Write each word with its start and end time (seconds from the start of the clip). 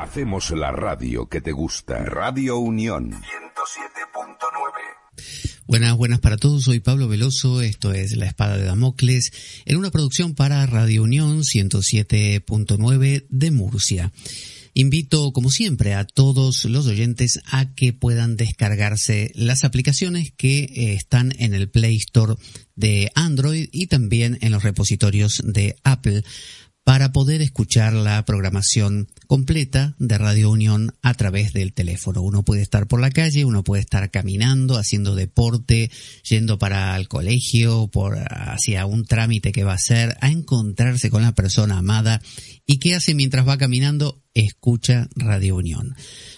Hacemos 0.00 0.50
la 0.52 0.72
radio 0.72 1.28
que 1.28 1.42
te 1.42 1.52
gusta. 1.52 2.02
Radio 2.06 2.56
Unión 2.56 3.12
107.9. 3.12 3.20
Buenas, 5.66 5.94
buenas 5.94 6.20
para 6.20 6.38
todos. 6.38 6.64
Soy 6.64 6.80
Pablo 6.80 7.06
Veloso. 7.06 7.60
Esto 7.60 7.92
es 7.92 8.16
La 8.16 8.24
Espada 8.24 8.56
de 8.56 8.64
Damocles 8.64 9.30
en 9.66 9.76
una 9.76 9.90
producción 9.90 10.34
para 10.34 10.64
Radio 10.64 11.02
Unión 11.02 11.40
107.9 11.40 13.26
de 13.28 13.50
Murcia. 13.50 14.10
Invito, 14.72 15.32
como 15.32 15.50
siempre, 15.50 15.92
a 15.92 16.06
todos 16.06 16.64
los 16.64 16.86
oyentes 16.86 17.38
a 17.44 17.74
que 17.74 17.92
puedan 17.92 18.36
descargarse 18.36 19.32
las 19.34 19.64
aplicaciones 19.64 20.32
que 20.34 20.60
eh, 20.60 20.94
están 20.94 21.34
en 21.38 21.52
el 21.52 21.68
Play 21.68 21.96
Store 21.96 22.36
de 22.74 23.12
Android 23.14 23.68
y 23.70 23.88
también 23.88 24.38
en 24.40 24.52
los 24.52 24.62
repositorios 24.62 25.42
de 25.44 25.76
Apple 25.84 26.24
para 26.84 27.12
poder 27.12 27.42
escuchar 27.42 27.92
la 27.92 28.24
programación 28.24 29.08
completa 29.26 29.94
de 29.98 30.18
Radio 30.18 30.50
Unión 30.50 30.92
a 31.02 31.14
través 31.14 31.52
del 31.52 31.72
teléfono. 31.72 32.22
Uno 32.22 32.42
puede 32.42 32.62
estar 32.62 32.88
por 32.88 33.00
la 33.00 33.10
calle, 33.10 33.44
uno 33.44 33.62
puede 33.62 33.82
estar 33.82 34.10
caminando, 34.10 34.76
haciendo 34.76 35.14
deporte, 35.14 35.90
yendo 36.28 36.58
para 36.58 36.96
el 36.96 37.08
colegio, 37.08 37.88
por 37.88 38.18
hacia 38.28 38.86
un 38.86 39.04
trámite 39.04 39.52
que 39.52 39.64
va 39.64 39.72
a 39.72 39.76
hacer, 39.76 40.16
a 40.20 40.30
encontrarse 40.30 41.10
con 41.10 41.22
la 41.22 41.34
persona 41.34 41.78
amada 41.78 42.20
y 42.66 42.78
qué 42.78 42.94
hace 42.94 43.14
mientras 43.14 43.46
va 43.46 43.58
caminando, 43.58 44.22
escucha 44.34 45.08
Radio 45.14 45.56
Unión. 45.56 45.94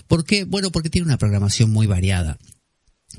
¿Por 0.06 0.24
qué? 0.24 0.44
Bueno, 0.44 0.70
porque 0.70 0.90
tiene 0.90 1.06
una 1.06 1.18
programación 1.18 1.70
muy 1.70 1.86
variada. 1.86 2.38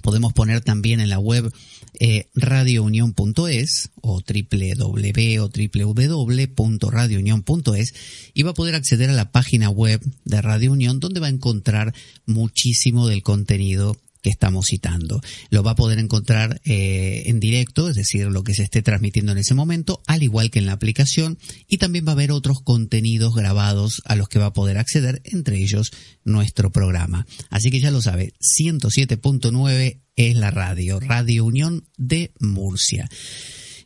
Podemos 0.04 0.34
poner 0.34 0.62
también 0.62 1.00
en 1.00 1.10
la 1.10 1.18
web 1.18 1.52
eh, 2.00 2.28
radiounión.es 2.36 3.90
o 4.02 4.22
www 4.22 5.40
o 5.40 5.50
www.radiounión.es 5.50 7.94
y 8.34 8.44
va 8.44 8.52
a 8.52 8.54
poder 8.54 8.76
acceder 8.76 9.10
a 9.10 9.14
la 9.14 9.32
página 9.32 9.70
web 9.70 10.02
de 10.26 10.42
Radio 10.42 10.74
Unión 10.74 11.00
donde 11.00 11.22
va 11.22 11.28
a 11.28 11.32
encontrar 11.32 11.94
muchísimo 12.26 13.08
del 13.08 13.24
contenido 13.24 13.96
que 14.24 14.30
estamos 14.30 14.66
citando. 14.68 15.22
Lo 15.50 15.62
va 15.62 15.72
a 15.72 15.76
poder 15.76 16.00
encontrar 16.00 16.62
eh, 16.64 17.24
en 17.26 17.40
directo, 17.40 17.90
es 17.90 17.96
decir, 17.96 18.26
lo 18.28 18.44
que 18.44 18.56
se 18.56 18.64
esté 18.64 18.82
transmitiendo 18.82 19.34
en 19.34 19.38
ese 19.38 19.54
momento, 19.54 20.02
al 20.08 20.24
igual 20.24 20.50
que 20.50 20.60
en 20.60 20.66
la 20.66 20.72
aplicación, 20.72 21.38
y 21.68 21.78
también 21.78 22.06
va 22.08 22.12
a 22.12 22.14
haber 22.14 22.32
otros 22.32 22.62
contenidos 22.62 23.36
grabados 23.36 24.02
a 24.06 24.16
los 24.16 24.30
que 24.30 24.40
va 24.40 24.48
a 24.48 24.54
poder 24.54 24.78
acceder, 24.78 25.22
entre 25.26 25.58
ellos 25.58 25.92
nuestro 26.24 26.72
programa. 26.72 27.28
Así 27.50 27.70
que 27.70 27.82
ya 27.82 27.92
lo 27.92 28.02
sabe, 28.02 28.34
107.9 28.40 30.00
es 30.16 30.36
la 30.36 30.52
radio, 30.52 31.00
Radio 31.02 31.44
Unión 31.44 31.86
de 31.98 32.32
Murcia. 32.40 33.10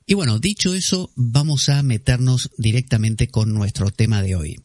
Y 0.06 0.14
bueno, 0.14 0.40
dicho 0.40 0.74
eso, 0.74 1.12
vamos 1.16 1.68
a 1.68 1.82
meternos 1.82 2.52
directamente 2.58 3.28
con 3.28 3.54
nuestro 3.54 3.90
tema 3.90 4.22
de 4.22 4.36
hoy. 4.36 4.56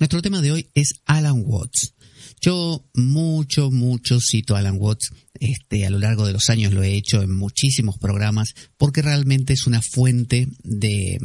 Nuestro 0.00 0.22
tema 0.22 0.40
de 0.40 0.52
hoy 0.52 0.70
es 0.74 0.94
Alan 1.04 1.42
Watts. 1.44 1.94
Yo 2.40 2.84
mucho, 2.94 3.70
mucho 3.70 4.18
cito 4.20 4.56
a 4.56 4.60
Alan 4.60 4.76
Watts. 4.78 5.10
Este, 5.40 5.86
a 5.86 5.90
lo 5.90 5.98
largo 5.98 6.26
de 6.26 6.32
los 6.32 6.50
años 6.50 6.72
lo 6.72 6.82
he 6.82 6.94
hecho 6.94 7.22
en 7.22 7.34
muchísimos 7.34 7.98
programas 7.98 8.54
porque 8.76 9.02
realmente 9.02 9.52
es 9.52 9.66
una 9.66 9.82
fuente 9.82 10.48
de, 10.62 11.18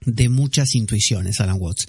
de 0.00 0.28
muchas 0.28 0.74
intuiciones, 0.74 1.40
Alan 1.40 1.58
Watts. 1.60 1.86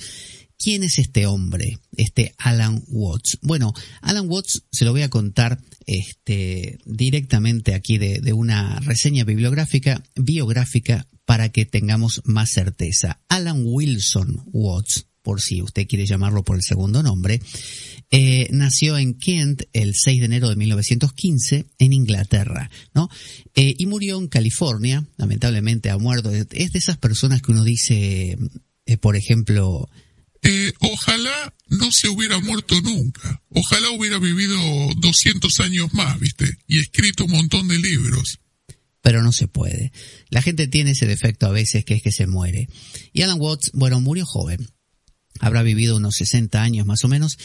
¿Quién 0.60 0.84
es 0.84 0.98
este 0.98 1.28
hombre, 1.28 1.78
este 1.96 2.34
Alan 2.40 2.84
Watts? 2.88 3.38
Bueno, 3.44 3.74
Alan 4.02 4.28
Watts 4.28 4.64
se 4.72 4.86
lo 4.86 4.92
voy 4.92 5.04
a 5.04 5.10
contar 5.10 5.60
este, 5.86 6.80
directamente 6.86 7.76
aquí 7.76 8.00
de, 8.00 8.20
de 8.22 8.34
una 8.34 8.80
reseña 8.80 9.24
bibliográfica, 9.24 10.04
biográfica, 10.16 11.06
para 11.28 11.50
que 11.50 11.66
tengamos 11.66 12.22
más 12.24 12.52
certeza. 12.52 13.20
Alan 13.28 13.62
Wilson 13.66 14.44
Watts, 14.46 15.08
por 15.22 15.42
si 15.42 15.62
usted 15.62 15.86
quiere 15.86 16.06
llamarlo 16.06 16.42
por 16.42 16.56
el 16.56 16.64
segundo 16.64 17.04
nombre, 17.04 17.42
eh, 18.10 18.48
nació 18.52 18.98
en 18.98 19.16
Kent 19.16 19.64
el 19.74 19.94
6 19.96 20.20
de 20.20 20.26
enero 20.26 20.50
de 20.50 20.56
1915 20.56 21.66
en 21.78 21.94
Inglaterra, 21.94 22.70
¿no? 22.94 23.10
Eh, 23.56 23.76
y 23.78 23.86
murió 23.86 24.18
en 24.18 24.28
California, 24.28 25.06
lamentablemente 25.18 25.90
ha 25.90 25.98
muerto. 25.98 26.32
Es 26.32 26.72
de 26.72 26.80
esas 26.80 26.98
personas 26.98 27.42
que 27.42 27.52
uno 27.52 27.64
dice, 27.64 28.38
eh, 28.86 28.98
por 28.98 29.16
ejemplo, 29.16 29.90
eh, 30.42 30.72
ojalá 30.80 31.54
no 31.68 31.92
se 31.92 32.08
hubiera 32.08 32.40
muerto 32.40 32.80
nunca. 32.82 33.42
Ojalá 33.50 33.90
hubiera 33.92 34.20
vivido 34.20 34.58
200 34.98 35.60
años 35.60 35.94
más, 35.94 36.20
¿viste? 36.20 36.58
Y 36.68 36.80
escrito 36.80 37.26
un 37.26 37.32
montón 37.32 37.68
de 37.68 37.80
libros. 37.80 38.40
Pero 39.02 39.24
no 39.24 39.32
se 39.32 39.48
puede. 39.48 39.92
La 40.30 40.42
gente 40.42 40.68
tiene 40.68 40.92
ese 40.92 41.06
defecto 41.06 41.48
a 41.48 41.52
veces 41.52 41.86
que 41.86 41.96
es 41.96 42.02
que 42.02 42.12
se 42.12 42.28
muere. 42.28 42.70
Y 43.14 43.22
Alan 43.22 43.40
Watts, 43.40 43.72
bueno, 43.74 44.00
murió 44.00 44.26
joven. 44.26 44.70
Habrá 45.40 45.64
vivido 45.64 45.98
unos 45.98 46.16
60 46.16 46.62
años 46.62 46.86
más 46.86 47.04
o 47.04 47.08
menos 47.08 47.38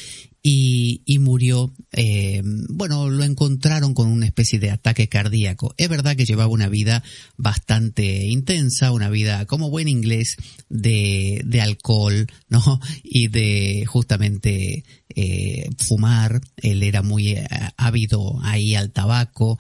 y, 0.42 1.02
y 1.06 1.20
murió, 1.20 1.72
eh, 1.92 2.42
bueno, 2.68 3.08
lo 3.08 3.22
encontraron 3.22 3.94
con 3.94 4.08
una 4.08 4.26
especie 4.26 4.58
de 4.58 4.70
ataque 4.70 5.08
cardíaco. 5.08 5.72
Es 5.76 5.88
verdad 5.88 6.16
que 6.16 6.24
llevaba 6.24 6.50
una 6.52 6.68
vida 6.68 7.04
bastante 7.36 8.26
intensa, 8.26 8.90
una 8.90 9.08
vida 9.08 9.46
como 9.46 9.70
buen 9.70 9.86
inglés 9.86 10.36
de, 10.68 11.42
de 11.44 11.60
alcohol, 11.60 12.26
¿no? 12.48 12.80
Y 13.04 13.28
de 13.28 13.84
justamente 13.86 14.84
eh, 15.14 15.68
fumar. 15.78 16.40
Él 16.56 16.82
era 16.82 17.02
muy 17.02 17.32
eh, 17.32 17.46
ávido 17.76 18.40
ahí 18.42 18.74
al 18.74 18.90
tabaco, 18.90 19.58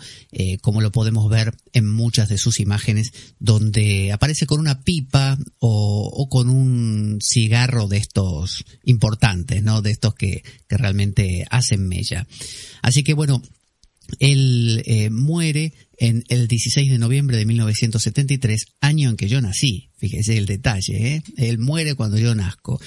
como 0.62 0.80
lo 0.80 0.90
podemos 0.90 1.28
ver 1.30 1.54
en 1.72 1.88
muchas 1.88 2.28
de 2.28 2.38
sus 2.38 2.58
imágenes, 2.58 3.12
donde 3.38 4.10
aparece 4.12 4.46
con 4.46 4.58
una 4.58 4.82
pipa 4.82 5.38
o, 5.58 6.10
o 6.12 6.28
con 6.28 6.48
un 6.48 7.18
cigarro 7.22 7.86
de 7.86 7.98
estos 7.98 8.64
importantes, 8.84 9.62
¿no? 9.62 9.82
De 9.82 9.90
estos 9.90 10.14
que, 10.14 10.42
que 10.72 10.78
realmente 10.78 11.44
hacen 11.50 11.86
mella. 11.86 12.26
Así 12.80 13.02
que 13.02 13.12
bueno, 13.12 13.42
él 14.20 14.82
eh, 14.86 15.10
muere 15.10 15.74
en 15.98 16.24
el 16.28 16.48
16 16.48 16.90
de 16.90 16.98
noviembre 16.98 17.36
de 17.36 17.44
1973, 17.44 18.64
año 18.80 19.10
en 19.10 19.16
que 19.18 19.28
yo 19.28 19.42
nací. 19.42 19.90
Fíjese 19.98 20.38
el 20.38 20.46
detalle, 20.46 21.14
¿eh? 21.16 21.22
Él 21.36 21.58
muere 21.58 21.94
cuando 21.94 22.18
yo 22.18 22.34
nazco. 22.34 22.80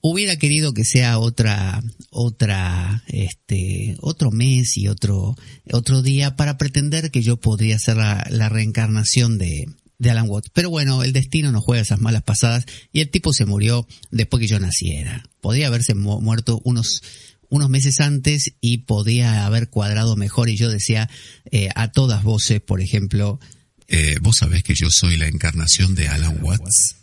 Hubiera 0.00 0.36
querido 0.36 0.72
que 0.72 0.84
sea 0.84 1.18
otra, 1.18 1.82
otra, 2.08 3.04
este, 3.08 3.96
otro 4.00 4.30
mes 4.30 4.78
y 4.78 4.88
otro, 4.88 5.36
otro 5.70 6.00
día 6.00 6.36
para 6.36 6.56
pretender 6.56 7.10
que 7.10 7.20
yo 7.20 7.36
podría 7.36 7.78
ser 7.78 7.98
la, 7.98 8.26
la 8.30 8.48
reencarnación 8.48 9.36
de, 9.36 9.66
de 10.00 10.10
Alan 10.10 10.28
Watts. 10.28 10.50
Pero 10.52 10.70
bueno, 10.70 11.04
el 11.04 11.12
destino 11.12 11.52
no 11.52 11.60
juega 11.60 11.82
esas 11.82 12.00
malas 12.00 12.22
pasadas 12.22 12.64
y 12.92 13.00
el 13.00 13.10
tipo 13.10 13.32
se 13.32 13.44
murió 13.44 13.86
después 14.10 14.40
que 14.40 14.48
yo 14.48 14.58
naciera. 14.58 15.22
Podría 15.40 15.68
haberse 15.68 15.94
mu 15.94 16.20
muerto 16.20 16.60
unos 16.64 17.02
unos 17.50 17.68
meses 17.68 18.00
antes 18.00 18.54
y 18.60 18.78
podía 18.78 19.44
haber 19.44 19.68
cuadrado 19.70 20.16
mejor 20.16 20.48
y 20.48 20.56
yo 20.56 20.70
decía 20.70 21.10
eh, 21.50 21.68
a 21.74 21.90
todas 21.90 22.22
voces, 22.22 22.60
por 22.60 22.80
ejemplo, 22.80 23.40
eh, 23.88 24.18
vos 24.22 24.36
sabés 24.38 24.62
que 24.62 24.74
yo 24.74 24.88
soy 24.88 25.16
la 25.16 25.26
encarnación 25.26 25.96
de 25.96 26.08
Alan 26.08 26.38
Watts. 26.42 26.96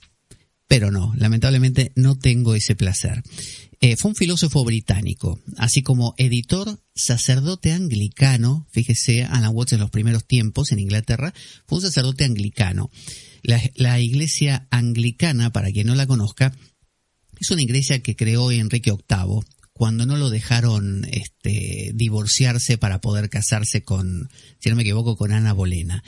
Pero 0.69 0.89
no, 0.89 1.13
lamentablemente 1.17 1.91
no 1.95 2.17
tengo 2.17 2.55
ese 2.55 2.75
placer. 2.75 3.23
Eh, 3.79 3.95
fue 3.95 4.09
un 4.09 4.15
filósofo 4.15 4.63
británico, 4.65 5.39
así 5.57 5.83
como 5.83 6.15
editor, 6.17 6.79
sacerdote 6.95 7.73
anglicano, 7.73 8.65
fíjese, 8.71 9.23
Alan 9.23 9.53
Watts 9.53 9.73
en 9.73 9.79
los 9.79 9.91
primeros 9.91 10.25
tiempos 10.25 10.71
en 10.71 10.79
Inglaterra, 10.79 11.33
fue 11.67 11.77
un 11.77 11.83
sacerdote 11.83 12.25
anglicano. 12.25 12.89
La, 13.43 13.61
la 13.75 13.99
iglesia 13.99 14.67
anglicana, 14.71 15.51
para 15.51 15.71
quien 15.71 15.87
no 15.87 15.95
la 15.95 16.07
conozca, 16.07 16.57
es 17.39 17.51
una 17.51 17.61
iglesia 17.61 18.01
que 18.01 18.15
creó 18.15 18.51
Enrique 18.51 18.91
VIII 18.91 19.41
cuando 19.73 20.07
no 20.07 20.17
lo 20.17 20.31
dejaron 20.31 21.05
este, 21.11 21.91
divorciarse 21.93 22.79
para 22.79 22.99
poder 22.99 23.29
casarse 23.29 23.83
con, 23.83 24.27
si 24.59 24.69
no 24.69 24.75
me 24.75 24.81
equivoco, 24.81 25.15
con 25.15 25.31
Ana 25.31 25.53
Bolena, 25.53 26.03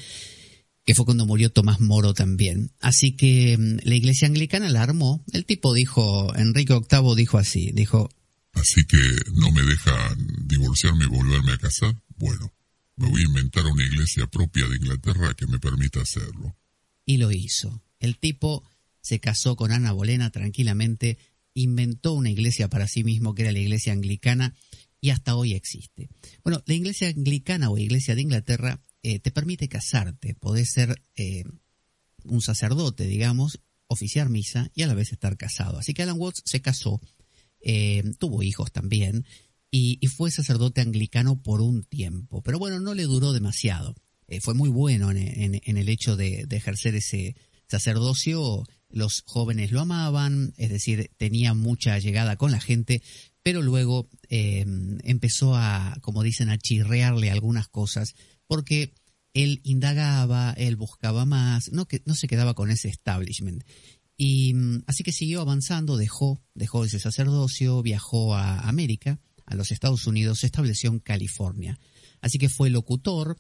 que 0.90 0.96
fue 0.96 1.06
cuando 1.06 1.28
murió 1.28 1.52
Tomás 1.52 1.80
Moro 1.80 2.16
también. 2.16 2.72
Así 2.80 3.12
que 3.12 3.56
la 3.84 3.94
iglesia 3.94 4.28
anglicana 4.28 4.70
la 4.70 4.82
armó. 4.82 5.24
El 5.34 5.46
tipo 5.46 5.76
dijo, 5.76 6.36
Enrique 6.36 6.74
VIII 6.74 7.16
dijo 7.16 7.38
así, 7.38 7.70
dijo... 7.74 8.10
Así 8.54 8.84
que 8.86 8.98
no 9.36 9.52
me 9.52 9.62
dejan 9.62 10.48
divorciarme 10.48 11.06
y 11.06 11.10
volverme 11.10 11.52
a 11.52 11.60
casar. 11.60 11.96
Bueno, 12.18 12.52
me 12.96 13.08
voy 13.08 13.22
a 13.22 13.26
inventar 13.26 13.68
una 13.68 13.84
iglesia 13.84 14.26
propia 14.26 14.68
de 14.68 14.78
Inglaterra 14.78 15.36
que 15.36 15.46
me 15.46 15.60
permita 15.60 16.02
hacerlo. 16.02 16.58
Y 17.06 17.18
lo 17.18 17.32
hizo. 17.32 17.84
El 18.00 18.18
tipo 18.18 18.68
se 19.00 19.20
casó 19.20 19.56
con 19.56 19.72
Ana 19.72 19.92
Bolena 19.92 20.32
tranquilamente 20.32 21.20
inventó 21.54 22.14
una 22.14 22.32
iglesia 22.32 22.68
para 22.68 22.88
sí 22.88 23.04
mismo, 23.04 23.36
que 23.36 23.44
era 23.44 23.52
la 23.52 23.60
iglesia 23.60 23.94
anglicana, 23.94 24.56
y 25.02 25.12
hasta 25.12 25.36
hoy 25.36 25.54
existe. 25.54 26.10
Bueno, 26.44 26.64
la 26.66 26.74
iglesia 26.74 27.10
anglicana 27.10 27.70
o 27.70 27.78
iglesia 27.78 28.16
de 28.16 28.22
Inglaterra 28.22 28.82
eh, 29.02 29.20
te 29.20 29.32
permite 29.32 29.70
casarte, 29.70 30.36
podés 30.36 30.72
ser 30.72 31.02
eh, 31.16 31.46
un 32.26 32.42
sacerdote, 32.42 33.06
digamos, 33.06 33.62
oficiar 33.88 34.30
misa 34.30 34.70
y 34.76 34.84
a 34.84 34.88
la 34.88 34.94
vez 34.94 35.14
estar 35.14 35.38
casado. 35.38 35.80
Así 35.80 35.94
que 35.94 36.04
Alan 36.04 36.20
Watts 36.20 36.42
se 36.46 36.62
casó, 36.62 37.00
eh, 37.62 38.04
tuvo 38.20 38.44
hijos 38.44 38.74
también, 38.74 39.26
y, 39.72 40.06
fue 40.08 40.32
sacerdote 40.32 40.82
anglicano 40.82 41.42
por 41.42 41.62
un 41.62 41.84
tiempo. 41.84 42.42
Pero 42.42 42.60
bueno, 42.60 42.80
no 42.80 42.94
le 42.94 43.04
duró 43.04 43.32
demasiado. 43.34 43.96
fue 44.42 44.54
muy 44.56 44.70
bueno 44.70 45.12
en, 45.12 45.78
el 45.78 45.90
hecho 45.90 46.16
de, 46.18 46.48
ejercer 46.50 46.96
ese 46.96 47.36
sacerdocio 47.68 48.64
los 48.90 49.24
jóvenes 49.28 49.72
lo 49.72 49.82
amaban, 49.82 50.54
es 50.58 50.72
decir, 50.72 51.12
tenía 51.18 51.54
mucha 51.54 52.00
llegada 52.00 52.36
con 52.36 52.52
la 52.52 52.60
gente, 52.60 53.04
pero 53.44 53.62
luego 53.62 54.10
empezó 54.30 55.56
a, 55.56 55.96
como 56.02 56.24
dicen, 56.24 56.50
a 56.50 56.58
chirrearle 56.58 57.30
algunas 57.30 57.68
cosas, 57.68 58.16
porque 58.50 58.96
él 59.36 59.62
indagaba, 59.64 60.54
él 60.58 60.76
buscaba 60.76 61.24
más, 61.24 61.72
no, 61.72 61.88
que, 61.88 62.02
no 62.06 62.16
se 62.16 62.28
quedaba 62.28 62.56
con 62.56 62.72
ese 62.72 62.90
establishment. 62.90 63.64
Y 64.18 64.56
mm, 64.56 64.84
así 64.88 65.04
que 65.04 65.12
siguió 65.12 65.40
avanzando, 65.40 65.98
dejó, 65.98 66.42
dejó 66.56 66.84
ese 66.84 67.00
sacerdocio, 67.00 67.84
viajó 67.84 68.34
a 68.34 68.68
América, 68.68 69.20
a 69.46 69.54
los 69.54 69.70
Estados 69.72 70.08
Unidos, 70.08 70.40
se 70.40 70.48
estableció 70.48 70.90
en 70.90 70.98
California. 70.98 71.80
Así 72.22 72.40
que 72.40 72.50
fue 72.50 72.72
locutor, 72.72 73.40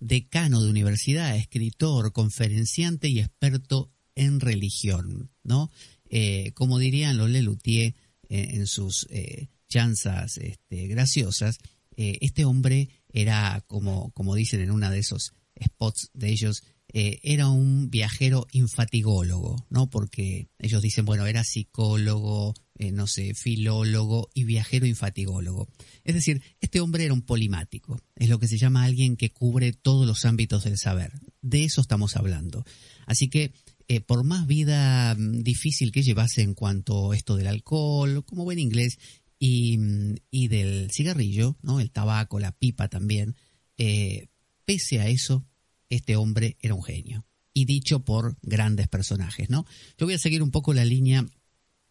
decano 0.00 0.62
de 0.62 0.70
universidad, 0.70 1.36
escritor, 1.36 2.12
conferenciante 2.12 3.08
y 3.10 3.20
experto 3.20 3.92
en 4.14 4.40
religión, 4.40 5.30
¿no? 5.42 5.70
Eh, 6.08 6.52
como 6.54 6.78
dirían 6.78 7.18
los 7.18 7.28
Lelutier 7.28 7.94
eh, 8.30 8.48
en 8.52 8.66
sus 8.66 9.06
eh, 9.10 9.48
chanzas 9.68 10.38
este, 10.38 10.86
graciosas, 10.86 11.58
este 11.96 12.44
hombre 12.44 12.88
era, 13.08 13.62
como, 13.66 14.10
como 14.12 14.34
dicen 14.34 14.60
en 14.60 14.70
una 14.70 14.90
de 14.90 14.98
esos 15.00 15.32
spots 15.62 16.10
de 16.14 16.30
ellos, 16.30 16.62
era 16.88 17.48
un 17.48 17.90
viajero 17.90 18.46
infatigólogo, 18.52 19.66
¿no? 19.68 19.90
Porque 19.90 20.48
ellos 20.60 20.80
dicen, 20.80 21.04
bueno, 21.04 21.26
era 21.26 21.42
psicólogo, 21.42 22.54
no 22.92 23.06
sé, 23.08 23.34
filólogo 23.34 24.28
y 24.32 24.44
viajero 24.44 24.86
infatigólogo. 24.86 25.68
Es 26.04 26.14
decir, 26.14 26.42
este 26.60 26.80
hombre 26.80 27.04
era 27.04 27.14
un 27.14 27.22
polimático, 27.22 28.00
es 28.14 28.28
lo 28.28 28.38
que 28.38 28.48
se 28.48 28.58
llama 28.58 28.84
alguien 28.84 29.16
que 29.16 29.32
cubre 29.32 29.72
todos 29.72 30.06
los 30.06 30.24
ámbitos 30.24 30.64
del 30.64 30.78
saber. 30.78 31.12
De 31.42 31.64
eso 31.64 31.80
estamos 31.80 32.16
hablando. 32.16 32.64
Así 33.06 33.28
que 33.28 33.52
eh, 33.86 34.00
por 34.00 34.24
más 34.24 34.46
vida 34.46 35.14
mm, 35.14 35.42
difícil 35.42 35.92
que 35.92 36.02
llevase 36.02 36.42
en 36.42 36.54
cuanto 36.54 37.12
a 37.12 37.16
esto 37.16 37.36
del 37.36 37.48
alcohol, 37.48 38.24
como 38.24 38.44
buen 38.44 38.58
inglés, 38.58 38.98
y, 39.46 39.76
mm, 39.76 40.14
y, 40.30 40.48
del 40.48 40.90
cigarrillo, 40.90 41.58
¿no? 41.60 41.78
el 41.78 41.90
tabaco, 41.90 42.40
la 42.40 42.52
pipa 42.52 42.88
también, 42.88 43.36
eh, 43.76 44.28
pese 44.64 45.00
a 45.00 45.08
eso, 45.08 45.44
este 45.90 46.16
hombre 46.16 46.56
era 46.62 46.72
un 46.72 46.82
genio. 46.82 47.26
Y 47.52 47.66
dicho 47.66 48.06
por 48.06 48.38
grandes 48.40 48.88
personajes, 48.88 49.50
¿no? 49.50 49.66
Yo 49.98 50.06
voy 50.06 50.14
a 50.14 50.18
seguir 50.18 50.42
un 50.42 50.50
poco 50.50 50.72
la 50.72 50.86
línea 50.86 51.26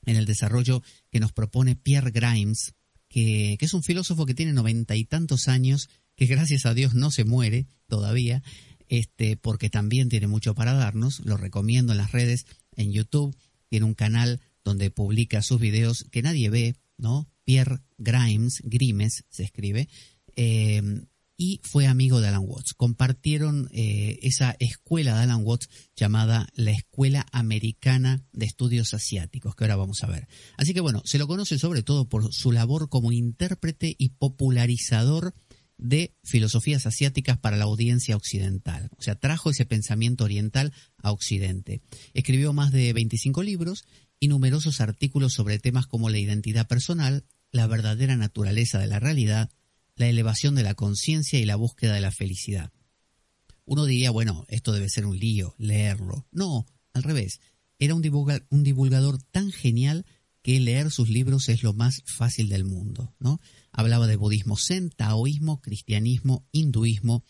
en 0.08 0.16
el 0.16 0.26
desarrollo 0.26 0.82
que 1.12 1.20
nos 1.20 1.32
propone 1.32 1.76
Pierre 1.76 2.10
Grimes, 2.10 2.74
que, 3.08 3.56
que 3.60 3.66
es 3.66 3.74
un 3.76 3.84
filósofo 3.84 4.26
que 4.26 4.34
tiene 4.34 4.52
noventa 4.52 4.96
y 4.96 5.06
tantos 5.06 5.48
años, 5.48 5.90
que 6.16 6.26
gracias 6.26 6.66
a 6.66 6.74
Dios 6.74 6.96
no 6.96 7.12
se 7.12 7.24
muere 7.24 7.68
todavía, 7.88 8.42
este, 8.90 9.38
porque 9.38 9.70
también 9.70 10.10
tiene 10.10 10.26
mucho 10.26 10.56
para 10.56 10.74
darnos. 10.74 11.20
Lo 11.24 11.38
recomiendo 11.38 11.92
en 11.92 12.00
las 12.00 12.14
redes, 12.14 12.48
en 12.76 12.92
YouTube. 12.92 13.38
Tiene 13.70 13.86
un 13.86 13.94
canal 13.94 14.42
donde 14.64 14.90
publica 14.90 15.44
sus 15.44 15.60
videos 15.60 16.06
que 16.12 16.24
nadie 16.24 16.50
ve, 16.50 16.76
¿no? 16.98 17.30
Pierre 17.44 17.80
Grimes, 17.98 18.62
Grimes 18.64 19.26
se 19.30 19.44
escribe, 19.44 19.90
em, 20.36 21.06
y 21.36 21.60
fue 21.64 21.88
amigo 21.88 22.22
de 22.22 22.28
Alan 22.28 22.46
Watts. 22.46 22.74
Compartieron 22.74 23.68
eh, 23.72 24.20
esa 24.22 24.56
escuela 24.60 25.16
de 25.16 25.24
Alan 25.24 25.42
Watts 25.44 25.68
llamada 25.96 26.48
la 26.54 26.72
Escuela 26.72 27.26
Americana 27.32 28.24
de 28.32 28.46
Estudios 28.46 28.94
Asiáticos, 28.94 29.56
que 29.56 29.64
ahora 29.64 29.76
vamos 29.76 30.04
a 30.04 30.08
ver. 30.08 30.28
Así 30.58 30.74
que 30.74 30.80
bueno, 30.80 31.02
se 31.06 31.18
lo 31.18 31.28
conoce 31.28 31.58
sobre 31.58 31.84
todo 31.84 32.08
por 32.08 32.32
su 32.34 32.52
labor 32.52 32.88
como 32.88 33.12
intérprete 33.12 33.96
y 33.98 34.10
popularizador 34.10 35.34
de 35.78 36.16
filosofías 36.24 36.86
asiáticas 36.86 37.38
para 37.38 37.58
la 37.58 37.66
audiencia 37.66 38.16
occidental. 38.16 38.90
O 38.98 39.02
sea, 39.02 39.16
trajo 39.16 39.50
ese 39.50 39.66
pensamiento 39.66 40.24
oriental 40.24 40.72
a 40.98 41.12
Occidente. 41.12 41.82
Escribió 42.14 42.54
más 42.54 42.72
de 42.72 42.94
25 42.94 43.44
libros 43.44 43.84
y 44.24 44.30
numerosos 44.30 44.80
artículos 44.80 45.34
sobre 45.34 45.60
temas 45.60 45.86
como 45.86 46.10
la 46.10 46.18
identidad 46.18 46.66
personal, 46.66 47.26
la 47.52 47.68
verdadera 47.68 48.16
naturaleza 48.16 48.80
de 48.80 48.88
la 48.88 48.98
realidad, 48.98 49.50
la 49.98 50.08
elevación 50.08 50.56
de 50.56 50.64
la 50.64 50.76
conciencia 50.76 51.40
y 51.40 51.46
la 51.46 51.58
búsqueda 51.58 51.96
de 51.96 52.00
la 52.00 52.10
felicidad. 52.10 52.72
Uno 53.66 53.84
diría, 53.84 54.12
bueno, 54.12 54.46
esto 54.48 54.72
debe 54.72 54.88
ser 54.88 55.06
un 55.06 55.20
lío, 55.20 55.56
leerlo. 55.58 56.26
No, 56.32 56.66
al 56.94 57.04
revés. 57.04 57.42
Era 57.80 57.96
un, 57.96 58.02
divulgador 58.02 59.22
tan 59.24 59.52
genial 59.52 60.06
que 60.42 60.58
leer 60.62 60.90
sus 60.90 61.10
libros 61.10 61.50
es 61.50 61.62
lo 61.62 61.74
más 61.74 62.02
fácil 62.06 62.48
del 62.48 62.64
mundo, 62.64 63.14
¿no? 63.20 63.42
Hablaba 63.74 64.08
de 64.08 64.16
budismo 64.16 64.56
zen, 64.56 64.90
taoísmo, 64.90 65.60
cristianismo, 65.60 66.48
hinduismo. 66.54 67.26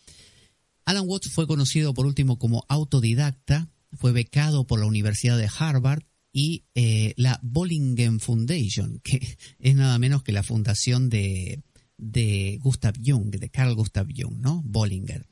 Alan 0.86 1.06
Watts 1.08 1.32
fue 1.32 1.48
conocido 1.48 1.96
por 1.96 2.06
último 2.06 2.38
como 2.38 2.66
autodidacta, 2.70 3.68
fue 3.94 4.12
becado 4.12 4.68
por 4.68 4.80
la 4.80 4.86
Universidad 4.86 5.40
de 5.40 5.50
Harvard 5.58 6.04
y 6.34 6.66
eh, 6.74 7.14
la 7.16 7.40
Bollingen 7.44 8.20
Foundation, 8.20 9.00
que 9.04 9.38
es 9.60 9.76
nada 9.76 9.98
menos 10.00 10.24
que 10.24 10.34
la 10.34 10.44
fundación 10.44 11.10
de, 11.10 11.64
de 11.98 12.60
Gustav 12.62 12.96
Jung, 13.02 13.30
de 13.30 13.50
Carl 13.50 13.76
Gustav 13.76 14.08
Jung, 14.14 14.40
¿no? 14.42 14.62
Bollinger 14.66 15.26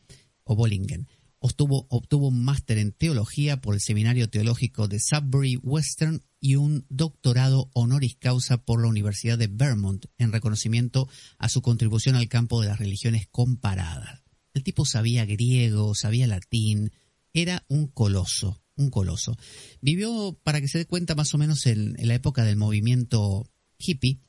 o 0.43 0.55
Bollingen. 0.55 1.07
Obtuvo, 1.43 1.87
obtuvo 1.89 2.27
un 2.27 2.43
máster 2.43 2.77
en 2.77 2.91
teología 2.91 3.61
por 3.61 3.73
el 3.73 3.81
Seminario 3.81 4.29
Teológico 4.29 4.87
de 4.87 4.99
Sudbury 4.99 5.57
Western 5.57 6.21
y 6.39 6.55
un 6.55 6.85
doctorado 6.89 7.71
honoris 7.73 8.15
causa 8.15 8.63
por 8.63 8.79
la 8.79 8.87
Universidad 8.87 9.39
de 9.39 9.47
Vermont 9.47 10.05
en 10.19 10.31
reconocimiento 10.31 11.09
a 11.39 11.49
su 11.49 11.63
contribución 11.63 12.15
al 12.15 12.29
campo 12.29 12.61
de 12.61 12.67
las 12.67 12.77
religiones 12.77 13.27
comparadas. 13.31 14.21
El 14.53 14.63
tipo 14.63 14.85
sabía 14.85 15.25
griego, 15.25 15.95
sabía 15.95 16.27
latín, 16.27 16.91
era 17.33 17.65
un 17.69 17.87
coloso, 17.87 18.60
un 18.75 18.89
coloso. 18.89 19.37
Vivió, 19.81 20.39
para 20.43 20.61
que 20.61 20.67
se 20.67 20.79
dé 20.79 20.85
cuenta, 20.85 21.15
más 21.15 21.33
o 21.33 21.37
menos 21.37 21.65
en, 21.65 21.95
la 21.99 22.15
época 22.15 22.43
del 22.43 22.57
movimiento 22.57 23.49
hippie. 23.77 24.19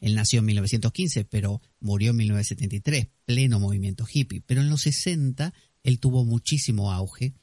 Él 0.00 0.14
nació 0.14 0.40
en 0.40 0.46
1915, 0.46 1.24
pero 1.24 1.62
murió 1.80 2.10
en 2.10 2.16
1973, 2.16 3.08
pleno 3.24 3.58
movimiento 3.58 4.06
hippie. 4.10 4.42
Pero 4.42 4.60
en 4.60 4.68
los 4.68 4.82
60 4.82 5.54
él 5.82 6.00
tuvo 6.00 6.24
muchísimo 6.24 6.92
auge 6.92 7.34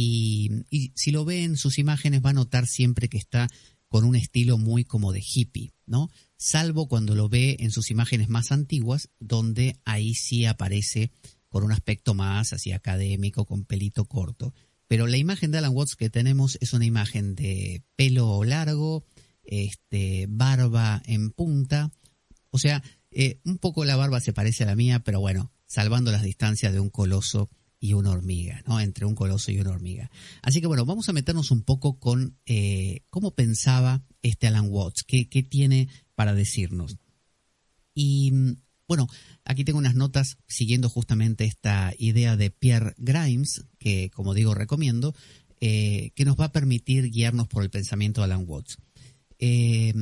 y, 0.00 0.92
si 0.94 1.10
lo 1.10 1.24
ve 1.24 1.42
en 1.42 1.56
sus 1.56 1.78
imágenes 1.78 2.24
va 2.24 2.30
a 2.30 2.34
notar 2.34 2.68
siempre 2.68 3.08
que 3.08 3.18
está 3.18 3.48
con 3.88 4.04
un 4.04 4.14
estilo 4.14 4.56
muy 4.56 4.84
como 4.84 5.12
de 5.12 5.20
hippie, 5.20 5.72
¿no? 5.86 6.08
Salvo 6.36 6.86
cuando 6.86 7.16
lo 7.16 7.28
ve 7.28 7.56
en 7.58 7.72
sus 7.72 7.90
imágenes 7.90 8.28
más 8.28 8.52
antiguas, 8.52 9.10
donde 9.18 9.80
ahí 9.84 10.14
sí 10.14 10.44
aparece 10.44 11.10
con 11.48 11.64
un 11.64 11.72
aspecto 11.72 12.14
más 12.14 12.52
así 12.52 12.70
académico, 12.70 13.44
con 13.44 13.64
pelito 13.64 14.04
corto. 14.04 14.54
Pero 14.88 15.06
la 15.06 15.16
imagen 15.16 15.50
de 15.50 15.58
Alan 15.58 15.74
Watts 15.74 15.96
que 15.96 16.10
tenemos 16.10 16.58
es 16.60 16.72
una 16.72 16.86
imagen 16.86 17.34
de 17.34 17.84
pelo 17.94 18.42
largo, 18.44 19.04
este, 19.44 20.26
barba 20.28 21.02
en 21.06 21.30
punta. 21.30 21.92
O 22.50 22.58
sea, 22.58 22.82
eh, 23.10 23.40
un 23.44 23.58
poco 23.58 23.84
la 23.84 23.96
barba 23.96 24.20
se 24.20 24.32
parece 24.32 24.64
a 24.64 24.66
la 24.66 24.76
mía, 24.76 25.00
pero 25.00 25.20
bueno, 25.20 25.52
salvando 25.66 26.10
las 26.10 26.22
distancias 26.22 26.72
de 26.72 26.80
un 26.80 26.90
coloso 26.90 27.50
y 27.80 27.92
una 27.92 28.10
hormiga, 28.10 28.62
¿no? 28.66 28.80
Entre 28.80 29.06
un 29.06 29.14
coloso 29.14 29.52
y 29.52 29.60
una 29.60 29.70
hormiga. 29.70 30.10
Así 30.42 30.60
que 30.60 30.66
bueno, 30.66 30.84
vamos 30.84 31.08
a 31.08 31.12
meternos 31.12 31.50
un 31.50 31.62
poco 31.62 31.98
con 31.98 32.38
eh, 32.46 33.04
cómo 33.10 33.34
pensaba 33.34 34.04
este 34.22 34.48
Alan 34.48 34.66
Watts, 34.68 35.04
qué, 35.04 35.24
tiene 35.24 35.88
para 36.14 36.34
decirnos. 36.34 36.98
Y 37.94 38.32
bueno, 38.88 39.06
aquí 39.44 39.64
tengo 39.64 39.78
unas 39.78 39.94
notas 39.94 40.38
siguiendo 40.48 40.88
justamente 40.88 41.44
esta 41.44 41.92
idea 41.98 42.36
de 42.36 42.50
Pierre 42.50 42.94
Grimes, 42.96 43.66
que 43.78 44.10
como 44.10 44.32
digo 44.32 44.54
recomiendo, 44.54 45.14
eh, 45.60 46.12
que 46.14 46.24
nos 46.24 46.40
va 46.40 46.46
a 46.46 46.52
permitir 46.52 47.10
guiarnos 47.10 47.48
por 47.48 47.62
el 47.62 47.70
pensamiento 47.70 48.22
de 48.22 48.24
Alan 48.24 48.44
Watts. 48.46 48.78
Eh, 49.38 49.92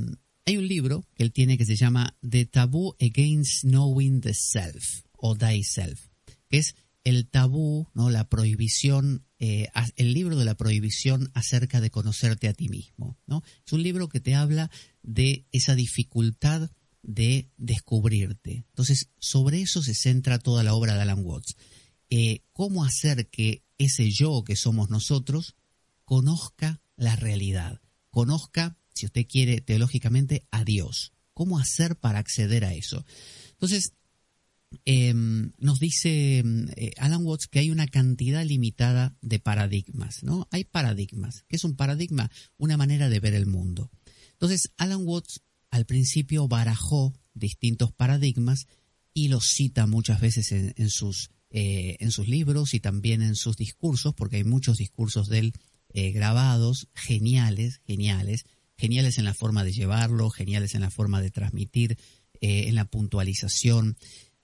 hay 0.44 0.56
un 0.56 0.68
libro 0.68 1.04
que 1.14 1.24
él 1.24 1.32
tiene 1.32 1.58
que 1.58 1.64
se 1.64 1.74
llama 1.74 2.16
The 2.28 2.46
Taboo 2.46 2.96
Against 3.00 3.64
Knowing 3.64 4.20
the 4.20 4.32
Self 4.32 5.02
o 5.16 5.34
Thyself, 5.34 6.06
que 6.48 6.58
es 6.58 6.76
el 7.02 7.28
tabú, 7.28 7.88
¿no? 7.94 8.10
la 8.10 8.28
prohibición, 8.28 9.24
eh, 9.38 9.68
el 9.96 10.12
libro 10.12 10.36
de 10.36 10.44
la 10.44 10.56
prohibición 10.56 11.30
acerca 11.34 11.80
de 11.80 11.90
conocerte 11.90 12.48
a 12.48 12.52
ti 12.52 12.68
mismo. 12.68 13.16
¿no? 13.26 13.42
Es 13.64 13.72
un 13.72 13.82
libro 13.82 14.08
que 14.08 14.20
te 14.20 14.34
habla 14.34 14.70
de 15.02 15.46
esa 15.50 15.74
dificultad 15.74 16.70
de 17.06 17.48
descubrirte. 17.56 18.64
Entonces, 18.68 19.10
sobre 19.18 19.62
eso 19.62 19.82
se 19.82 19.94
centra 19.94 20.38
toda 20.38 20.62
la 20.62 20.74
obra 20.74 20.94
de 20.94 21.02
Alan 21.02 21.24
Watts. 21.24 21.56
Eh, 22.10 22.42
cómo 22.52 22.84
hacer 22.84 23.28
que 23.28 23.62
ese 23.78 24.10
yo 24.10 24.44
que 24.44 24.56
somos 24.56 24.90
nosotros 24.90 25.54
conozca 26.04 26.80
la 26.96 27.16
realidad, 27.16 27.80
conozca, 28.10 28.78
si 28.94 29.06
usted 29.06 29.26
quiere, 29.26 29.60
teológicamente, 29.60 30.46
a 30.50 30.64
Dios. 30.64 31.12
¿Cómo 31.34 31.58
hacer 31.58 31.96
para 31.96 32.18
acceder 32.18 32.64
a 32.64 32.74
eso? 32.74 33.04
Entonces, 33.52 33.92
Em, 34.84 35.52
nos 35.58 35.78
dice 35.78 36.38
em, 36.38 36.68
eh, 36.76 36.92
Alan 36.98 37.24
Watts 37.24 37.46
que 37.46 37.60
hay 37.60 37.70
una 37.70 37.86
cantidad 37.86 38.44
limitada 38.44 39.16
de 39.22 39.38
paradigmas, 39.38 40.22
¿no? 40.22 40.48
Hay 40.50 40.64
paradigmas. 40.64 41.44
¿Qué 41.48 41.56
es 41.56 41.64
un 41.64 41.76
paradigma? 41.76 42.30
Una 42.58 42.76
manera 42.76 43.08
de 43.08 43.20
ver 43.20 43.34
el 43.34 43.46
mundo. 43.46 43.90
Entonces, 44.32 44.72
Alan 44.76 45.02
Watts 45.04 45.42
al 45.70 45.86
principio 45.86 46.48
barajó 46.48 47.12
distintos 47.34 47.92
paradigmas 47.92 48.66
y 49.12 49.28
los 49.28 49.46
cita 49.46 49.86
muchas 49.86 50.20
veces 50.20 50.52
en, 50.52 50.90
sus, 50.90 51.30
eh, 51.50 51.96
en 52.00 52.10
sus 52.10 52.28
libros 52.28 52.74
y 52.74 52.80
también 52.80 53.22
en 53.22 53.34
sus 53.34 53.56
discursos, 53.56 54.14
porque 54.14 54.36
hay 54.36 54.44
muchos 54.44 54.78
discursos 54.78 55.28
de 55.28 55.38
él 55.38 55.52
eh, 55.94 56.10
grabados 56.10 56.88
geniales, 56.94 57.80
geniales, 57.86 58.44
geniales 58.76 59.16
en 59.16 59.24
la 59.24 59.32
forma 59.32 59.64
de 59.64 59.72
llevarlo, 59.72 60.28
geniales 60.28 60.74
en 60.74 60.82
la 60.82 60.90
forma 60.90 61.22
de 61.22 61.30
transmitir, 61.30 61.98
eh, 62.40 62.68
en 62.68 62.74
la 62.74 62.84
puntualización. 62.84 63.96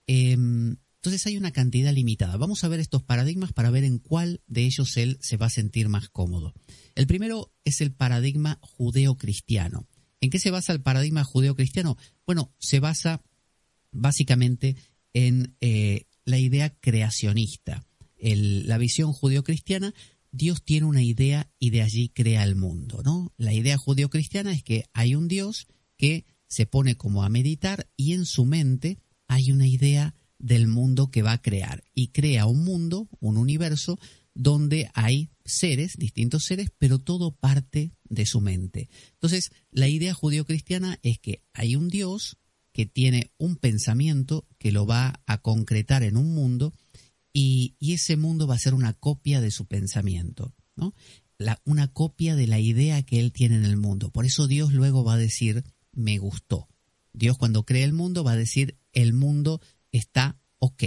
Em, 0.07 0.77
entonces 0.97 1.27
hay 1.27 1.37
una 1.37 1.51
cantidad 1.51 1.93
limitada. 1.93 2.37
Vamos 2.37 2.65
a 2.65 2.69
ver 2.69 2.81
estos 2.81 3.03
paradigmas 3.03 3.53
para 3.53 3.71
ver 3.71 3.85
en 3.85 3.99
cuál 3.99 4.41
de 4.47 4.63
ellos 4.63 4.97
él 4.97 5.19
se 5.21 5.37
va 5.37 5.47
a 5.47 5.51
sentir 5.51 5.89
más 5.89 6.09
cómodo. 6.09 6.55
El 6.95 7.07
primero 7.07 7.53
es 7.65 7.81
el 7.81 7.93
paradigma 7.93 8.59
judeo-cristiano. 8.63 9.87
¿En 10.23 10.31
qué 10.31 10.39
se 10.39 10.53
basa 10.53 10.73
el 10.73 10.81
paradigma 10.81 11.25
judeo-cristiano? 11.25 11.99
Bueno, 12.25 12.55
se 12.61 12.79
basa 12.79 13.23
básicamente 13.91 14.77
en 15.13 15.57
eh, 15.61 16.07
la 16.25 16.39
idea 16.39 16.71
creacionista. 16.71 17.85
la 18.19 18.79
visión 18.79 19.13
judeo-cristiana, 19.13 19.93
Dios 20.31 20.63
tiene 20.63 20.87
una 20.87 21.03
idea 21.03 21.51
y 21.59 21.71
de 21.71 21.83
allí 21.83 22.09
crea 22.09 22.45
el 22.45 22.55
mundo, 22.55 23.03
¿no? 23.05 23.35
La 23.37 23.53
idea 23.53 23.77
judeo-cristiana 23.77 24.53
es 24.53 24.63
que 24.63 24.85
hay 24.93 25.17
un 25.17 25.27
Dios 25.27 25.67
que 25.97 26.25
se 26.47 26.67
pone 26.67 26.95
como 26.95 27.25
a 27.25 27.29
meditar 27.29 27.91
y 27.97 28.13
en 28.13 28.25
su 28.25 28.45
mente 28.45 29.01
hay 29.27 29.51
una 29.51 29.67
idea 29.67 30.15
del 30.39 30.69
mundo 30.69 31.11
que 31.11 31.23
va 31.23 31.33
a 31.33 31.43
crear 31.43 31.83
y 31.95 32.09
crea 32.09 32.47
un 32.47 32.65
mundo, 32.65 33.09
un 33.19 33.39
universo 33.39 33.99
donde 34.35 34.91
hay 34.95 35.31
seres, 35.45 35.97
distintos 35.97 36.45
seres, 36.45 36.71
pero 36.79 36.99
todo 36.99 37.35
parte 37.35 37.93
de 38.05 38.27
su 38.27 38.41
mente. 38.41 38.89
Entonces, 39.15 39.51
la 39.71 39.89
idea 39.89 40.15
judío-cristiana 40.15 40.99
es 41.03 41.19
que 41.19 41.43
hay 41.53 41.77
un 41.77 41.89
Dios 41.89 42.39
que 42.73 42.87
tiene 42.87 43.33
un 43.37 43.57
pensamiento 43.57 44.47
que 44.59 44.73
lo 44.73 44.87
va 44.87 45.23
a 45.27 45.39
concretar 45.39 46.03
en 46.03 46.17
un 46.17 46.35
mundo 46.35 46.73
y, 47.33 47.77
ese 47.81 48.17
mundo 48.17 48.47
va 48.47 48.55
a 48.55 48.59
ser 48.59 48.75
una 48.75 48.95
copia 48.95 49.41
de 49.41 49.51
su 49.51 49.67
pensamiento, 49.67 50.55
¿no? 50.77 50.95
una 51.65 51.89
copia 51.89 52.37
de 52.37 52.47
la 52.47 52.61
idea 52.61 53.03
que 53.03 53.19
él 53.19 53.33
tiene 53.33 53.57
en 53.57 53.65
el 53.65 53.77
mundo. 53.77 54.11
Por 54.11 54.25
eso 54.25 54.47
Dios 54.47 54.73
luego 54.73 55.03
va 55.03 55.15
a 55.15 55.19
decir, 55.19 55.65
me 55.93 56.19
gustó. 56.19 56.69
Dios 57.13 57.37
cuando 57.37 57.65
cree 57.65 57.85
el 57.85 57.93
mundo 57.93 58.23
va 58.23 58.33
a 58.33 58.37
decir, 58.37 58.79
el 58.93 59.13
mundo 59.13 59.61
está 59.91 60.39
ok, 60.59 60.85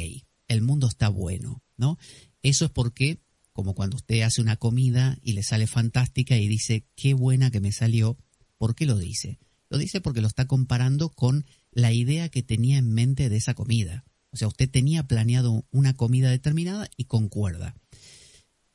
el 0.47 0.61
mundo 0.61 0.87
está 0.87 1.09
bueno, 1.09 1.61
¿no? 1.77 1.97
Eso 2.41 2.65
es 2.65 2.71
porque, 2.71 3.19
como 3.55 3.73
cuando 3.73 3.95
usted 3.95 4.19
hace 4.19 4.41
una 4.41 4.57
comida 4.57 5.17
y 5.21 5.31
le 5.31 5.41
sale 5.41 5.65
fantástica 5.65 6.35
y 6.37 6.49
dice, 6.49 6.85
qué 6.93 7.13
buena 7.13 7.51
que 7.51 7.61
me 7.61 7.71
salió, 7.71 8.17
¿por 8.57 8.75
qué 8.75 8.85
lo 8.85 8.97
dice? 8.97 9.39
Lo 9.69 9.77
dice 9.77 10.01
porque 10.01 10.19
lo 10.19 10.27
está 10.27 10.45
comparando 10.45 11.07
con 11.09 11.45
la 11.71 11.93
idea 11.93 12.27
que 12.27 12.43
tenía 12.43 12.77
en 12.77 12.91
mente 12.91 13.29
de 13.29 13.37
esa 13.37 13.53
comida. 13.53 14.03
O 14.31 14.35
sea, 14.35 14.49
usted 14.49 14.69
tenía 14.69 15.07
planeado 15.07 15.65
una 15.71 15.93
comida 15.93 16.29
determinada 16.29 16.89
y 16.97 17.05
concuerda. 17.05 17.77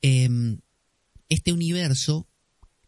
Em, 0.00 0.60
este 1.28 1.52
universo 1.52 2.26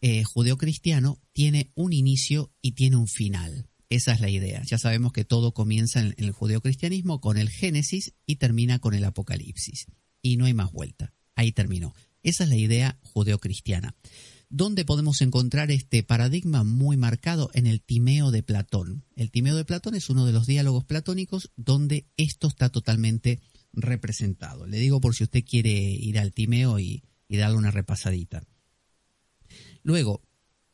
eh, 0.00 0.24
judeocristiano 0.24 1.20
tiene 1.34 1.72
un 1.74 1.92
inicio 1.92 2.54
y 2.62 2.72
tiene 2.72 2.96
un 2.96 3.06
final. 3.06 3.68
Esa 3.90 4.14
es 4.14 4.22
la 4.22 4.30
idea. 4.30 4.62
Ya 4.62 4.78
sabemos 4.78 5.12
que 5.12 5.26
todo 5.26 5.52
comienza 5.52 6.00
en, 6.00 6.14
el 6.16 6.32
judeocristianismo 6.32 7.20
con 7.20 7.36
el 7.36 7.50
Génesis 7.50 8.14
y 8.24 8.36
termina 8.36 8.78
con 8.78 8.94
el 8.94 9.04
Apocalipsis. 9.04 9.88
Y 10.22 10.38
no 10.38 10.46
hay 10.46 10.54
más 10.54 10.72
vuelta. 10.72 11.12
Ahí 11.34 11.52
terminó. 11.52 11.94
Esa 12.22 12.44
es 12.44 12.50
la 12.50 12.56
idea 12.56 12.98
judeocristiana. 13.02 13.94
¿Dónde 14.48 14.84
podemos 14.84 15.22
encontrar 15.22 15.70
este 15.70 16.02
paradigma 16.02 16.62
muy 16.62 16.96
marcado? 16.98 17.50
En 17.54 17.66
el 17.66 17.80
Timeo 17.80 18.30
de 18.30 18.42
Platón. 18.42 19.02
El 19.16 19.30
Timeo 19.30 19.56
de 19.56 19.64
Platón 19.64 19.94
es 19.94 20.10
uno 20.10 20.26
de 20.26 20.32
los 20.32 20.46
diálogos 20.46 20.84
platónicos 20.84 21.50
donde 21.56 22.06
esto 22.18 22.48
está 22.48 22.68
totalmente 22.68 23.40
representado. 23.72 24.66
Le 24.66 24.78
digo 24.78 25.00
por 25.00 25.14
si 25.14 25.24
usted 25.24 25.42
quiere 25.42 25.70
ir 25.70 26.18
al 26.18 26.34
Timeo 26.34 26.78
y, 26.78 27.02
y 27.28 27.38
darle 27.38 27.56
una 27.56 27.70
repasadita. 27.70 28.44
Luego, 29.82 30.22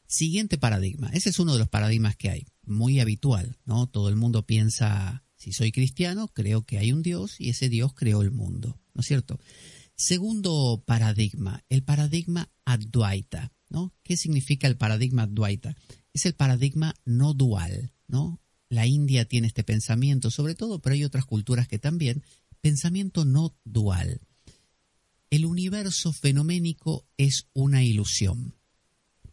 siguiente 0.08 0.58
paradigma. 0.58 1.10
Ese 1.12 1.30
es 1.30 1.38
uno 1.38 1.52
de 1.52 1.60
los 1.60 1.68
paradigmas 1.68 2.16
que 2.16 2.30
hay 2.30 2.46
muy 2.64 2.98
habitual, 2.98 3.56
¿no? 3.64 3.86
Todo 3.86 4.08
el 4.08 4.16
mundo 4.16 4.44
piensa, 4.44 5.22
si 5.36 5.52
soy 5.52 5.70
cristiano, 5.70 6.28
creo 6.28 6.62
que 6.64 6.78
hay 6.78 6.92
un 6.92 7.02
Dios 7.02 7.36
y 7.38 7.50
ese 7.50 7.68
Dios 7.68 7.94
creó 7.94 8.22
el 8.22 8.32
mundo, 8.32 8.80
¿no 8.94 9.02
es 9.02 9.06
cierto? 9.06 9.38
Segundo 10.00 10.84
paradigma, 10.86 11.64
el 11.68 11.82
paradigma 11.82 12.48
Advaita, 12.64 13.52
¿no? 13.68 13.92
¿Qué 14.04 14.16
significa 14.16 14.68
el 14.68 14.76
paradigma 14.76 15.24
Advaita? 15.24 15.74
Es 16.14 16.24
el 16.24 16.34
paradigma 16.34 16.94
no 17.04 17.34
dual, 17.34 17.92
¿no? 18.06 18.40
La 18.68 18.86
India 18.86 19.24
tiene 19.24 19.48
este 19.48 19.64
pensamiento 19.64 20.30
sobre 20.30 20.54
todo, 20.54 20.80
pero 20.80 20.94
hay 20.94 21.02
otras 21.02 21.24
culturas 21.24 21.66
que 21.66 21.80
también, 21.80 22.22
pensamiento 22.60 23.24
no 23.24 23.56
dual. 23.64 24.20
El 25.30 25.44
universo 25.44 26.12
fenoménico 26.12 27.04
es 27.16 27.48
una 27.52 27.82
ilusión. 27.82 28.54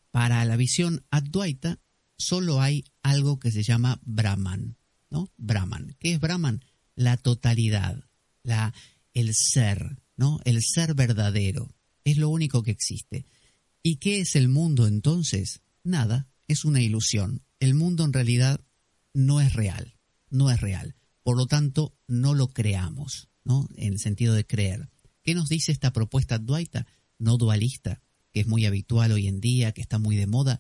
Para 0.10 0.44
la 0.46 0.58
visión 0.58 1.06
Advaita, 1.12 1.80
solo 2.18 2.60
hay 2.60 2.86
algo 3.04 3.38
que 3.38 3.52
se 3.52 3.62
llama 3.62 4.02
Brahman, 4.04 4.78
¿no? 5.12 5.32
Brahman. 5.38 5.96
¿Qué 6.00 6.14
es 6.14 6.20
Brahman? 6.20 6.66
La 6.96 7.18
totalidad, 7.18 8.04
la, 8.42 8.74
el 9.14 9.36
ser, 9.36 10.02
¿no? 10.18 10.40
El 10.46 10.62
ser 10.64 10.94
verdadero. 10.94 11.74
Es 12.04 12.18
lo 12.18 12.30
único 12.30 12.64
que 12.64 12.72
existe. 12.72 13.26
¿Y 13.82 13.98
qué 13.98 14.22
es 14.22 14.36
el 14.36 14.48
mundo 14.48 14.88
entonces? 14.88 15.62
Nada, 15.84 16.28
es 16.48 16.66
una 16.66 16.82
ilusión. 16.82 17.44
El 17.60 17.74
mundo 17.74 18.04
en 18.04 18.14
realidad 18.14 18.62
no 19.14 19.42
es 19.42 19.54
real, 19.54 19.96
no 20.30 20.52
es 20.52 20.62
real. 20.62 20.96
Por 21.24 21.38
lo 21.38 21.48
tanto, 21.48 21.98
no 22.08 22.34
lo 22.34 22.48
creamos, 22.50 23.30
¿no? 23.44 23.68
En 23.76 23.94
el 23.94 24.00
sentido 24.00 24.34
de 24.34 24.46
creer. 24.46 24.90
¿Qué 25.24 25.34
nos 25.34 25.50
dice 25.50 25.72
esta 25.72 25.92
propuesta 25.92 26.38
Dwaita? 26.38 26.86
No 27.18 27.38
dualista, 27.38 28.02
que 28.32 28.42
es 28.42 28.48
muy 28.48 28.66
habitual 28.66 29.12
hoy 29.12 29.28
en 29.28 29.40
día, 29.40 29.72
que 29.72 29.82
está 29.82 29.98
muy 29.98 30.16
de 30.16 30.28
moda, 30.28 30.60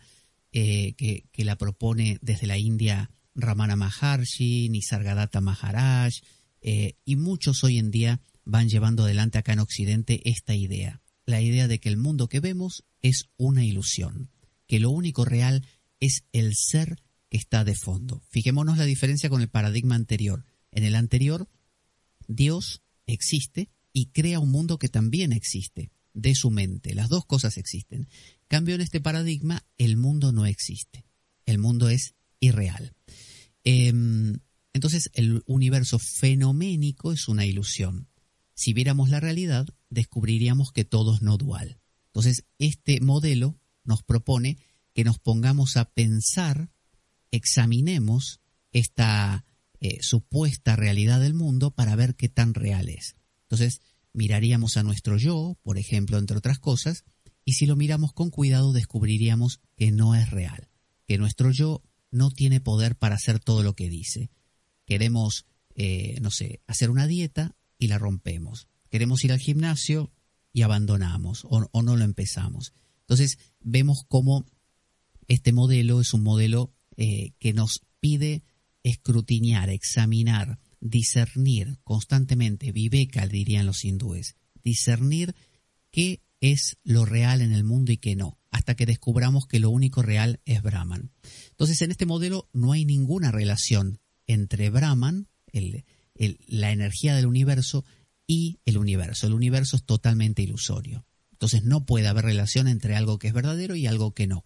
eh, 0.51 0.93
que, 0.93 1.43
la 1.43 1.57
propone 1.57 2.17
desde 2.21 2.47
la 2.47 2.57
India 2.57 3.11
Ramana 3.35 3.75
Maharshi, 3.75 4.69
Nisargadatta 4.69 5.41
Maharaj, 5.41 6.13
eh, 6.61 6.95
y 7.03 7.17
muchos 7.17 7.63
hoy 7.63 7.77
en 7.77 7.91
día 7.91 8.21
van 8.45 8.69
llevando 8.69 9.03
adelante 9.03 9.37
acá 9.37 9.53
en 9.53 9.59
Occidente 9.59 10.21
esta 10.29 10.55
idea, 10.55 11.01
la 11.25 11.41
idea 11.41 11.67
de 11.67 11.79
que 11.79 11.89
el 11.89 11.97
mundo 11.97 12.29
que 12.29 12.39
vemos 12.39 12.85
es 13.01 13.25
una 13.37 13.65
ilusión, 13.65 14.29
que 14.67 14.79
lo 14.79 14.91
único 14.91 15.25
real 15.25 15.65
es 15.99 16.23
el 16.31 16.55
ser 16.55 17.01
que 17.29 17.37
está 17.37 17.63
de 17.63 17.75
fondo. 17.75 18.21
Fijémonos 18.29 18.77
la 18.77 18.85
diferencia 18.85 19.29
con 19.29 19.41
el 19.41 19.49
paradigma 19.49 19.95
anterior. 19.95 20.45
En 20.71 20.83
el 20.83 20.95
anterior, 20.95 21.49
Dios 22.27 22.83
existe 23.07 23.69
y 23.91 24.07
crea 24.07 24.39
un 24.39 24.51
mundo 24.51 24.77
que 24.77 24.89
también 24.89 25.31
existe 25.31 25.91
de 26.13 26.35
su 26.35 26.51
mente. 26.51 26.95
Las 26.95 27.09
dos 27.09 27.25
cosas 27.25 27.57
existen. 27.57 28.07
Cambio 28.47 28.75
en 28.75 28.81
este 28.81 29.01
paradigma, 29.01 29.65
el 29.77 29.97
mundo 29.97 30.31
no 30.31 30.45
existe. 30.45 31.05
El 31.45 31.57
mundo 31.57 31.89
es 31.89 32.15
irreal. 32.39 32.93
Em, 33.63 34.39
entonces, 34.73 35.09
el 35.13 35.43
universo 35.45 35.99
fenoménico 35.99 37.11
es 37.11 37.27
una 37.27 37.45
ilusión. 37.45 38.07
Si 38.55 38.73
viéramos 38.73 39.09
la 39.09 39.19
realidad, 39.19 39.67
descubriríamos 39.89 40.71
que 40.71 40.85
todo 40.85 41.15
es 41.15 41.21
no 41.21 41.37
dual. 41.37 41.79
Entonces, 42.07 42.45
este 42.57 43.01
modelo 43.01 43.59
nos 43.83 44.01
propone 44.01 44.57
que 44.93 45.03
nos 45.03 45.19
pongamos 45.19 45.75
a 45.75 45.85
pensar, 45.91 46.71
examinemos 47.31 48.39
esta 48.71 49.45
eh, 49.81 49.97
supuesta 50.01 50.77
realidad 50.77 51.19
del 51.19 51.33
mundo 51.33 51.71
para 51.71 51.95
ver 51.97 52.15
qué 52.15 52.29
tan 52.29 52.53
real 52.53 52.87
es. 52.87 53.17
Entonces, 53.43 53.81
miraríamos 54.13 54.77
a 54.77 54.83
nuestro 54.83 55.17
yo, 55.17 55.57
por 55.61 55.77
ejemplo, 55.77 56.17
entre 56.17 56.37
otras 56.37 56.59
cosas, 56.59 57.03
y 57.43 57.53
si 57.53 57.65
lo 57.65 57.75
miramos 57.75 58.13
con 58.13 58.29
cuidado 58.29 58.71
descubriríamos 58.71 59.59
que 59.75 59.91
no 59.91 60.15
es 60.15 60.31
real, 60.31 60.69
que 61.05 61.17
nuestro 61.17 61.51
yo 61.51 61.83
no 62.09 62.31
tiene 62.31 62.61
poder 62.61 62.95
para 62.95 63.15
hacer 63.15 63.39
todo 63.39 63.61
lo 63.61 63.75
que 63.75 63.89
dice. 63.89 64.31
Queremos, 64.85 65.45
eh, 65.75 66.17
no 66.21 66.31
sé, 66.31 66.61
hacer 66.65 66.89
una 66.89 67.05
dieta 67.05 67.55
y 67.85 67.87
la 67.87 67.97
rompemos. 67.97 68.67
Queremos 68.89 69.23
ir 69.23 69.31
al 69.31 69.39
gimnasio 69.39 70.11
y 70.51 70.63
abandonamos 70.63 71.45
o, 71.49 71.81
no 71.81 71.95
lo 71.95 72.03
empezamos. 72.03 72.73
Entonces 73.01 73.37
vemos 73.61 74.03
cómo 74.07 74.45
este 75.27 75.53
modelo 75.53 76.01
es 76.01 76.13
un 76.13 76.23
modelo 76.23 76.73
eh, 76.97 77.31
que 77.39 77.53
nos 77.53 77.81
pide 77.99 78.43
escrutinar, 78.83 79.69
examinar, 79.69 80.59
discernir 80.79 81.77
constantemente, 81.83 82.71
viveka 82.71 83.27
dirían 83.27 83.65
los 83.65 83.85
hindúes, 83.85 84.35
discernir 84.63 85.35
qué 85.91 86.21
es 86.41 86.77
lo 86.83 87.05
real 87.05 87.41
en 87.41 87.53
el 87.53 87.63
mundo 87.63 87.91
y 87.91 87.97
qué 87.97 88.15
no, 88.15 88.39
hasta 88.51 88.75
que 88.75 88.85
descubramos 88.85 89.47
que 89.47 89.59
lo 89.59 89.69
único 89.69 90.01
real 90.01 90.41
es 90.45 90.61
Brahman. 90.61 91.11
Entonces, 91.51 91.81
en 91.81 91.91
este 91.91 92.05
modelo 92.05 92.49
no 92.53 92.71
hay 92.71 92.85
ninguna 92.85 93.31
relación 93.31 93.99
entre 94.27 94.69
Brahman, 94.69 95.27
la 96.15 96.71
energía 96.71 97.15
del 97.15 97.25
universo, 97.25 97.85
y 98.27 98.59
el 98.65 98.77
universo. 98.77 99.27
El 99.27 99.33
universo 99.33 99.75
es 99.75 99.83
totalmente 99.83 100.41
ilusorio. 100.41 101.05
Entonces, 101.31 101.63
no 101.63 101.85
puede 101.85 102.07
haber 102.07 102.25
relación 102.25 102.67
entre 102.67 102.95
algo 102.95 103.19
que 103.19 103.27
es 103.27 103.33
verdadero 103.33 103.75
y 103.75 103.85
algo 103.85 104.13
que 104.13 104.25
no. 104.25 104.45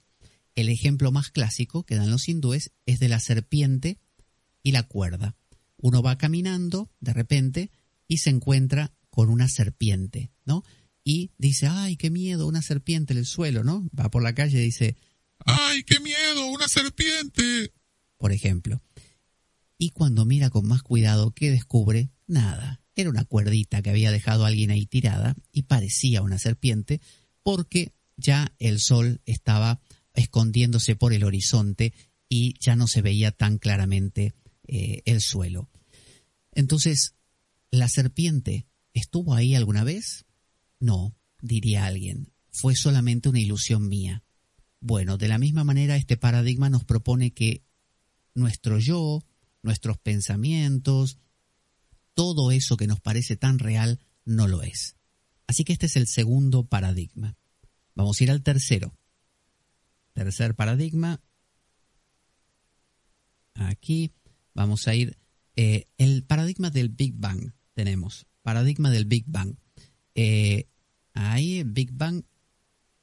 El 0.55 0.69
ejemplo 0.69 1.11
más 1.11 1.29
clásico 1.29 1.85
que 1.85 1.95
dan 1.95 2.11
los 2.11 2.27
hindúes 2.27 2.71
es 2.85 2.99
de 2.99 3.07
la 3.07 3.19
serpiente 3.19 3.99
y 4.63 4.71
la 4.71 4.83
cuerda. 4.83 5.37
Uno 5.77 6.01
va 6.01 6.17
caminando 6.17 6.91
de 6.99 7.13
repente 7.13 7.71
y 8.07 8.17
se 8.17 8.31
encuentra 8.31 8.91
con 9.09 9.29
una 9.29 9.47
serpiente, 9.47 10.31
¿no? 10.45 10.63
y 11.09 11.31
dice, 11.39 11.67
ay, 11.67 11.97
qué 11.97 12.11
miedo, 12.11 12.45
una 12.45 12.61
serpiente 12.61 13.13
en 13.13 13.19
el 13.19 13.25
suelo, 13.25 13.63
¿no? 13.63 13.89
Va 13.99 14.11
por 14.11 14.21
la 14.21 14.35
calle 14.35 14.59
y 14.59 14.65
dice, 14.65 14.95
¡ay, 15.39 15.83
qué 15.83 15.99
miedo, 15.99 16.45
una 16.47 16.67
serpiente! 16.67 17.73
Por 18.17 18.31
ejemplo. 18.31 18.83
Y 19.81 19.91
cuando 19.91 20.25
mira 20.25 20.49
con 20.49 20.67
más 20.67 20.83
cuidado, 20.83 21.31
¿qué 21.31 21.49
descubre? 21.49 22.11
Nada. 22.27 22.81
Era 22.95 23.09
una 23.09 23.23
cuerdita 23.23 23.81
que 23.81 23.89
había 23.89 24.11
dejado 24.11 24.45
alguien 24.45 24.71
ahí 24.71 24.85
tirada 24.85 25.35
y 25.53 25.63
parecía 25.63 26.21
una 26.21 26.37
serpiente 26.37 26.99
porque 27.43 27.93
ya 28.17 28.53
el 28.59 28.81
sol 28.81 29.21
estaba 29.25 29.79
escondiéndose 30.13 30.97
por 30.97 31.13
el 31.13 31.23
horizonte 31.23 31.93
y 32.27 32.55
ya 32.59 32.75
no 32.75 32.87
se 32.87 33.01
veía 33.01 33.31
tan 33.31 33.57
claramente 33.57 34.33
eh, 34.67 35.01
el 35.05 35.21
suelo. 35.21 35.69
Entonces, 36.51 37.15
¿la 37.71 37.87
serpiente 37.87 38.67
estuvo 38.93 39.33
ahí 39.33 39.55
alguna 39.55 39.85
vez? 39.85 40.25
No, 40.81 41.15
diría 41.41 41.85
alguien, 41.85 42.33
fue 42.51 42.75
solamente 42.75 43.29
una 43.29 43.39
ilusión 43.39 43.87
mía. 43.87 44.23
Bueno, 44.81 45.17
de 45.17 45.29
la 45.29 45.37
misma 45.37 45.63
manera 45.63 45.95
este 45.95 46.17
paradigma 46.17 46.69
nos 46.69 46.83
propone 46.83 47.31
que 47.31 47.63
nuestro 48.33 48.77
yo, 48.77 49.23
nuestros 49.61 49.97
pensamientos, 49.97 51.17
todo 52.13 52.51
eso 52.51 52.77
que 52.77 52.87
nos 52.87 52.99
parece 52.99 53.37
tan 53.37 53.59
real 53.59 53.99
no 54.25 54.47
lo 54.47 54.61
es. 54.61 54.95
Así 55.47 55.63
que 55.63 55.73
este 55.73 55.87
es 55.87 55.95
el 55.95 56.07
segundo 56.07 56.65
paradigma. 56.65 57.37
Vamos 57.95 58.19
a 58.19 58.23
ir 58.23 58.31
al 58.31 58.43
tercero. 58.43 58.95
Tercer 60.13 60.55
paradigma. 60.55 61.21
Aquí 63.53 64.13
vamos 64.53 64.87
a 64.87 64.95
ir. 64.95 65.17
Eh, 65.55 65.87
el 65.97 66.23
paradigma 66.23 66.69
del 66.69 66.89
Big 66.89 67.13
Bang 67.15 67.53
tenemos. 67.73 68.27
Paradigma 68.41 68.89
del 68.91 69.05
Big 69.05 69.25
Bang. 69.27 69.55
Eh, 70.15 70.67
ahí 71.13 71.63
Big 71.63 71.91
Bang 71.93 72.23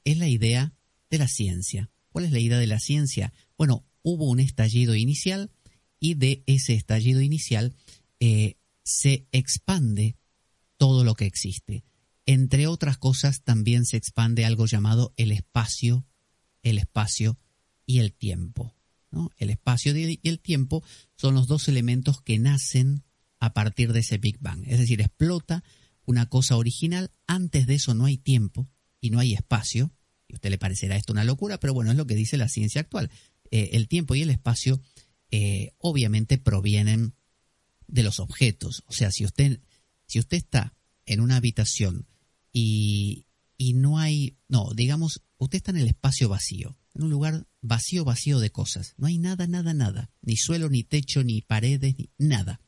es 0.03 0.17
la 0.17 0.27
idea 0.27 0.73
de 1.09 1.17
la 1.17 1.27
ciencia. 1.27 1.89
¿Cuál 2.09 2.25
es 2.25 2.31
la 2.31 2.39
idea 2.39 2.57
de 2.57 2.67
la 2.67 2.79
ciencia? 2.79 3.33
Bueno, 3.57 3.85
hubo 4.03 4.29
un 4.29 4.39
estallido 4.39 4.95
inicial 4.95 5.51
y 5.99 6.15
de 6.15 6.43
ese 6.45 6.73
estallido 6.73 7.21
inicial 7.21 7.75
eh, 8.19 8.55
se 8.83 9.27
expande 9.31 10.17
todo 10.77 11.03
lo 11.03 11.15
que 11.15 11.25
existe. 11.25 11.83
Entre 12.25 12.67
otras 12.67 12.97
cosas, 12.97 13.41
también 13.43 13.85
se 13.85 13.97
expande 13.97 14.45
algo 14.45 14.65
llamado 14.65 15.13
el 15.17 15.31
espacio, 15.31 16.05
el 16.61 16.77
espacio 16.77 17.37
y 17.85 17.99
el 17.99 18.13
tiempo. 18.13 18.75
El 19.37 19.49
espacio 19.49 19.97
y 19.97 20.19
el 20.23 20.39
tiempo 20.39 20.83
son 21.15 21.33
los 21.33 21.47
dos 21.47 21.67
elementos 21.69 22.21
que 22.21 22.37
nacen 22.37 23.03
a 23.39 23.53
partir 23.53 23.93
de 23.93 24.01
ese 24.01 24.17
Big 24.17 24.39
Bang. 24.39 24.63
Es 24.67 24.79
decir, 24.79 25.01
explota 25.01 25.63
una 26.05 26.27
cosa 26.27 26.57
original, 26.57 27.11
antes 27.25 27.67
de 27.67 27.75
eso 27.75 27.93
no 27.93 28.05
hay 28.05 28.17
tiempo 28.17 28.69
y 29.01 29.09
no 29.09 29.19
hay 29.19 29.33
espacio, 29.33 29.91
y 30.27 30.33
a 30.33 30.35
usted 30.35 30.49
le 30.49 30.57
parecerá 30.57 30.95
esto 30.95 31.13
una 31.13 31.23
locura, 31.23 31.59
pero 31.59 31.73
bueno, 31.73 31.91
es 31.91 31.97
lo 31.97 32.07
que 32.07 32.15
dice 32.15 32.37
la 32.37 32.49
ciencia 32.49 32.81
actual. 32.81 33.09
Eh, 33.51 33.69
el 33.73 33.87
tiempo 33.87 34.15
y 34.15 34.21
el 34.21 34.29
espacio 34.29 34.81
eh, 35.31 35.71
obviamente 35.77 36.37
provienen 36.37 37.13
de 37.87 38.03
los 38.03 38.19
objetos. 38.19 38.83
O 38.87 38.93
sea, 38.93 39.11
si 39.11 39.25
usted, 39.25 39.61
si 40.05 40.19
usted 40.19 40.37
está 40.37 40.73
en 41.05 41.21
una 41.21 41.37
habitación 41.37 42.07
y, 42.51 43.25
y 43.57 43.73
no 43.73 43.99
hay, 43.99 44.37
no, 44.47 44.71
digamos, 44.75 45.23
usted 45.37 45.57
está 45.57 45.71
en 45.71 45.77
el 45.77 45.87
espacio 45.87 46.29
vacío, 46.29 46.77
en 46.93 47.03
un 47.03 47.09
lugar 47.09 47.47
vacío, 47.61 48.03
vacío 48.05 48.39
de 48.39 48.51
cosas. 48.51 48.93
No 48.97 49.07
hay 49.07 49.17
nada, 49.17 49.47
nada, 49.47 49.73
nada. 49.73 50.09
Ni 50.21 50.35
suelo, 50.35 50.69
ni 50.69 50.83
techo, 50.83 51.23
ni 51.23 51.41
paredes, 51.41 51.95
ni 51.97 52.09
nada. 52.17 52.59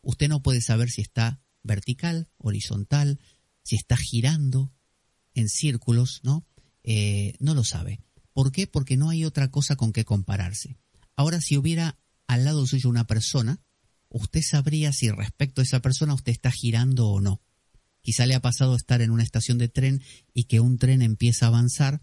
Usted 0.00 0.28
no 0.28 0.42
puede 0.42 0.60
saber 0.60 0.90
si 0.90 1.02
está 1.02 1.40
vertical, 1.62 2.28
horizontal, 2.38 3.20
si 3.62 3.76
está 3.76 3.96
girando 3.96 4.72
en 5.34 5.48
círculos, 5.48 6.20
¿no? 6.22 6.46
Eh, 6.82 7.34
no 7.40 7.54
lo 7.54 7.64
sabe. 7.64 8.00
¿Por 8.32 8.52
qué? 8.52 8.66
Porque 8.66 8.96
no 8.96 9.10
hay 9.10 9.24
otra 9.24 9.50
cosa 9.50 9.76
con 9.76 9.92
que 9.92 10.04
compararse. 10.04 10.78
Ahora, 11.18 11.40
si 11.40 11.56
hubiera 11.56 11.98
al 12.28 12.44
lado 12.44 12.64
suyo 12.64 12.88
una 12.88 13.08
persona, 13.08 13.60
usted 14.08 14.40
sabría 14.40 14.92
si 14.92 15.10
respecto 15.10 15.60
a 15.60 15.64
esa 15.64 15.82
persona 15.82 16.14
usted 16.14 16.30
está 16.30 16.52
girando 16.52 17.08
o 17.08 17.20
no. 17.20 17.42
Quizá 18.02 18.24
le 18.24 18.36
ha 18.36 18.40
pasado 18.40 18.76
estar 18.76 19.02
en 19.02 19.10
una 19.10 19.24
estación 19.24 19.58
de 19.58 19.68
tren 19.68 20.00
y 20.32 20.44
que 20.44 20.60
un 20.60 20.78
tren 20.78 21.02
empieza 21.02 21.46
a 21.46 21.48
avanzar 21.48 22.02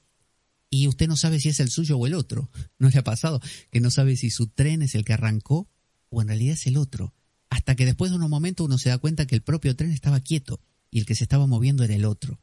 y 0.70 0.90
usted 0.90 1.08
no 1.08 1.16
sabe 1.16 1.40
si 1.40 1.48
es 1.48 1.62
el 1.62 1.70
suyo 1.70 1.98
o 1.98 2.06
el 2.06 2.14
otro. 2.14 2.50
¿No 2.78 2.90
le 2.90 3.00
ha 3.00 3.06
pasado? 3.06 3.40
Que 3.72 3.80
no 3.80 3.90
sabe 3.90 4.18
si 4.18 4.30
su 4.32 4.48
tren 4.48 4.82
es 4.82 4.96
el 4.96 5.06
que 5.06 5.14
arrancó 5.14 5.70
o 6.10 6.22
en 6.22 6.28
realidad 6.28 6.56
es 6.56 6.68
el 6.68 6.76
otro. 6.76 7.14
Hasta 7.50 7.78
que 7.78 7.86
después 7.86 8.12
de 8.12 8.18
unos 8.18 8.30
momentos 8.30 8.66
uno 8.66 8.78
se 8.78 8.90
da 8.90 8.98
cuenta 8.98 9.28
que 9.28 9.36
el 9.36 9.44
propio 9.44 9.78
tren 9.78 9.92
estaba 9.92 10.20
quieto 10.20 10.60
y 10.92 11.00
el 11.00 11.06
que 11.06 11.16
se 11.16 11.24
estaba 11.24 11.48
moviendo 11.48 11.86
era 11.86 11.96
el 11.96 12.04
otro. 12.04 12.42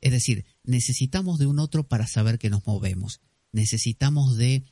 Es 0.00 0.10
decir, 0.10 0.46
necesitamos 0.64 1.38
de 1.38 1.46
un 1.46 1.60
otro 1.60 1.86
para 1.86 2.08
saber 2.08 2.40
que 2.40 2.50
nos 2.50 2.66
movemos. 2.66 3.20
Necesitamos 3.52 4.36
de 4.36 4.64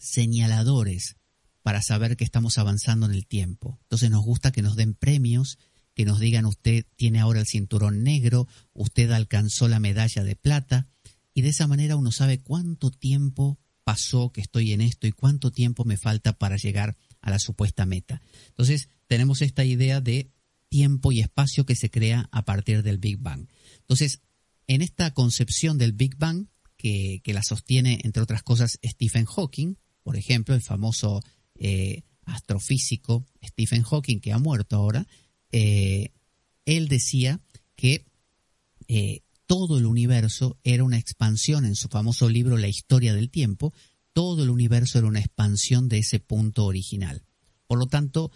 señaladores 0.00 1.16
para 1.62 1.82
saber 1.82 2.16
que 2.16 2.24
estamos 2.24 2.58
avanzando 2.58 3.06
en 3.06 3.12
el 3.12 3.26
tiempo. 3.26 3.78
Entonces 3.82 4.10
nos 4.10 4.24
gusta 4.24 4.52
que 4.52 4.62
nos 4.62 4.76
den 4.76 4.94
premios, 4.94 5.58
que 5.94 6.04
nos 6.04 6.18
digan 6.18 6.46
usted 6.46 6.86
tiene 6.96 7.20
ahora 7.20 7.40
el 7.40 7.46
cinturón 7.46 8.02
negro, 8.02 8.48
usted 8.72 9.10
alcanzó 9.10 9.68
la 9.68 9.80
medalla 9.80 10.24
de 10.24 10.36
plata, 10.36 10.88
y 11.34 11.42
de 11.42 11.50
esa 11.50 11.66
manera 11.66 11.96
uno 11.96 12.12
sabe 12.12 12.40
cuánto 12.40 12.90
tiempo 12.90 13.58
pasó 13.84 14.30
que 14.30 14.40
estoy 14.40 14.72
en 14.72 14.80
esto 14.80 15.06
y 15.06 15.12
cuánto 15.12 15.50
tiempo 15.50 15.84
me 15.84 15.96
falta 15.96 16.38
para 16.38 16.56
llegar 16.56 16.96
a 17.20 17.30
la 17.30 17.38
supuesta 17.38 17.86
meta. 17.86 18.20
Entonces 18.48 18.88
tenemos 19.06 19.42
esta 19.42 19.64
idea 19.64 20.00
de 20.00 20.30
tiempo 20.68 21.12
y 21.12 21.20
espacio 21.20 21.66
que 21.66 21.76
se 21.76 21.90
crea 21.90 22.28
a 22.32 22.44
partir 22.44 22.82
del 22.82 22.98
Big 22.98 23.18
Bang. 23.18 23.48
Entonces, 23.80 24.20
en 24.66 24.82
esta 24.82 25.12
concepción 25.12 25.78
del 25.78 25.92
Big 25.92 26.16
Bang, 26.16 26.46
que, 26.76 27.20
la 27.26 27.42
sostiene, 27.42 28.00
entre 28.04 28.22
otras 28.22 28.42
cosas, 28.42 28.78
Stephen 28.82 29.26
Hawking, 29.26 29.76
por 30.10 30.16
ejemplo, 30.16 30.56
el 30.56 30.60
famoso 30.60 31.22
eh, 31.54 32.02
astrofísico 32.24 33.28
Stephen 33.44 33.84
Hawking, 33.84 34.18
que 34.18 34.32
ha 34.32 34.40
muerto 34.40 34.74
ahora, 34.74 35.06
eh, 35.52 36.10
él 36.64 36.88
decía 36.88 37.40
que 37.76 38.06
eh, 38.88 39.20
todo 39.46 39.78
el 39.78 39.86
universo 39.86 40.58
era 40.64 40.82
una 40.82 40.98
expansión, 40.98 41.64
en 41.64 41.76
su 41.76 41.86
famoso 41.86 42.28
libro 42.28 42.56
La 42.56 42.66
historia 42.66 43.14
del 43.14 43.30
tiempo, 43.30 43.72
todo 44.12 44.42
el 44.42 44.50
universo 44.50 44.98
era 44.98 45.06
una 45.06 45.20
expansión 45.20 45.88
de 45.88 45.98
ese 45.98 46.18
punto 46.18 46.64
original. 46.64 47.22
Por 47.68 47.78
lo 47.78 47.86
tanto, 47.86 48.32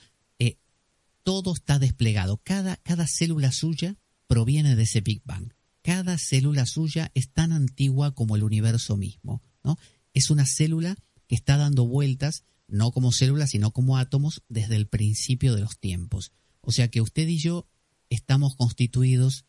todo 1.24 1.54
está 1.54 1.80
desplegado, 1.80 2.36
cada, 2.44 2.76
cada 2.76 3.08
célula 3.08 3.50
suya 3.50 3.96
proviene 4.28 4.76
de 4.76 4.84
ese 4.84 5.00
Big 5.00 5.22
Bang 5.24 5.52
cada 5.82 6.16
célula 6.16 6.66
suya 6.66 7.10
es 7.14 7.30
tan 7.30 7.52
antigua 7.52 8.14
como 8.14 8.36
el 8.36 8.44
universo 8.44 8.96
mismo. 8.96 9.42
¿no? 9.64 9.76
Es 10.14 10.30
una 10.30 10.46
célula 10.46 10.96
está 11.34 11.56
dando 11.56 11.86
vueltas, 11.86 12.44
no 12.68 12.92
como 12.92 13.12
célula, 13.12 13.46
sino 13.46 13.72
como 13.72 13.98
átomos, 13.98 14.42
desde 14.48 14.76
el 14.76 14.86
principio 14.86 15.54
de 15.54 15.62
los 15.62 15.78
tiempos. 15.78 16.32
O 16.60 16.72
sea 16.72 16.88
que 16.88 17.00
usted 17.00 17.28
y 17.28 17.38
yo 17.38 17.68
estamos 18.08 18.56
constituidos, 18.56 19.44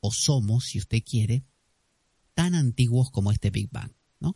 o 0.00 0.12
somos, 0.12 0.64
si 0.64 0.78
usted 0.78 1.02
quiere, 1.04 1.44
tan 2.34 2.54
antiguos 2.54 3.10
como 3.10 3.32
este 3.32 3.50
Big 3.50 3.70
Bang. 3.70 3.92
¿no? 4.20 4.34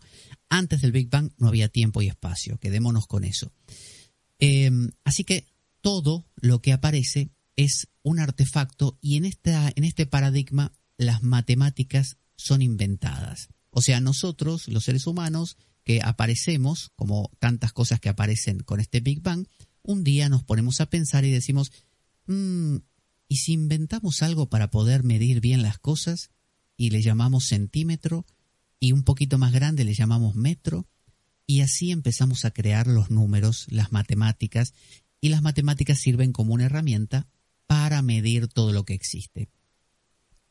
Antes 0.48 0.80
del 0.80 0.92
Big 0.92 1.08
Bang 1.08 1.32
no 1.38 1.48
había 1.48 1.68
tiempo 1.68 2.02
y 2.02 2.08
espacio, 2.08 2.58
quedémonos 2.58 3.06
con 3.06 3.24
eso. 3.24 3.52
Em, 4.38 4.90
así 5.04 5.24
que 5.24 5.46
todo 5.80 6.26
lo 6.36 6.60
que 6.60 6.72
aparece 6.72 7.30
es 7.56 7.88
un 8.02 8.18
artefacto 8.18 8.98
y 9.00 9.16
en, 9.16 9.24
esta, 9.24 9.72
en 9.74 9.84
este 9.84 10.06
paradigma 10.06 10.72
las 10.96 11.22
matemáticas 11.22 12.18
son 12.36 12.62
inventadas. 12.62 13.48
O 13.70 13.82
sea, 13.82 14.00
nosotros, 14.00 14.68
los 14.68 14.84
seres 14.84 15.06
humanos, 15.06 15.56
que 15.90 16.00
aparecemos, 16.04 16.92
como 16.94 17.32
tantas 17.40 17.72
cosas 17.72 17.98
que 17.98 18.08
aparecen 18.08 18.60
con 18.60 18.78
este 18.78 19.00
Big 19.00 19.22
Bang, 19.22 19.48
un 19.82 20.04
día 20.04 20.28
nos 20.28 20.44
ponemos 20.44 20.80
a 20.80 20.88
pensar 20.88 21.24
y 21.24 21.32
decimos, 21.32 21.72
mm, 22.28 22.76
¿y 23.26 23.36
si 23.38 23.54
inventamos 23.54 24.22
algo 24.22 24.48
para 24.48 24.70
poder 24.70 25.02
medir 25.02 25.40
bien 25.40 25.62
las 25.62 25.80
cosas 25.80 26.30
y 26.76 26.90
le 26.90 27.02
llamamos 27.02 27.46
centímetro 27.46 28.24
y 28.78 28.92
un 28.92 29.02
poquito 29.02 29.36
más 29.36 29.52
grande 29.52 29.82
le 29.82 29.94
llamamos 29.94 30.36
metro? 30.36 30.86
Y 31.44 31.62
así 31.62 31.90
empezamos 31.90 32.44
a 32.44 32.52
crear 32.52 32.86
los 32.86 33.10
números, 33.10 33.66
las 33.68 33.90
matemáticas, 33.90 34.74
y 35.20 35.30
las 35.30 35.42
matemáticas 35.42 35.98
sirven 35.98 36.32
como 36.32 36.54
una 36.54 36.66
herramienta 36.66 37.26
para 37.66 38.00
medir 38.00 38.46
todo 38.46 38.70
lo 38.70 38.84
que 38.84 38.94
existe. 38.94 39.48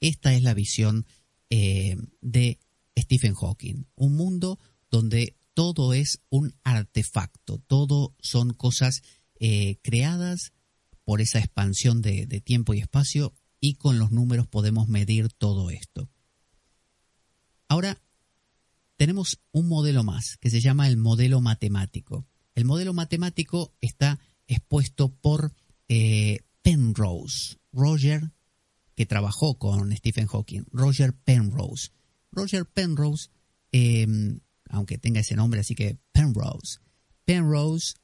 Esta 0.01 0.33
es 0.33 0.43
la 0.43 0.53
visión 0.53 1.05
eh, 1.49 1.95
de 2.19 2.59
Stephen 2.97 3.35
Hawking, 3.35 3.85
un 3.95 4.17
mundo 4.17 4.59
donde 4.89 5.37
todo 5.53 5.93
es 5.93 6.21
un 6.29 6.55
artefacto, 6.63 7.59
todo 7.67 8.15
son 8.19 8.53
cosas 8.53 9.01
eh, 9.39 9.77
creadas 9.81 10.53
por 11.03 11.21
esa 11.21 11.39
expansión 11.39 12.01
de, 12.01 12.25
tiempo 12.41 12.73
y 12.73 12.79
espacio 12.79 13.33
y 13.59 13.75
con 13.75 13.99
los 13.99 14.11
números 14.11 14.47
podemos 14.47 14.87
medir 14.87 15.29
todo 15.33 15.69
esto. 15.69 16.09
Ahora, 17.67 18.01
tenemos 18.95 19.39
un 19.51 19.67
modelo 19.67 20.03
más 20.03 20.37
que 20.37 20.49
se 20.49 20.61
llama 20.61 20.87
el 20.87 20.97
modelo 20.97 21.41
matemático. 21.41 22.27
El 22.55 22.65
modelo 22.65 22.93
matemático 22.93 23.73
está 23.81 24.19
expuesto 24.47 25.13
por 25.13 25.53
eh, 25.87 26.41
Penrose, 26.61 27.57
Roger 27.71 28.31
que 28.99 29.05
trabajó 29.05 29.57
con 29.57 29.95
Stephen 29.95 30.27
Hawking, 30.27 30.65
Roger 30.73 31.13
Penrose. 31.13 31.91
Roger 32.33 32.65
Penrose, 32.65 33.29
em, 33.71 34.41
aunque 34.69 34.97
tenga 34.97 35.19
ese 35.19 35.35
nombre, 35.35 35.59
así 35.59 35.75
que 35.75 35.97
Penrose. 36.11 36.79
Penrose 37.25 37.95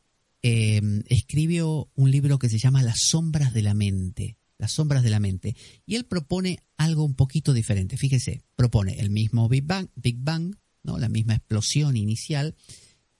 em, 0.42 1.04
escribió 1.08 1.90
un 1.96 2.12
libro 2.12 2.38
que 2.38 2.50
se 2.50 2.60
llama 2.60 2.84
Las 2.84 3.00
sombras 3.08 3.54
de 3.54 3.62
la 3.62 3.74
mente. 3.74 4.38
Las 4.58 4.74
sombras 4.74 5.04
de 5.04 5.10
la 5.10 5.20
mente. 5.20 5.56
Y 5.86 5.96
él 5.96 6.06
propone 6.06 6.60
algo 6.78 7.04
un 7.04 7.16
poquito 7.16 7.54
diferente. 7.54 7.98
Fíjese, 7.98 8.42
propone 8.56 9.00
el 9.00 9.10
mismo 9.10 9.50
Big 9.50 9.66
Bang, 9.66 9.90
Big 9.96 10.18
Bang 10.20 10.56
¿no? 10.86 10.98
la 10.98 11.10
misma 11.10 11.36
explosión 11.36 11.98
inicial, 11.98 12.56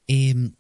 em, 0.08 0.54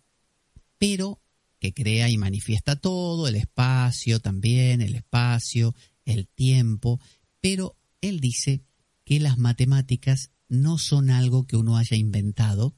pero 0.78 1.22
que 1.60 1.74
crea 1.74 2.10
y 2.10 2.18
manifiesta 2.18 2.76
todo, 2.76 3.28
el 3.28 3.36
espacio 3.36 4.20
también, 4.20 4.82
el 4.82 4.96
espacio, 4.96 5.74
el 6.04 6.28
tiempo, 6.28 7.00
pero 7.40 7.78
él 8.02 8.20
dice 8.20 8.62
que 9.06 9.20
las 9.20 9.38
matemáticas 9.38 10.32
no 10.48 10.78
son 10.78 11.10
algo 11.10 11.46
que 11.46 11.58
uno 11.58 11.78
haya 11.78 11.98
inventado, 11.98 12.76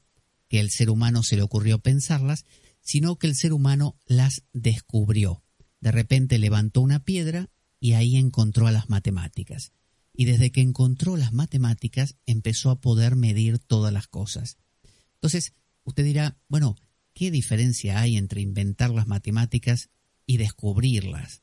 que 0.48 0.60
el 0.60 0.70
ser 0.70 0.90
humano 0.90 1.22
se 1.22 1.36
le 1.36 1.42
ocurrió 1.42 1.78
pensarlas, 1.78 2.44
sino 2.80 3.16
que 3.16 3.26
el 3.26 3.34
ser 3.34 3.52
humano 3.52 3.98
las 4.06 4.44
descubrió. 4.52 5.42
De 5.80 5.92
repente 5.92 6.38
levantó 6.38 6.80
una 6.80 7.04
piedra 7.04 7.50
y 7.80 7.92
ahí 7.92 8.16
encontró 8.16 8.66
a 8.66 8.72
las 8.72 8.88
matemáticas. 8.88 9.72
Y 10.12 10.24
desde 10.24 10.50
que 10.50 10.60
encontró 10.60 11.16
las 11.16 11.32
matemáticas 11.32 12.16
empezó 12.26 12.70
a 12.70 12.80
poder 12.80 13.14
medir 13.14 13.58
todas 13.58 13.92
las 13.92 14.08
cosas. 14.08 14.58
Entonces, 15.14 15.52
usted 15.84 16.04
dirá, 16.04 16.38
bueno, 16.48 16.76
¿qué 17.12 17.30
diferencia 17.30 18.00
hay 18.00 18.16
entre 18.16 18.40
inventar 18.40 18.90
las 18.90 19.06
matemáticas 19.06 19.90
y 20.26 20.38
descubrirlas? 20.38 21.42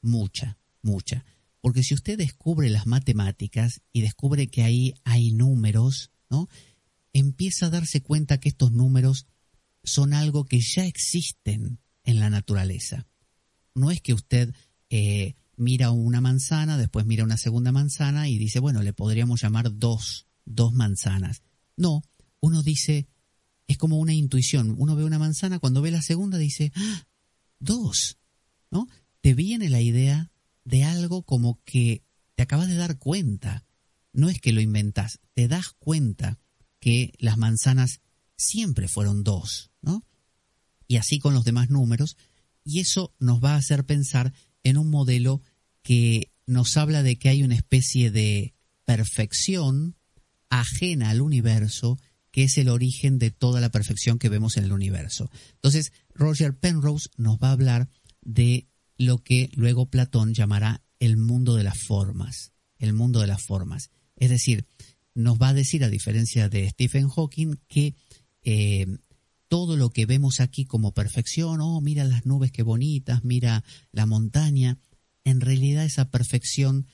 Mucha, 0.00 0.58
mucha. 0.82 1.24
Porque 1.60 1.82
si 1.82 1.94
usted 1.94 2.18
descubre 2.18 2.70
las 2.70 2.86
matemáticas 2.86 3.82
y 3.92 4.02
descubre 4.02 4.48
que 4.48 4.62
ahí 4.62 4.94
hay 5.04 5.32
números, 5.32 6.10
¿no? 6.30 6.48
Empieza 7.12 7.66
a 7.66 7.70
darse 7.70 8.02
cuenta 8.02 8.38
que 8.38 8.48
estos 8.48 8.72
números 8.72 9.26
son 9.82 10.12
algo 10.12 10.44
que 10.44 10.60
ya 10.60 10.84
existen 10.86 11.78
en 12.04 12.20
la 12.20 12.30
naturaleza. 12.30 13.06
No 13.74 13.90
es 13.90 14.00
que 14.00 14.14
usted 14.14 14.54
eh, 14.90 15.34
mira 15.56 15.90
una 15.90 16.20
manzana, 16.20 16.76
después 16.76 17.06
mira 17.06 17.24
una 17.24 17.36
segunda 17.36 17.72
manzana 17.72 18.28
y 18.28 18.38
dice, 18.38 18.60
bueno, 18.60 18.82
le 18.82 18.92
podríamos 18.92 19.42
llamar 19.42 19.76
dos, 19.76 20.26
dos 20.44 20.72
manzanas. 20.72 21.42
No, 21.76 22.02
uno 22.40 22.62
dice, 22.62 23.08
es 23.66 23.78
como 23.78 23.98
una 23.98 24.14
intuición. 24.14 24.74
Uno 24.78 24.96
ve 24.96 25.04
una 25.04 25.18
manzana, 25.18 25.58
cuando 25.58 25.82
ve 25.82 25.90
la 25.90 26.02
segunda 26.02 26.38
dice, 26.38 26.72
¡Ah! 26.74 27.06
dos, 27.58 28.18
¿no? 28.70 28.86
Te 29.20 29.34
viene 29.34 29.68
la 29.68 29.80
idea 29.80 30.30
de 30.66 30.84
algo 30.84 31.22
como 31.22 31.62
que 31.64 32.02
te 32.34 32.42
acabas 32.42 32.68
de 32.68 32.74
dar 32.74 32.98
cuenta. 32.98 33.64
No 34.12 34.28
es 34.28 34.40
que 34.40 34.52
lo 34.52 34.60
inventas, 34.60 35.20
te 35.32 35.48
das 35.48 35.68
cuenta 35.78 36.38
que 36.80 37.14
las 37.18 37.38
manzanas 37.38 38.00
siempre 38.36 38.88
fueron 38.88 39.22
dos, 39.22 39.70
¿no? 39.80 40.04
Y 40.88 40.96
así 40.96 41.18
con 41.18 41.34
los 41.34 41.44
demás 41.44 41.70
números, 41.70 42.16
y 42.64 42.80
eso 42.80 43.14
nos 43.18 43.42
va 43.42 43.54
a 43.54 43.58
hacer 43.58 43.86
pensar 43.86 44.32
en 44.64 44.76
un 44.76 44.90
modelo 44.90 45.40
que 45.82 46.32
nos 46.46 46.76
habla 46.76 47.02
de 47.02 47.16
que 47.16 47.28
hay 47.28 47.42
una 47.42 47.54
especie 47.54 48.10
de 48.10 48.54
perfección 48.84 49.96
ajena 50.48 51.10
al 51.10 51.20
universo 51.20 51.98
que 52.32 52.44
es 52.44 52.58
el 52.58 52.68
origen 52.68 53.18
de 53.18 53.30
toda 53.30 53.60
la 53.60 53.70
perfección 53.70 54.18
que 54.18 54.28
vemos 54.28 54.56
en 54.56 54.64
el 54.64 54.72
universo. 54.72 55.30
Entonces, 55.54 55.92
Roger 56.14 56.56
Penrose 56.56 57.08
nos 57.16 57.38
va 57.38 57.48
a 57.48 57.52
hablar 57.52 57.88
de 58.20 58.68
lo 58.98 59.18
que 59.22 59.50
luego 59.54 59.86
Platón 59.86 60.34
llamará 60.34 60.82
el 61.00 61.16
mundo 61.16 61.54
de 61.54 61.64
las 61.64 61.78
formas, 61.78 62.52
el 62.78 62.92
mundo 62.92 63.20
de 63.20 63.26
las 63.26 63.42
formas. 63.42 63.90
Es 64.16 64.30
decir, 64.30 64.66
nos 65.14 65.40
va 65.40 65.48
a 65.48 65.54
decir, 65.54 65.84
a 65.84 65.88
diferencia 65.88 66.48
de 66.48 66.68
Stephen 66.70 67.08
Hawking, 67.08 67.56
que 67.68 67.94
eh, 68.42 68.86
todo 69.48 69.76
lo 69.76 69.90
que 69.90 70.06
vemos 70.06 70.40
aquí 70.40 70.64
como 70.64 70.92
perfección, 70.92 71.60
oh, 71.60 71.80
mira 71.80 72.04
las 72.04 72.26
nubes 72.26 72.52
qué 72.52 72.62
bonitas, 72.62 73.24
mira 73.24 73.64
la 73.92 74.06
montaña, 74.06 74.78
en 75.24 75.40
realidad 75.40 75.84
esa 75.84 76.10
perfección 76.10 76.86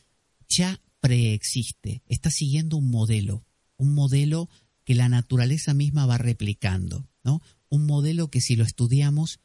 ya 0.48 0.80
preexiste, 1.00 2.02
está 2.06 2.30
siguiendo 2.30 2.76
un 2.76 2.90
modelo, 2.90 3.44
un 3.76 3.94
modelo 3.94 4.48
que 4.84 4.94
la 4.94 5.08
naturaleza 5.08 5.74
misma 5.74 6.06
va 6.06 6.18
replicando, 6.18 7.08
¿no? 7.24 7.40
Un 7.68 7.86
modelo 7.86 8.28
que 8.28 8.40
si 8.40 8.56
lo 8.56 8.64
estudiamos 8.64 9.40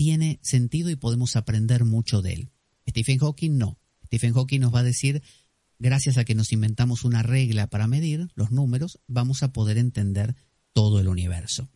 tiene 0.00 0.40
sentido 0.42 0.88
y 0.88 0.96
podemos 0.96 1.36
aprender 1.36 1.84
mucho 1.84 2.22
de 2.22 2.32
él. 2.32 2.50
Stephen 2.88 3.18
Hawking 3.18 3.58
no. 3.58 3.78
Stephen 4.06 4.32
Hawking 4.32 4.60
nos 4.60 4.74
va 4.74 4.78
a 4.78 4.82
decir, 4.82 5.22
gracias 5.78 6.16
a 6.16 6.24
que 6.24 6.34
nos 6.34 6.52
inventamos 6.52 7.04
una 7.04 7.22
regla 7.22 7.66
para 7.66 7.86
medir 7.86 8.30
los 8.34 8.50
números, 8.50 8.98
vamos 9.08 9.42
a 9.42 9.52
poder 9.52 9.76
entender 9.76 10.36
todo 10.72 11.00
el 11.00 11.08
universo. 11.08 11.68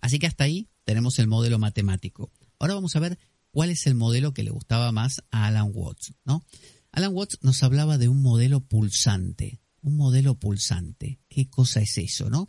Así 0.00 0.18
que 0.18 0.26
hasta 0.26 0.42
ahí 0.42 0.70
tenemos 0.82 1.20
el 1.20 1.28
modelo 1.28 1.60
matemático. 1.60 2.32
Ahora 2.58 2.74
vamos 2.74 2.96
a 2.96 2.98
ver 2.98 3.16
cuál 3.52 3.70
es 3.70 3.86
el 3.86 3.94
modelo 3.94 4.34
que 4.34 4.42
le 4.42 4.50
gustaba 4.50 4.90
más 4.90 5.22
a 5.30 5.46
Alan 5.46 5.70
Watts, 5.72 6.14
¿no? 6.24 6.44
Alan 6.90 7.14
Watts 7.14 7.38
nos 7.42 7.62
hablaba 7.62 7.96
de 7.96 8.08
un 8.08 8.22
modelo 8.22 8.58
pulsante, 8.58 9.60
un 9.82 9.96
modelo 9.96 10.34
pulsante. 10.34 11.20
¿Qué 11.28 11.48
cosa 11.48 11.80
es 11.80 11.96
eso, 11.96 12.28
no? 12.28 12.48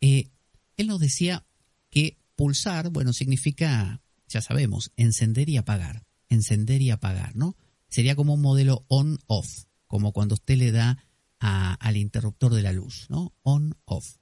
Eh, 0.00 0.32
él 0.76 0.88
nos 0.88 0.98
decía 0.98 1.46
que 1.90 2.18
pulsar, 2.34 2.90
bueno, 2.90 3.12
significa 3.12 4.02
ya 4.32 4.40
sabemos, 4.40 4.92
encender 4.96 5.48
y 5.48 5.56
apagar, 5.56 6.04
encender 6.28 6.82
y 6.82 6.90
apagar, 6.90 7.36
¿no? 7.36 7.56
Sería 7.88 8.16
como 8.16 8.34
un 8.34 8.40
modelo 8.40 8.84
on-off, 8.88 9.64
como 9.86 10.12
cuando 10.12 10.34
usted 10.34 10.56
le 10.56 10.72
da 10.72 11.04
al 11.38 11.96
interruptor 11.96 12.54
de 12.54 12.62
la 12.62 12.72
luz, 12.72 13.06
¿no? 13.08 13.34
On-off. 13.42 14.16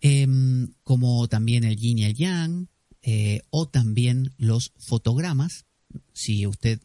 Em, 0.00 0.72
como 0.82 1.28
también 1.28 1.62
el 1.64 1.76
yin 1.76 1.98
y 1.98 2.04
el 2.04 2.14
yang, 2.14 2.68
eh, 3.02 3.42
o 3.50 3.68
también 3.68 4.32
los 4.38 4.72
fotogramas, 4.78 5.66
si 6.12 6.46
usted 6.46 6.80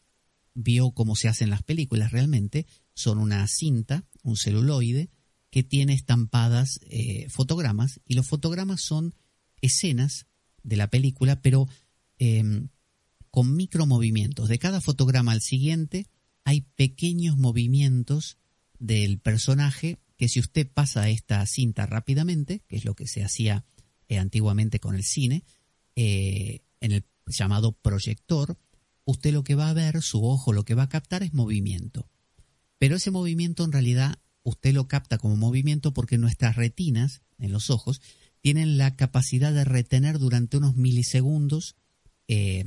vio 0.53 0.91
cómo 0.91 1.15
se 1.15 1.27
hacen 1.27 1.49
las 1.49 1.63
películas 1.63 2.11
realmente, 2.11 2.67
son 2.93 3.19
una 3.19 3.47
cinta, 3.47 4.05
un 4.23 4.35
celuloide, 4.35 5.09
que 5.49 5.63
tiene 5.63 5.93
estampadas 5.93 6.79
eh, 6.89 7.27
fotogramas, 7.29 8.01
y 8.05 8.15
los 8.15 8.27
fotogramas 8.27 8.81
son 8.81 9.15
escenas 9.61 10.27
de 10.63 10.75
la 10.75 10.89
película, 10.89 11.41
pero 11.41 11.67
Em, 12.19 12.69
con 13.29 13.55
micromovimientos. 13.55 14.49
De 14.49 14.57
cada 14.57 14.81
fotograma 14.81 15.31
al 15.31 15.41
siguiente 15.41 16.07
hay 16.43 16.61
pequeños 16.61 17.37
movimientos 17.37 18.37
del 18.79 19.19
personaje 19.19 19.99
que 20.17 20.27
si 20.27 20.39
usted 20.39 20.67
pasa 20.67 21.09
esta 21.09 21.45
cinta 21.45 21.85
rápidamente, 21.85 22.63
que 22.67 22.77
es 22.77 22.85
lo 22.85 22.95
que 22.95 23.07
se 23.07 23.23
hacía 23.23 23.65
eh, 24.07 24.17
antiguamente 24.17 24.79
con 24.79 24.95
el 24.95 25.03
cine, 25.03 25.43
eh, 25.95 26.61
en 26.81 26.91
el 26.91 27.05
llamado 27.27 27.73
proyector, 27.73 28.57
usted 29.05 29.33
lo 29.33 29.43
que 29.43 29.55
va 29.55 29.69
a 29.69 29.73
ver, 29.73 30.01
su 30.01 30.25
ojo 30.25 30.53
lo 30.53 30.65
que 30.65 30.73
va 30.73 30.83
a 30.83 30.89
captar 30.89 31.21
es 31.21 31.33
movimiento. 31.33 32.09
Pero 32.79 32.95
ese 32.95 33.11
movimiento 33.11 33.63
en 33.63 33.71
realidad 33.71 34.19
usted 34.43 34.73
lo 34.73 34.87
capta 34.87 35.17
como 35.17 35.35
movimiento 35.35 35.93
porque 35.93 36.17
nuestras 36.17 36.55
retinas 36.55 37.21
en 37.37 37.51
los 37.51 37.69
ojos 37.69 38.01
tienen 38.41 38.77
la 38.77 38.95
capacidad 38.95 39.53
de 39.53 39.65
retener 39.65 40.17
durante 40.17 40.57
unos 40.57 40.75
milisegundos 40.75 41.75
eh, 42.27 42.63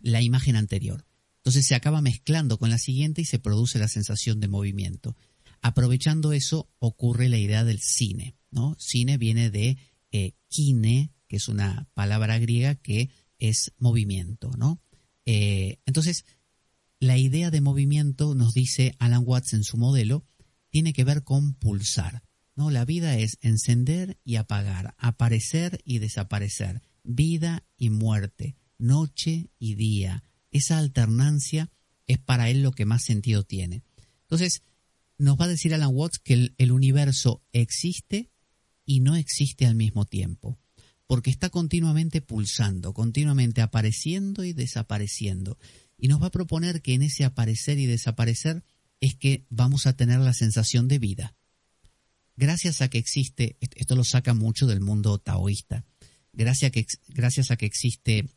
la 0.00 0.22
imagen 0.22 0.56
anterior. 0.56 1.04
Entonces 1.38 1.66
se 1.66 1.74
acaba 1.74 2.00
mezclando 2.00 2.58
con 2.58 2.70
la 2.70 2.78
siguiente 2.78 3.22
y 3.22 3.24
se 3.24 3.38
produce 3.38 3.78
la 3.78 3.88
sensación 3.88 4.40
de 4.40 4.48
movimiento. 4.48 5.16
Aprovechando 5.60 6.32
eso 6.32 6.68
ocurre 6.78 7.28
la 7.28 7.38
idea 7.38 7.64
del 7.64 7.80
cine. 7.80 8.36
¿no? 8.50 8.76
Cine 8.78 9.18
viene 9.18 9.50
de 9.50 9.78
eh, 10.12 10.32
kine, 10.48 11.10
que 11.26 11.36
es 11.36 11.48
una 11.48 11.88
palabra 11.94 12.38
griega 12.38 12.74
que 12.74 13.10
es 13.38 13.72
movimiento. 13.78 14.50
¿no? 14.56 14.80
Eh, 15.24 15.78
entonces, 15.86 16.24
la 17.00 17.16
idea 17.16 17.50
de 17.50 17.60
movimiento, 17.60 18.34
nos 18.34 18.54
dice 18.54 18.94
Alan 18.98 19.22
Watts 19.24 19.52
en 19.52 19.64
su 19.64 19.76
modelo, 19.76 20.26
tiene 20.70 20.92
que 20.92 21.04
ver 21.04 21.24
con 21.24 21.54
pulsar. 21.54 22.22
¿no? 22.56 22.70
La 22.70 22.84
vida 22.84 23.16
es 23.16 23.38
encender 23.40 24.18
y 24.24 24.36
apagar, 24.36 24.94
aparecer 24.98 25.80
y 25.84 25.98
desaparecer, 25.98 26.82
vida 27.04 27.64
y 27.76 27.90
muerte, 27.90 28.56
noche 28.78 29.50
y 29.58 29.74
día. 29.74 30.24
Esa 30.50 30.78
alternancia 30.78 31.70
es 32.06 32.18
para 32.18 32.48
él 32.48 32.62
lo 32.62 32.72
que 32.72 32.86
más 32.86 33.04
sentido 33.04 33.44
tiene. 33.44 33.82
Entonces, 34.22 34.62
nos 35.18 35.38
va 35.38 35.44
a 35.44 35.48
decir 35.48 35.74
Alan 35.74 35.94
Watts 35.94 36.18
que 36.18 36.52
el, 36.56 36.72
universo 36.72 37.42
existe 37.52 38.30
y 38.84 39.00
no 39.00 39.16
existe 39.16 39.66
al 39.66 39.74
mismo 39.74 40.06
tiempo, 40.06 40.58
porque 41.06 41.30
está 41.30 41.50
continuamente 41.50 42.22
pulsando, 42.22 42.94
continuamente 42.94 43.60
apareciendo 43.60 44.44
y 44.44 44.52
desapareciendo. 44.52 45.58
Y 45.98 46.08
nos 46.08 46.22
va 46.22 46.26
a 46.26 46.30
proponer 46.30 46.80
que 46.80 46.94
en 46.94 47.02
ese 47.02 47.24
aparecer 47.24 47.78
y 47.78 47.86
desaparecer 47.86 48.64
es 49.00 49.16
que 49.16 49.44
vamos 49.50 49.86
a 49.86 49.94
tener 49.94 50.20
la 50.20 50.32
sensación 50.32 50.88
de 50.88 50.98
vida. 50.98 51.36
Gracias 52.36 52.80
a 52.80 52.88
que 52.88 52.98
existe, 52.98 53.56
esto 53.60 53.96
lo 53.96 54.04
saca 54.04 54.32
mucho 54.32 54.66
del 54.66 54.80
mundo 54.80 55.18
taoísta, 55.18 55.84
gracias 56.32 56.68
a 56.68 56.72
que, 56.72 56.86
gracias 57.08 57.50
a 57.50 57.56
que 57.56 57.66
existe 57.66 58.28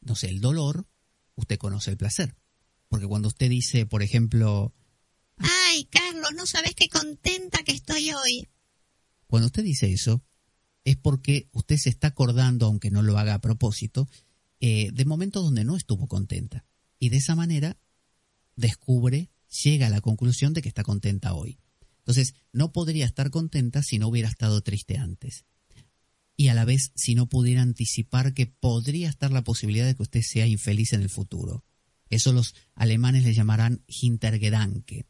no 0.00 0.14
sé, 0.14 0.28
el 0.28 0.40
dolor, 0.40 0.86
usted 1.34 1.58
conoce 1.58 1.90
el 1.90 1.96
placer. 1.96 2.36
Porque 2.88 3.06
cuando 3.06 3.28
usted 3.28 3.50
dice, 3.50 3.86
por 3.86 4.02
ejemplo, 4.02 4.74
vos 6.28 6.36
no 6.36 6.46
sabés 6.46 6.74
qué 6.74 6.88
contenta 6.88 7.62
que 7.62 7.72
estoy 7.72 8.10
hoy. 8.12 8.48
Cuando 9.26 9.46
usted 9.46 9.62
dice 9.62 9.92
eso, 9.92 10.22
es 10.84 10.96
porque 10.96 11.48
usted 11.52 11.76
se 11.76 11.90
está 11.90 12.08
acordando, 12.08 12.66
aunque 12.66 12.90
no 12.90 13.02
lo 13.02 13.18
haga 13.18 13.34
a 13.34 13.40
propósito, 13.40 14.08
eh, 14.60 14.90
de 14.92 15.04
momentos 15.04 15.42
donde 15.42 15.64
no 15.64 15.76
estuvo 15.76 16.06
contenta. 16.06 16.64
Y 16.98 17.10
de 17.10 17.18
esa 17.18 17.34
manera 17.34 17.78
descubre, 18.56 19.30
llega 19.62 19.86
a 19.86 19.90
la 19.90 20.00
conclusión 20.00 20.52
de 20.52 20.62
que 20.62 20.68
está 20.68 20.82
contenta 20.82 21.34
hoy. 21.34 21.58
Entonces, 21.98 22.34
no 22.52 22.72
podría 22.72 23.06
estar 23.06 23.30
contenta 23.30 23.82
si 23.82 23.98
no 23.98 24.08
hubiera 24.08 24.28
estado 24.28 24.60
triste 24.62 24.96
antes. 24.96 25.44
Y 26.38 26.48
a 26.48 26.54
la 26.54 26.64
vez, 26.64 26.92
si 26.94 27.14
no 27.14 27.26
pudiera 27.26 27.60
anticipar 27.60 28.32
que 28.32 28.46
podría 28.46 29.10
estar 29.10 29.30
la 29.32 29.44
posibilidad 29.44 29.84
de 29.84 29.94
que 29.94 30.04
usted 30.04 30.22
sea 30.22 30.46
infeliz 30.46 30.94
en 30.94 31.02
el 31.02 31.10
futuro. 31.10 31.64
Eso 32.08 32.32
los 32.32 32.54
alemanes 32.74 33.24
le 33.24 33.34
llamarán 33.34 33.82
Hintergedanke, 33.86 35.04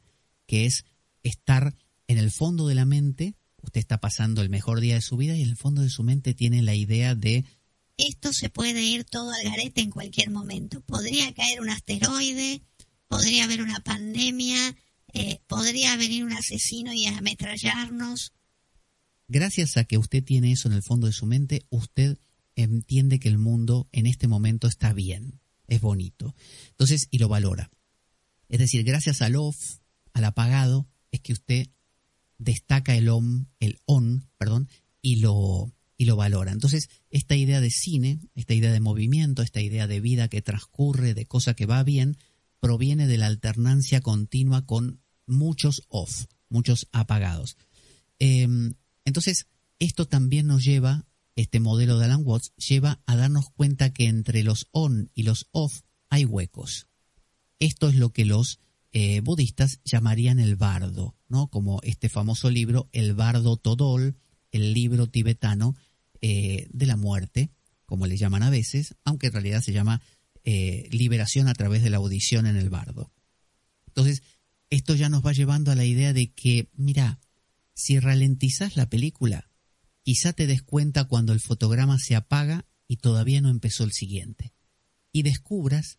que 0.46 0.64
es 0.66 0.84
estar 1.22 1.76
en 2.06 2.18
el 2.18 2.32
fondo 2.32 2.66
de 2.66 2.74
la 2.74 2.86
mente, 2.86 3.36
usted 3.62 3.78
está 3.78 4.00
pasando 4.00 4.42
el 4.42 4.48
mejor 4.48 4.80
día 4.80 4.94
de 4.94 5.02
su 5.02 5.16
vida 5.16 5.36
y 5.36 5.42
en 5.42 5.50
el 5.50 5.56
fondo 5.56 5.82
de 5.82 5.90
su 5.90 6.02
mente 6.02 6.34
tiene 6.34 6.62
la 6.62 6.74
idea 6.74 7.14
de 7.14 7.44
esto 7.98 8.32
se 8.32 8.48
puede 8.48 8.80
ir 8.80 9.04
todo 9.04 9.32
al 9.32 9.42
garete 9.42 9.80
en 9.80 9.90
cualquier 9.90 10.30
momento. 10.30 10.80
Podría 10.82 11.34
caer 11.34 11.60
un 11.60 11.68
asteroide, 11.68 12.62
podría 13.08 13.42
haber 13.42 13.60
una 13.60 13.80
pandemia, 13.80 14.76
eh, 15.12 15.40
podría 15.48 15.96
venir 15.96 16.24
un 16.24 16.32
asesino 16.32 16.92
y 16.92 17.06
ametrallarnos. 17.06 18.32
Gracias 19.28 19.76
a 19.76 19.84
que 19.84 19.98
usted 19.98 20.24
tiene 20.24 20.52
eso 20.52 20.68
en 20.68 20.74
el 20.74 20.82
fondo 20.82 21.06
de 21.06 21.12
su 21.12 21.26
mente, 21.26 21.66
usted 21.68 22.18
entiende 22.56 23.20
que 23.20 23.28
el 23.28 23.38
mundo 23.38 23.88
en 23.92 24.06
este 24.06 24.26
momento 24.26 24.66
está 24.66 24.92
bien, 24.92 25.40
es 25.66 25.80
bonito. 25.80 26.34
Entonces, 26.70 27.08
y 27.10 27.18
lo 27.18 27.28
valora. 27.28 27.70
Es 28.48 28.58
decir, 28.58 28.84
gracias 28.84 29.20
al 29.20 29.36
off, 29.36 29.80
al 30.14 30.24
apagado, 30.24 30.88
es 31.12 31.20
que 31.20 31.34
usted 31.34 31.68
destaca 32.38 32.96
el 32.96 33.10
on, 33.10 33.48
el 33.60 33.78
on, 33.84 34.28
perdón, 34.38 34.68
y 35.02 35.16
lo, 35.16 35.74
y 35.98 36.06
lo 36.06 36.16
valora. 36.16 36.52
Entonces, 36.52 36.88
esta 37.10 37.36
idea 37.36 37.60
de 37.60 37.70
cine, 37.70 38.20
esta 38.34 38.54
idea 38.54 38.72
de 38.72 38.80
movimiento, 38.80 39.42
esta 39.42 39.60
idea 39.60 39.86
de 39.86 40.00
vida 40.00 40.28
que 40.28 40.40
transcurre, 40.40 41.12
de 41.12 41.26
cosa 41.26 41.54
que 41.54 41.66
va 41.66 41.82
bien, 41.82 42.16
proviene 42.60 43.06
de 43.06 43.18
la 43.18 43.26
alternancia 43.26 44.00
continua 44.00 44.64
con 44.64 45.00
muchos 45.26 45.82
off, 45.88 46.24
muchos 46.48 46.88
apagados. 46.92 47.56
Em, 48.18 48.74
entonces, 49.08 49.46
esto 49.78 50.06
también 50.06 50.46
nos 50.46 50.64
lleva, 50.64 51.06
este 51.36 51.60
modelo 51.60 51.98
de 51.98 52.04
Alan 52.04 52.22
Watts, 52.24 52.52
lleva 52.56 53.00
a 53.06 53.16
darnos 53.16 53.50
cuenta 53.50 53.92
que 53.92 54.06
entre 54.06 54.42
los 54.42 54.68
on 54.70 55.10
y 55.14 55.22
los 55.22 55.48
off 55.52 55.82
hay 56.10 56.24
huecos. 56.24 56.86
Esto 57.58 57.88
es 57.88 57.96
lo 57.96 58.12
que 58.12 58.24
los 58.24 58.60
eh, 58.92 59.20
budistas 59.20 59.80
llamarían 59.84 60.38
el 60.38 60.56
bardo, 60.56 61.16
¿no? 61.28 61.48
Como 61.48 61.80
este 61.82 62.08
famoso 62.08 62.50
libro, 62.50 62.88
El 62.92 63.14
bardo 63.14 63.56
Todol, 63.56 64.16
el 64.50 64.72
libro 64.72 65.08
tibetano 65.08 65.76
eh, 66.20 66.68
de 66.70 66.86
la 66.86 66.96
muerte, 66.96 67.50
como 67.84 68.06
le 68.06 68.16
llaman 68.16 68.42
a 68.42 68.50
veces, 68.50 68.94
aunque 69.04 69.28
en 69.28 69.32
realidad 69.32 69.62
se 69.62 69.72
llama 69.72 70.00
eh, 70.44 70.88
liberación 70.90 71.48
a 71.48 71.54
través 71.54 71.82
de 71.82 71.90
la 71.90 71.98
audición 71.98 72.46
en 72.46 72.56
el 72.56 72.70
bardo. 72.70 73.12
Entonces, 73.86 74.22
esto 74.70 74.94
ya 74.94 75.08
nos 75.08 75.24
va 75.24 75.32
llevando 75.32 75.70
a 75.70 75.74
la 75.74 75.84
idea 75.84 76.12
de 76.12 76.32
que, 76.32 76.68
mira, 76.74 77.18
si 77.78 78.00
ralentizas 78.00 78.76
la 78.76 78.90
película, 78.90 79.48
quizá 80.02 80.32
te 80.32 80.48
des 80.48 80.62
cuenta 80.62 81.04
cuando 81.04 81.32
el 81.32 81.38
fotograma 81.38 81.96
se 82.00 82.16
apaga 82.16 82.66
y 82.88 82.96
todavía 82.96 83.40
no 83.40 83.50
empezó 83.50 83.84
el 83.84 83.92
siguiente. 83.92 84.52
Y 85.12 85.22
descubras 85.22 85.98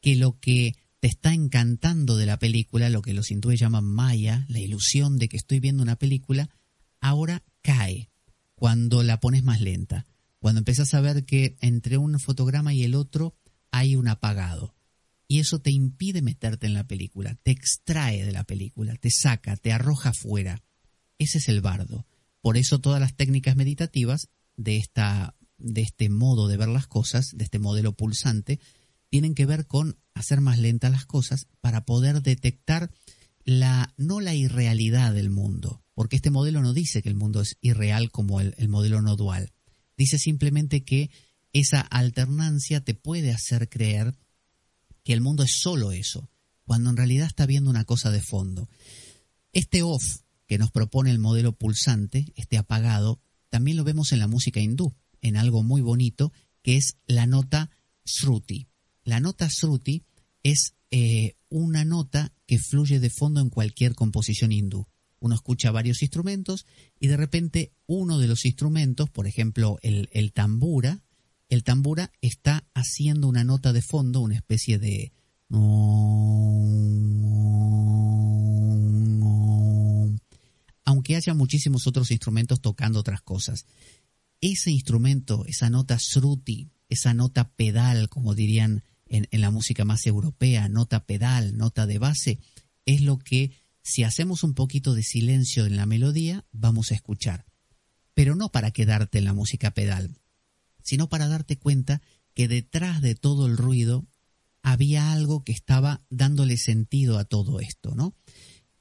que 0.00 0.14
lo 0.14 0.38
que 0.38 0.76
te 1.00 1.08
está 1.08 1.34
encantando 1.34 2.16
de 2.16 2.26
la 2.26 2.38
película, 2.38 2.90
lo 2.90 3.02
que 3.02 3.12
los 3.12 3.32
hindúes 3.32 3.58
llaman 3.58 3.84
maya, 3.84 4.46
la 4.48 4.60
ilusión 4.60 5.18
de 5.18 5.28
que 5.28 5.36
estoy 5.36 5.58
viendo 5.58 5.82
una 5.82 5.96
película, 5.96 6.48
ahora 7.00 7.42
cae 7.60 8.08
cuando 8.54 9.02
la 9.02 9.18
pones 9.18 9.42
más 9.42 9.60
lenta, 9.60 10.06
cuando 10.38 10.60
empiezas 10.60 10.94
a 10.94 11.00
ver 11.00 11.24
que 11.24 11.56
entre 11.60 11.98
un 11.98 12.20
fotograma 12.20 12.72
y 12.72 12.84
el 12.84 12.94
otro 12.94 13.34
hay 13.72 13.96
un 13.96 14.06
apagado. 14.06 14.76
Y 15.26 15.40
eso 15.40 15.58
te 15.58 15.72
impide 15.72 16.22
meterte 16.22 16.68
en 16.68 16.74
la 16.74 16.86
película, 16.86 17.34
te 17.42 17.50
extrae 17.50 18.24
de 18.24 18.30
la 18.30 18.44
película, 18.44 18.94
te 18.94 19.10
saca, 19.10 19.56
te 19.56 19.72
arroja 19.72 20.12
fuera. 20.12 20.62
Ese 21.18 21.38
es 21.38 21.48
el 21.48 21.60
bardo. 21.60 22.06
Por 22.40 22.56
eso 22.56 22.80
todas 22.80 23.00
las 23.00 23.16
técnicas 23.16 23.56
meditativas 23.56 24.28
de, 24.56 24.76
esta, 24.76 25.34
de 25.58 25.82
este 25.82 26.08
modo 26.08 26.48
de 26.48 26.56
ver 26.56 26.68
las 26.68 26.86
cosas, 26.86 27.30
de 27.34 27.44
este 27.44 27.58
modelo 27.58 27.92
pulsante, 27.92 28.60
tienen 29.08 29.34
que 29.34 29.46
ver 29.46 29.66
con 29.66 29.98
hacer 30.14 30.40
más 30.40 30.58
lentas 30.58 30.90
las 30.90 31.06
cosas 31.06 31.48
para 31.60 31.84
poder 31.84 32.22
detectar 32.22 32.90
la, 33.44 33.94
no 33.96 34.20
la 34.20 34.34
irrealidad 34.34 35.14
del 35.14 35.30
mundo, 35.30 35.82
porque 35.94 36.16
este 36.16 36.30
modelo 36.30 36.62
no 36.62 36.72
dice 36.72 37.02
que 37.02 37.08
el 37.08 37.14
mundo 37.14 37.40
es 37.40 37.56
irreal 37.60 38.10
como 38.10 38.40
el, 38.40 38.68
modelo 38.68 39.00
no 39.02 39.16
dual. 39.16 39.52
Dice 39.96 40.18
simplemente 40.18 40.84
que 40.84 41.10
esa 41.52 41.80
alternancia 41.80 42.82
te 42.82 42.94
puede 42.94 43.32
hacer 43.32 43.68
creer 43.68 44.14
que 45.04 45.12
el 45.12 45.20
mundo 45.20 45.44
es 45.44 45.58
solo 45.60 45.92
eso, 45.92 46.28
cuando 46.64 46.90
en 46.90 46.96
realidad 46.96 47.28
está 47.28 47.46
viendo 47.46 47.70
una 47.70 47.84
cosa 47.84 48.10
de 48.10 48.20
fondo. 48.20 48.68
Este 49.52 49.82
off 49.82 50.18
que 50.46 50.58
nos 50.58 50.70
propone 50.70 51.10
el 51.10 51.18
modelo 51.18 51.52
pulsante, 51.52 52.32
este 52.36 52.58
apagado, 52.58 53.20
también 53.48 53.76
lo 53.76 53.84
vemos 53.84 54.12
en 54.12 54.18
la 54.18 54.28
música 54.28 54.60
hindú, 54.60 54.94
en 55.20 55.36
algo 55.36 55.62
muy 55.62 55.80
bonito, 55.80 56.32
que 56.62 56.76
es 56.76 56.96
la 57.06 57.26
nota 57.26 57.70
Sruti. 58.04 58.68
La 59.04 59.20
nota 59.20 59.48
Sruti 59.50 60.04
es 60.42 60.74
eh, 60.90 61.36
una 61.48 61.84
nota 61.84 62.32
que 62.46 62.58
fluye 62.58 63.00
de 63.00 63.10
fondo 63.10 63.40
en 63.40 63.50
cualquier 63.50 63.94
composición 63.94 64.52
hindú 64.52 64.86
uno 65.20 65.34
escucha 65.34 65.70
varios 65.70 66.02
instrumentos 66.02 66.66
y 66.98 67.08
de 67.08 67.16
repente 67.16 67.72
uno 67.86 68.18
de 68.18 68.28
los 68.28 68.44
instrumentos, 68.44 69.10
por 69.10 69.26
ejemplo 69.26 69.78
el, 69.82 70.08
el 70.12 70.32
tambura, 70.32 71.02
el 71.48 71.64
tambura 71.64 72.12
está 72.20 72.66
haciendo 72.74 73.28
una 73.28 73.44
nota 73.44 73.72
de 73.72 73.82
fondo, 73.82 74.20
una 74.20 74.36
especie 74.36 74.78
de... 74.78 75.12
Aunque 80.86 81.16
haya 81.16 81.34
muchísimos 81.34 81.86
otros 81.86 82.10
instrumentos 82.10 82.62
tocando 82.62 83.00
otras 83.00 83.20
cosas. 83.20 83.66
Ese 84.40 84.70
instrumento, 84.70 85.44
esa 85.46 85.68
nota 85.68 85.98
sruti, 85.98 86.70
esa 86.88 87.12
nota 87.12 87.50
pedal, 87.50 88.08
como 88.08 88.34
dirían 88.34 88.84
en, 89.04 89.28
en 89.30 89.40
la 89.42 89.50
música 89.50 89.84
más 89.84 90.06
europea, 90.06 90.70
nota 90.70 91.04
pedal, 91.04 91.58
nota 91.58 91.86
de 91.86 91.98
base, 91.98 92.38
es 92.86 93.02
lo 93.02 93.18
que 93.18 93.52
si 93.82 94.02
hacemos 94.02 94.42
un 94.42 94.54
poquito 94.54 94.94
de 94.94 95.02
silencio 95.02 95.66
en 95.66 95.76
la 95.76 95.86
melodía, 95.86 96.44
vamos 96.50 96.90
a 96.90 96.94
escuchar. 96.94 97.44
Pero 98.14 98.34
no 98.34 98.50
para 98.50 98.70
quedarte 98.70 99.18
en 99.18 99.24
la 99.24 99.32
música 99.32 99.72
pedal, 99.72 100.16
sino 100.82 101.08
para 101.08 101.28
darte 101.28 101.58
cuenta 101.58 102.00
que 102.34 102.48
detrás 102.48 103.00
de 103.00 103.14
todo 103.14 103.46
el 103.46 103.56
ruido 103.56 104.06
había 104.62 105.12
algo 105.12 105.44
que 105.44 105.52
estaba 105.52 106.04
dándole 106.10 106.56
sentido 106.56 107.18
a 107.18 107.24
todo 107.24 107.60
esto, 107.60 107.94
¿no? 107.94 108.16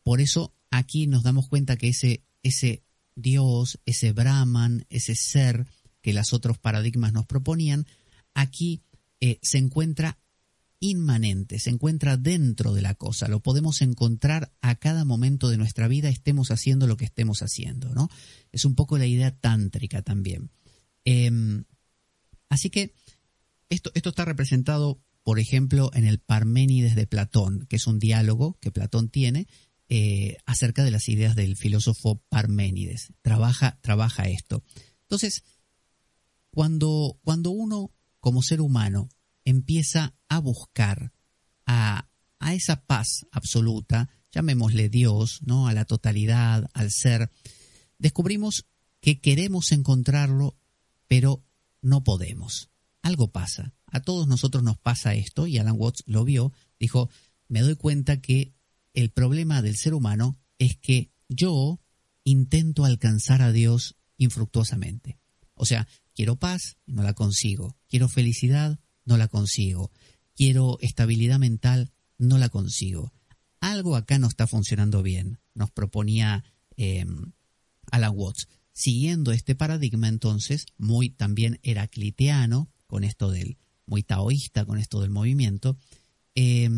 Por 0.02 0.22
eso 0.22 0.55
aquí 0.72 1.08
nos 1.08 1.24
damos 1.24 1.48
cuenta 1.48 1.78
que 1.78 1.90
ese, 1.90 2.24
ese 2.44 2.84
Dios, 3.16 3.80
ese 3.86 4.12
Brahman, 4.12 4.86
ese 4.90 5.16
ser 5.16 5.66
que 6.02 6.14
los 6.14 6.34
otros 6.34 6.58
paradigmas 6.58 7.14
nos 7.14 7.26
proponían, 7.26 7.88
aquí 8.34 8.84
eh, 9.20 9.40
se 9.42 9.58
encuentra 9.58 10.20
inmanente, 10.80 11.60
se 11.60 11.70
encuentra 11.70 12.18
dentro 12.18 12.74
de 12.74 12.82
la 12.82 12.94
cosa, 12.94 13.28
lo 13.28 13.40
podemos 13.40 13.82
encontrar 13.82 14.54
a 14.62 14.76
cada 14.76 15.06
momento 15.06 15.50
de 15.50 15.58
nuestra 15.58 15.88
vida, 15.88 16.10
estemos 16.10 16.52
haciendo 16.52 16.86
lo 16.86 16.98
que 16.98 17.06
estemos 17.06 17.42
haciendo, 17.42 17.94
¿no? 17.96 18.10
Es 18.52 18.66
un 18.66 18.76
poco 18.76 18.98
la 18.98 19.08
idea 19.08 19.32
tántrica 19.32 20.02
también. 20.02 20.52
Em, 21.06 21.64
así 22.50 22.70
que 22.70 22.94
esto, 23.70 23.92
esto 23.96 24.10
está 24.10 24.26
representado, 24.26 25.02
por 25.24 25.40
ejemplo, 25.40 25.90
en 25.94 26.06
el 26.06 26.20
Parménides 26.20 26.96
de 26.96 27.08
Platón, 27.08 27.66
que 27.68 27.78
es 27.78 27.88
un 27.88 27.98
diálogo 27.98 28.58
que 28.60 28.72
Platón 28.72 29.10
tiene 29.10 29.48
eh, 29.88 30.38
acerca 30.46 30.84
de 30.84 30.92
las 30.92 31.08
ideas 31.10 31.36
del 31.36 31.58
filósofo 31.58 32.22
Parménides. 32.30 33.14
Trabaja, 33.22 33.78
trabaja 33.82 34.24
esto. 34.24 34.64
Entonces, 35.02 35.44
cuando, 36.50 37.20
cuando 37.24 37.52
uno, 37.52 37.92
como 38.20 38.42
ser 38.42 38.62
humano, 38.62 39.10
empieza 39.44 40.16
a 40.28 40.40
buscar 40.40 41.14
a, 41.66 42.10
a 42.40 42.54
esa 42.54 42.86
paz 42.86 43.28
absoluta, 43.32 44.10
llamémosle 44.32 44.90
Dios, 44.90 45.40
¿no? 45.44 45.68
a 45.68 45.74
la 45.74 45.86
totalidad, 45.86 46.70
al 46.74 46.92
ser, 46.92 47.30
descubrimos 48.00 48.66
que 49.02 49.22
queremos 49.22 49.72
encontrarlo, 49.72 50.58
pero 51.08 51.44
no 51.82 52.04
podemos. 52.04 52.72
Algo 53.04 53.32
pasa. 53.32 53.76
A 53.86 54.02
todos 54.02 54.28
nosotros 54.28 54.64
nos 54.64 54.80
pasa 54.80 55.14
esto, 55.14 55.46
y 55.46 55.60
Alan 55.60 55.76
Watts 55.78 56.04
lo 56.08 56.26
vio, 56.26 56.52
dijo, 56.80 57.10
me 57.48 57.62
doy 57.62 57.76
cuenta 57.76 58.20
que 58.20 58.55
el 58.96 59.12
problema 59.12 59.62
del 59.62 59.76
ser 59.76 59.94
humano 59.94 60.38
es 60.58 60.78
que 60.78 61.12
yo 61.30 61.80
intento 62.24 62.86
alcanzar 62.86 63.42
a 63.42 63.52
Dios 63.52 63.96
infructuosamente. 64.18 65.20
O 65.54 65.66
sea, 65.66 65.88
quiero 66.14 66.38
paz 66.38 66.78
no 66.86 67.04
la 67.04 67.14
consigo. 67.14 67.78
Quiero 67.88 68.10
felicidad 68.10 68.80
no 69.04 69.18
la 69.18 69.28
consigo. 69.28 69.92
Quiero 70.36 70.78
estabilidad 70.82 71.40
mental, 71.40 71.92
no 72.18 72.38
la 72.38 72.50
consigo. 72.50 73.14
Algo 73.60 73.96
acá 73.96 74.18
no 74.20 74.28
está 74.28 74.48
funcionando 74.48 75.04
bien. 75.04 75.40
nos 75.54 75.72
proponía 75.72 76.44
eh, 76.78 77.06
Alan 77.92 78.14
Watts. 78.16 78.48
Siguiendo 78.74 79.32
este 79.32 79.56
paradigma, 79.56 80.10
entonces, 80.10 80.66
muy 80.78 81.10
también 81.10 81.60
heracliteano, 81.64 82.70
con 82.88 83.06
esto 83.06 83.32
del, 83.32 83.58
muy 83.86 84.04
taoísta, 84.04 84.66
con 84.66 84.78
esto 84.78 85.00
del 85.00 85.12
movimiento, 85.12 85.78
eh, 86.36 86.70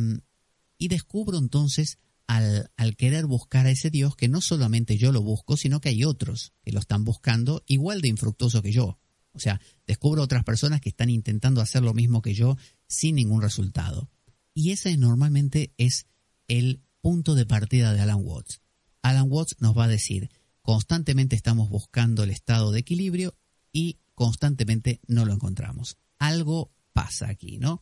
y 0.77 0.87
descubro 0.89 1.39
entonces 1.39 1.97
al, 2.27 2.69
querer 2.97 3.25
buscar 3.25 3.65
a 3.65 3.71
ese 3.71 3.89
Dios 3.89 4.15
que 4.15 4.27
no 4.27 4.41
solamente 4.41 4.97
yo 4.97 5.11
lo 5.11 5.21
busco, 5.21 5.57
sino 5.57 5.79
que 5.79 5.89
hay 5.89 6.03
otros 6.03 6.53
que 6.61 6.71
lo 6.71 6.79
están 6.79 7.03
buscando 7.05 7.63
igual 7.67 8.01
de 8.01 8.09
infructuoso 8.09 8.61
que 8.61 8.71
yo. 8.71 8.99
O 9.31 9.39
sea, 9.39 9.61
descubro 9.85 10.23
otras 10.23 10.43
personas 10.43 10.81
que 10.81 10.89
están 10.89 11.09
intentando 11.09 11.61
hacer 11.61 11.83
lo 11.83 11.93
mismo 11.93 12.21
que 12.21 12.33
yo 12.33 12.57
sin 12.87 13.15
ningún 13.15 13.41
resultado. 13.41 14.09
Y 14.53 14.71
ese 14.71 14.97
normalmente 14.97 15.73
es 15.77 16.07
el 16.47 16.81
punto 17.01 17.35
de 17.35 17.45
partida 17.45 17.93
de 17.93 18.01
Alan 18.01 18.21
Watts. 18.21 18.61
Alan 19.01 19.27
Watts 19.29 19.55
nos 19.59 19.77
va 19.77 19.85
a 19.85 19.89
decir, 19.89 20.29
constantemente 20.61 21.35
estamos 21.35 21.69
buscando 21.69 22.23
el 22.23 22.31
estado 22.31 22.71
de 22.71 22.79
equilibrio 22.79 23.37
y 23.71 23.99
constantemente 24.15 24.99
no 25.07 25.23
lo 25.23 25.33
encontramos. 25.33 25.97
Algo 26.17 26.73
pasa 26.91 27.29
aquí, 27.29 27.59
¿no? 27.59 27.81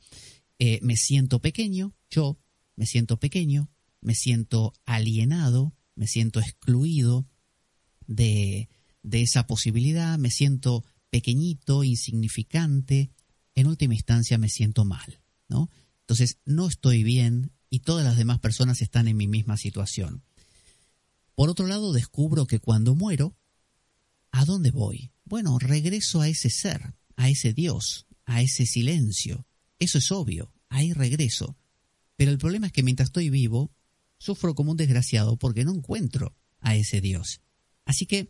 Eh, 0.60 0.80
me 0.84 0.98
siento 0.98 1.40
pequeño, 1.42 1.96
yo 2.10 2.38
me 2.76 2.86
siento 2.86 3.18
pequeño, 3.18 3.70
me 4.06 4.14
siento 4.14 4.74
alienado, 4.86 5.74
me 5.96 6.08
siento 6.08 6.40
excluido 6.40 7.28
de, 8.06 8.70
de 9.02 9.24
esa 9.24 9.48
posibilidad, 9.48 10.20
me 10.20 10.30
siento 10.30 10.86
pequeñito, 11.10 11.84
insignificante, 11.84 13.12
en 13.56 13.68
última 13.68 13.96
instancia 13.96 14.38
me 14.38 14.50
siento 14.50 14.86
mal, 14.86 15.22
¿no? 15.48 15.72
Entonces 16.02 16.38
no 16.46 16.68
estoy 16.68 17.04
bien 17.04 17.52
y 17.72 17.80
todas 17.80 18.06
las 18.06 18.16
demás 18.16 18.40
personas 18.40 18.84
están 18.84 19.08
en 19.08 19.18
mi 19.18 19.28
misma 19.28 19.58
situación. 19.58 20.24
Por 21.34 21.50
otro 21.50 21.66
lado, 21.66 21.92
descubro 21.92 22.46
que 22.46 22.60
cuando 22.60 22.94
muero, 22.94 23.36
¿a 24.32 24.46
dónde 24.46 24.70
voy? 24.70 25.12
Bueno, 25.24 25.58
regreso 25.58 26.22
a 26.22 26.28
ese 26.28 26.52
ser, 26.52 26.94
a 27.16 27.30
ese 27.30 27.54
Dios, 27.54 28.06
a 28.26 28.44
ese 28.44 28.68
silencio. 28.68 29.48
Eso 29.80 29.98
es 29.98 30.12
obvio, 30.12 30.54
ahí 30.70 30.94
regreso. 30.94 31.58
Pero 32.16 32.32
el 32.32 32.38
problema 32.38 32.68
es 32.68 32.72
que 32.72 32.84
mientras 32.84 33.08
estoy 33.08 33.32
vivo, 33.32 33.72
sufro 34.18 34.56
como 34.56 34.72
un 34.72 34.78
desgraciado 34.78 35.38
porque 35.38 35.66
no 35.66 35.74
encuentro 35.74 36.36
a 36.60 36.76
ese 36.76 37.02
Dios. 37.02 37.42
Así 37.86 38.06
que 38.06 38.30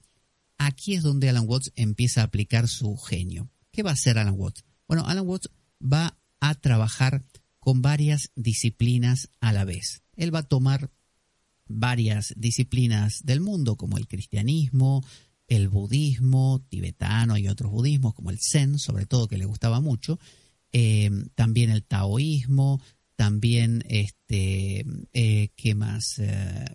aquí 0.58 0.96
es 0.96 1.04
donde 1.04 1.30
Alan 1.30 1.46
Watts 1.48 1.72
empieza 1.76 2.22
a 2.22 2.26
aplicar 2.26 2.68
su 2.68 2.96
genio. 2.98 3.50
¿Qué 3.72 3.84
va 3.84 3.92
a 3.92 3.94
hacer 3.94 4.18
Alan 4.18 4.36
Watts? 4.38 4.64
Bueno, 4.88 5.06
Alan 5.06 5.28
Watts 5.28 5.50
va 5.82 6.18
a 6.40 6.56
trabajar 6.56 7.24
con 7.60 7.82
varias 7.82 8.32
disciplinas 8.36 9.30
a 9.40 9.52
la 9.52 9.66
vez. 9.66 10.04
Él 10.16 10.34
va 10.34 10.40
a 10.40 10.48
tomar 10.48 10.92
varias 11.68 12.34
disciplinas 12.38 13.26
del 13.26 13.42
mundo, 13.42 13.76
como 13.76 13.98
el 13.98 14.08
cristianismo, 14.08 15.04
el 15.48 15.70
budismo 15.70 16.64
tibetano 16.70 17.38
y 17.38 17.48
otros 17.48 17.72
budismos, 17.72 18.14
como 18.14 18.30
el 18.30 18.40
zen, 18.40 18.80
sobre 18.80 19.06
todo 19.06 19.28
que 19.28 19.38
le 19.38 19.46
gustaba 19.46 19.82
mucho, 19.82 20.20
eh, 20.72 21.10
también 21.36 21.70
el 21.70 21.84
taoísmo, 21.84 22.82
también, 23.16 23.84
este, 23.88 24.86
eh, 25.14 25.50
¿qué 25.56 25.76
más? 25.76 26.20
Eh, 26.20 26.66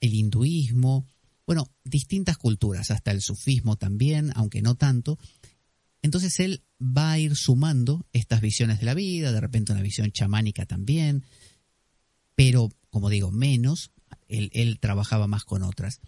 el 0.00 0.14
hinduismo, 0.14 1.06
bueno, 1.46 1.70
distintas 1.84 2.38
culturas, 2.38 2.90
hasta 2.90 3.10
el 3.10 3.22
sufismo 3.22 3.76
también, 3.76 4.32
aunque 4.34 4.62
no 4.62 4.74
tanto, 4.74 5.18
entonces 6.02 6.38
él 6.40 6.62
va 6.80 7.12
a 7.12 7.18
ir 7.18 7.36
sumando 7.36 8.06
estas 8.12 8.40
visiones 8.40 8.80
de 8.80 8.86
la 8.86 8.94
vida, 8.94 9.32
de 9.32 9.40
repente 9.40 9.72
una 9.72 9.82
visión 9.82 10.10
chamánica 10.12 10.66
también, 10.66 11.24
pero 12.34 12.70
como 12.90 13.10
digo, 13.10 13.30
menos, 13.30 13.92
él, 14.28 14.50
él 14.52 14.78
trabajaba 14.80 15.26
más 15.26 15.44
con 15.44 15.62
otras. 15.62 16.00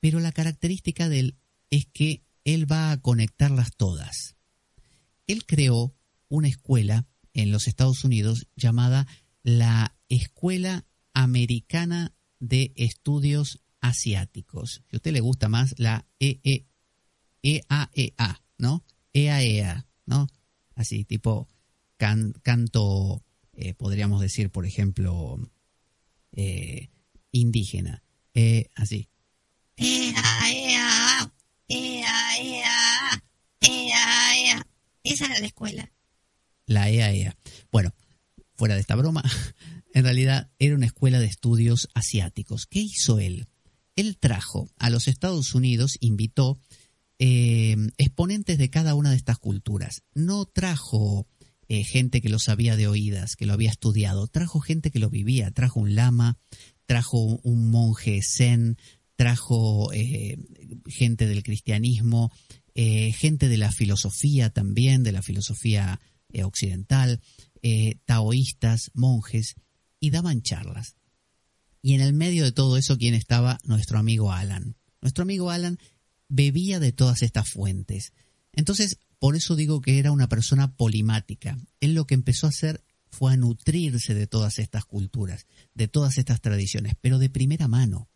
Pero 0.00 0.20
la 0.20 0.32
característica 0.32 1.08
de 1.08 1.20
él 1.20 1.36
es 1.68 1.86
que 1.86 2.22
él 2.44 2.70
va 2.70 2.90
a 2.90 3.00
conectarlas 3.00 3.76
todas. 3.76 4.36
Él 5.26 5.44
creó 5.44 5.94
una 6.28 6.48
escuela 6.48 7.06
en 7.34 7.50
los 7.50 7.68
Estados 7.68 8.04
Unidos 8.04 8.48
llamada 8.56 9.06
la 9.42 9.96
Escuela 10.08 10.86
Americana 11.14 12.14
de 12.38 12.72
Estudios 12.76 13.60
Asiáticos. 13.80 14.82
Si 14.88 14.96
a 14.96 14.98
usted 14.98 15.12
le 15.12 15.20
gusta 15.20 15.48
más 15.48 15.74
la 15.78 16.06
EAEA, 16.18 16.64
e, 17.42 17.60
e 17.94 18.14
¿no? 18.58 18.84
EAEA, 19.12 19.86
¿no? 20.06 20.28
Así, 20.74 21.04
tipo 21.04 21.48
canto, 21.96 23.22
eh, 23.52 23.74
podríamos 23.74 24.20
decir, 24.20 24.50
por 24.50 24.66
ejemplo, 24.66 25.38
eh, 26.32 26.88
indígena. 27.30 28.02
Eh, 28.34 28.70
así. 28.74 29.08
Ea, 29.76 30.12
ea, 30.50 31.32
ea, 31.68 32.38
ea, 32.38 33.22
ea, 33.60 34.36
ea. 34.36 34.66
Esa 35.04 35.26
era 35.26 35.40
la 35.40 35.46
escuela. 35.46 35.90
La 36.70 36.88
EAEA. 36.88 37.36
Bueno, 37.72 37.92
fuera 38.54 38.76
de 38.76 38.80
esta 38.80 38.94
broma, 38.94 39.24
en 39.92 40.04
realidad 40.04 40.52
era 40.60 40.76
una 40.76 40.86
escuela 40.86 41.18
de 41.18 41.26
estudios 41.26 41.88
asiáticos. 41.94 42.66
¿Qué 42.66 42.78
hizo 42.78 43.18
él? 43.18 43.48
Él 43.96 44.18
trajo 44.18 44.70
a 44.78 44.88
los 44.88 45.08
Estados 45.08 45.52
Unidos, 45.56 45.96
invitó 45.98 46.60
eh, 47.18 47.74
exponentes 47.98 48.56
de 48.56 48.70
cada 48.70 48.94
una 48.94 49.10
de 49.10 49.16
estas 49.16 49.38
culturas. 49.38 50.04
No 50.14 50.44
trajo 50.44 51.26
eh, 51.66 51.82
gente 51.82 52.20
que 52.20 52.28
lo 52.28 52.38
sabía 52.38 52.76
de 52.76 52.86
oídas, 52.86 53.34
que 53.34 53.46
lo 53.46 53.52
había 53.52 53.70
estudiado, 53.70 54.28
trajo 54.28 54.60
gente 54.60 54.92
que 54.92 55.00
lo 55.00 55.10
vivía, 55.10 55.50
trajo 55.50 55.80
un 55.80 55.96
lama, 55.96 56.38
trajo 56.86 57.40
un 57.42 57.68
monje 57.72 58.20
zen, 58.22 58.76
trajo 59.16 59.92
eh, 59.92 60.38
gente 60.86 61.26
del 61.26 61.42
cristianismo, 61.42 62.30
gente 62.74 63.48
de 63.48 63.58
la 63.58 63.72
filosofía 63.72 64.48
también, 64.48 65.02
de 65.02 65.12
la 65.12 65.20
filosofía 65.20 66.00
occidental, 66.44 67.20
taoístas, 68.06 68.90
monjes, 68.94 69.56
y 70.00 70.10
daban 70.10 70.42
charlas. 70.42 70.96
Y 71.82 71.94
en 71.94 72.00
el 72.00 72.12
medio 72.12 72.44
de 72.44 72.52
todo 72.52 72.76
eso, 72.76 72.98
¿quién 72.98 73.14
estaba? 73.14 73.58
Nuestro 73.64 73.98
amigo 73.98 74.32
Alan. 74.32 74.76
Nuestro 75.00 75.22
amigo 75.22 75.50
Alan 75.50 75.78
bebía 76.28 76.80
de 76.80 76.92
todas 76.92 77.22
estas 77.22 77.48
fuentes. 77.48 78.12
Entonces, 78.52 78.98
por 79.18 79.36
eso 79.36 79.56
digo 79.56 79.80
que 79.80 79.98
era 79.98 80.12
una 80.12 80.28
persona 80.28 80.74
polimática. 80.76 81.58
Él 81.80 81.94
lo 81.94 82.06
que 82.06 82.14
empezó 82.14 82.46
a 82.46 82.50
hacer 82.50 82.82
fue 83.10 83.32
a 83.32 83.36
nutrirse 83.36 84.14
de 84.14 84.26
todas 84.26 84.58
estas 84.58 84.84
culturas, 84.84 85.46
de 85.74 85.88
todas 85.88 86.18
estas 86.18 86.40
tradiciones, 86.40 86.94
pero 87.00 87.18
de 87.18 87.30
primera 87.30 87.68
mano. 87.68 88.08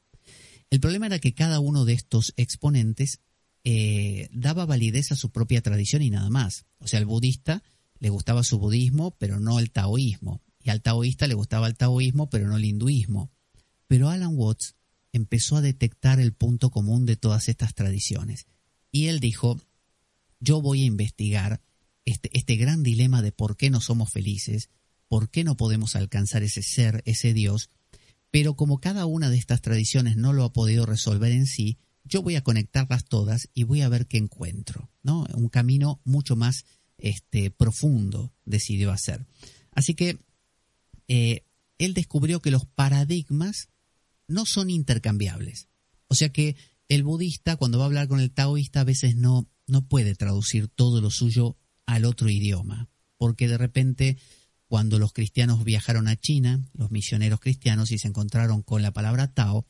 El 0.70 0.80
problema 0.80 1.06
era 1.06 1.18
que 1.18 1.34
cada 1.34 1.60
uno 1.60 1.84
de 1.84 1.94
estos 1.94 2.32
exponentes 2.36 3.20
eh, 3.64 4.28
daba 4.32 4.66
validez 4.66 5.12
a 5.12 5.16
su 5.16 5.30
propia 5.30 5.62
tradición 5.62 6.02
y 6.02 6.10
nada 6.10 6.30
más. 6.30 6.64
O 6.78 6.86
sea, 6.86 6.98
al 7.00 7.06
budista 7.06 7.62
le 8.04 8.10
gustaba 8.10 8.44
su 8.44 8.58
budismo, 8.58 9.12
pero 9.12 9.40
no 9.40 9.58
el 9.58 9.70
taoísmo. 9.70 10.42
Y 10.62 10.68
al 10.68 10.82
taoísta 10.82 11.26
le 11.26 11.32
gustaba 11.32 11.66
el 11.68 11.74
taoísmo, 11.74 12.28
pero 12.28 12.46
no 12.46 12.58
el 12.58 12.66
hinduismo. 12.66 13.30
Pero 13.86 14.10
Alan 14.10 14.34
Watts 14.34 14.76
empezó 15.12 15.56
a 15.56 15.62
detectar 15.62 16.20
el 16.20 16.34
punto 16.34 16.70
común 16.70 17.06
de 17.06 17.16
todas 17.16 17.48
estas 17.48 17.72
tradiciones. 17.72 18.46
Y 18.92 19.06
él 19.06 19.20
dijo, 19.20 19.58
yo 20.38 20.60
voy 20.60 20.82
a 20.82 20.84
investigar 20.84 21.62
este, 22.04 22.28
este 22.36 22.56
gran 22.56 22.82
dilema 22.82 23.22
de 23.22 23.32
por 23.32 23.56
qué 23.56 23.70
no 23.70 23.80
somos 23.80 24.12
felices, 24.12 24.68
por 25.08 25.30
qué 25.30 25.42
no 25.42 25.56
podemos 25.56 25.96
alcanzar 25.96 26.42
ese 26.42 26.62
ser, 26.62 27.02
ese 27.06 27.32
Dios, 27.32 27.70
pero 28.30 28.54
como 28.54 28.80
cada 28.80 29.06
una 29.06 29.30
de 29.30 29.38
estas 29.38 29.62
tradiciones 29.62 30.18
no 30.18 30.34
lo 30.34 30.44
ha 30.44 30.52
podido 30.52 30.84
resolver 30.84 31.32
en 31.32 31.46
sí, 31.46 31.78
yo 32.04 32.20
voy 32.20 32.36
a 32.36 32.44
conectarlas 32.44 33.06
todas 33.06 33.48
y 33.54 33.62
voy 33.62 33.80
a 33.80 33.88
ver 33.88 34.06
qué 34.06 34.18
encuentro, 34.18 34.90
¿no? 35.02 35.26
Un 35.32 35.48
camino 35.48 36.02
mucho 36.04 36.36
más 36.36 36.66
este, 37.04 37.50
profundo 37.50 38.32
decidió 38.46 38.90
hacer. 38.90 39.26
Así 39.72 39.94
que 39.94 40.18
eh, 41.06 41.44
él 41.76 41.92
descubrió 41.92 42.40
que 42.40 42.50
los 42.50 42.64
paradigmas 42.64 43.68
no 44.26 44.46
son 44.46 44.70
intercambiables. 44.70 45.68
O 46.08 46.14
sea 46.14 46.30
que 46.30 46.56
el 46.88 47.02
budista, 47.02 47.56
cuando 47.56 47.76
va 47.76 47.84
a 47.84 47.88
hablar 47.88 48.08
con 48.08 48.20
el 48.20 48.30
taoísta, 48.30 48.80
a 48.80 48.84
veces 48.84 49.16
no, 49.16 49.46
no 49.66 49.86
puede 49.86 50.14
traducir 50.14 50.68
todo 50.68 51.02
lo 51.02 51.10
suyo 51.10 51.58
al 51.84 52.06
otro 52.06 52.30
idioma, 52.30 52.88
porque 53.18 53.48
de 53.48 53.58
repente, 53.58 54.16
cuando 54.66 54.98
los 54.98 55.12
cristianos 55.12 55.62
viajaron 55.62 56.08
a 56.08 56.16
China, 56.16 56.64
los 56.72 56.90
misioneros 56.90 57.38
cristianos, 57.38 57.90
y 57.90 57.98
se 57.98 58.08
encontraron 58.08 58.62
con 58.62 58.80
la 58.80 58.94
palabra 58.94 59.34
Tao, 59.34 59.66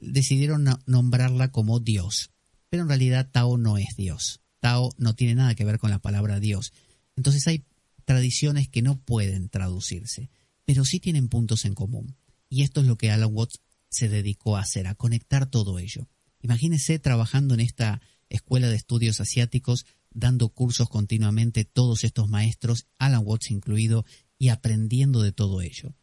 decidieron 0.00 0.66
nombrarla 0.86 1.52
como 1.52 1.78
Dios. 1.78 2.30
Pero 2.70 2.82
en 2.82 2.88
realidad 2.88 3.30
Tao 3.30 3.56
no 3.56 3.78
es 3.78 3.94
Dios. 3.96 4.41
Tao 4.62 4.94
no 4.96 5.16
tiene 5.16 5.34
nada 5.34 5.56
que 5.56 5.64
ver 5.64 5.80
con 5.80 5.90
la 5.90 5.98
palabra 5.98 6.38
Dios. 6.38 6.72
Entonces 7.16 7.44
hay 7.48 7.64
tradiciones 8.04 8.68
que 8.68 8.80
no 8.80 8.96
pueden 8.96 9.48
traducirse, 9.48 10.30
pero 10.64 10.84
sí 10.84 11.00
tienen 11.00 11.28
puntos 11.28 11.64
en 11.64 11.74
común. 11.74 12.14
Y 12.48 12.62
esto 12.62 12.80
es 12.80 12.86
lo 12.86 12.96
que 12.96 13.10
Alan 13.10 13.30
Watts 13.32 13.60
se 13.88 14.08
dedicó 14.08 14.56
a 14.56 14.60
hacer, 14.60 14.86
a 14.86 14.94
conectar 14.94 15.46
todo 15.46 15.80
ello. 15.80 16.08
Imagínese 16.42 17.00
trabajando 17.00 17.54
en 17.54 17.60
esta 17.60 18.00
escuela 18.28 18.68
de 18.68 18.76
estudios 18.76 19.20
asiáticos, 19.20 19.84
dando 20.12 20.48
cursos 20.50 20.88
continuamente, 20.88 21.64
todos 21.64 22.04
estos 22.04 22.28
maestros, 22.28 22.86
Alan 22.98 23.22
Watts 23.24 23.50
incluido, 23.50 24.04
y 24.38 24.50
aprendiendo 24.50 25.22
de 25.22 25.32
todo 25.32 25.60
ello. 25.60 25.96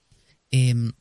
Em, 0.52 0.92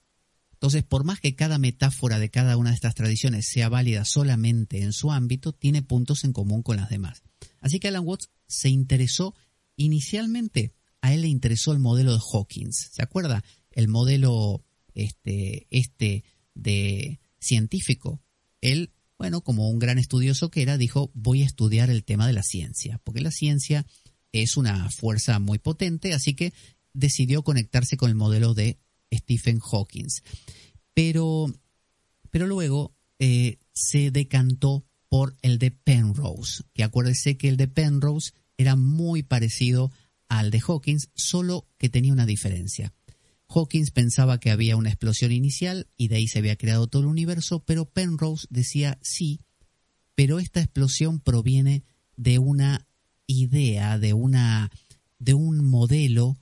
Entonces, 0.53 0.83
por 0.83 1.05
más 1.05 1.21
que 1.21 1.37
cada 1.37 1.59
metáfora 1.59 2.19
de 2.19 2.31
cada 2.31 2.57
una 2.57 2.71
de 2.71 2.75
estas 2.75 2.95
tradiciones 2.97 3.47
sea 3.47 3.69
válida 3.69 4.05
solamente 4.05 4.83
en 4.83 4.93
su 4.93 5.13
ámbito, 5.13 5.53
tiene 5.53 5.83
puntos 5.83 6.25
en 6.25 6.33
común 6.33 6.63
con 6.63 6.77
las 6.77 6.89
demás. 6.89 7.23
Así 7.61 7.81
que 7.81 7.89
Alan 7.89 8.07
Watts 8.07 8.31
se 8.47 8.69
interesó 8.69 9.35
inicialmente, 9.77 10.75
a 11.01 11.15
él 11.15 11.23
le 11.23 11.29
interesó 11.29 11.73
el 11.73 11.79
modelo 11.79 12.13
de 12.13 12.21
Hawkins. 12.33 12.91
¿Se 12.93 13.03
acuerda? 13.03 13.45
El 13.71 13.89
modelo 13.89 14.65
este, 14.95 15.67
este 15.71 16.25
de 16.55 17.21
científico. 17.39 18.21
Él, 18.61 18.93
bueno, 19.17 19.43
como 19.43 19.71
un 19.71 19.79
gran 19.79 19.99
estudioso 19.99 20.51
que 20.51 20.63
era, 20.63 20.77
dijo, 20.77 21.11
voy 21.15 21.43
a 21.43 21.47
estudiar 21.47 21.91
el 21.91 22.05
tema 22.05 22.27
de 22.27 22.33
la 22.33 22.43
ciencia, 22.43 23.01
porque 23.05 23.21
la 23.21 23.31
ciencia 23.31 23.87
es 24.33 24.57
una 24.57 24.91
fuerza 24.91 25.39
muy 25.39 25.59
potente, 25.59 26.13
así 26.13 26.35
que 26.35 26.53
decidió 26.93 27.43
conectarse 27.43 27.97
con 27.97 28.11
el 28.11 28.17
modelo 28.17 28.55
de 28.55 28.79
Stephen 29.13 29.61
Hawking. 29.61 30.09
Pero, 30.95 31.47
pero 32.31 32.47
luego 32.47 32.97
eh, 33.19 33.59
se 33.73 34.11
decantó 34.11 34.88
por 35.09 35.37
el 35.43 35.59
de 35.59 35.71
Penrose, 35.71 36.65
que 36.75 36.85
acuérdese 36.85 37.37
que 37.37 37.49
el 37.49 37.57
de 37.57 37.69
Penrose 37.69 38.33
era 38.57 38.77
muy 38.77 39.23
parecido 39.23 39.91
al 40.29 40.51
de 40.51 40.61
Hawkins, 40.61 41.11
solo 41.15 41.67
que 41.79 41.89
tenía 41.89 42.13
una 42.13 42.27
diferencia. 42.27 42.93
Hawkins 43.49 43.91
pensaba 43.91 44.39
que 44.39 44.51
había 44.51 44.77
una 44.77 44.91
explosión 44.91 45.33
inicial 45.33 45.89
y 45.97 46.09
de 46.09 46.17
ahí 46.17 46.29
se 46.29 46.39
había 46.39 46.57
creado 46.57 46.87
todo 46.87 47.03
el 47.03 47.09
universo, 47.09 47.65
pero 47.65 47.87
Penrose 47.87 48.47
decía 48.51 48.99
sí, 49.01 49.41
pero 50.15 50.39
esta 50.39 50.61
explosión 50.61 51.21
proviene 51.21 51.85
de 52.17 52.39
una 52.39 52.87
idea, 53.27 53.99
de 53.99 54.13
una 54.13 54.71
de 55.19 55.35
un 55.35 55.65
modelo 55.65 56.39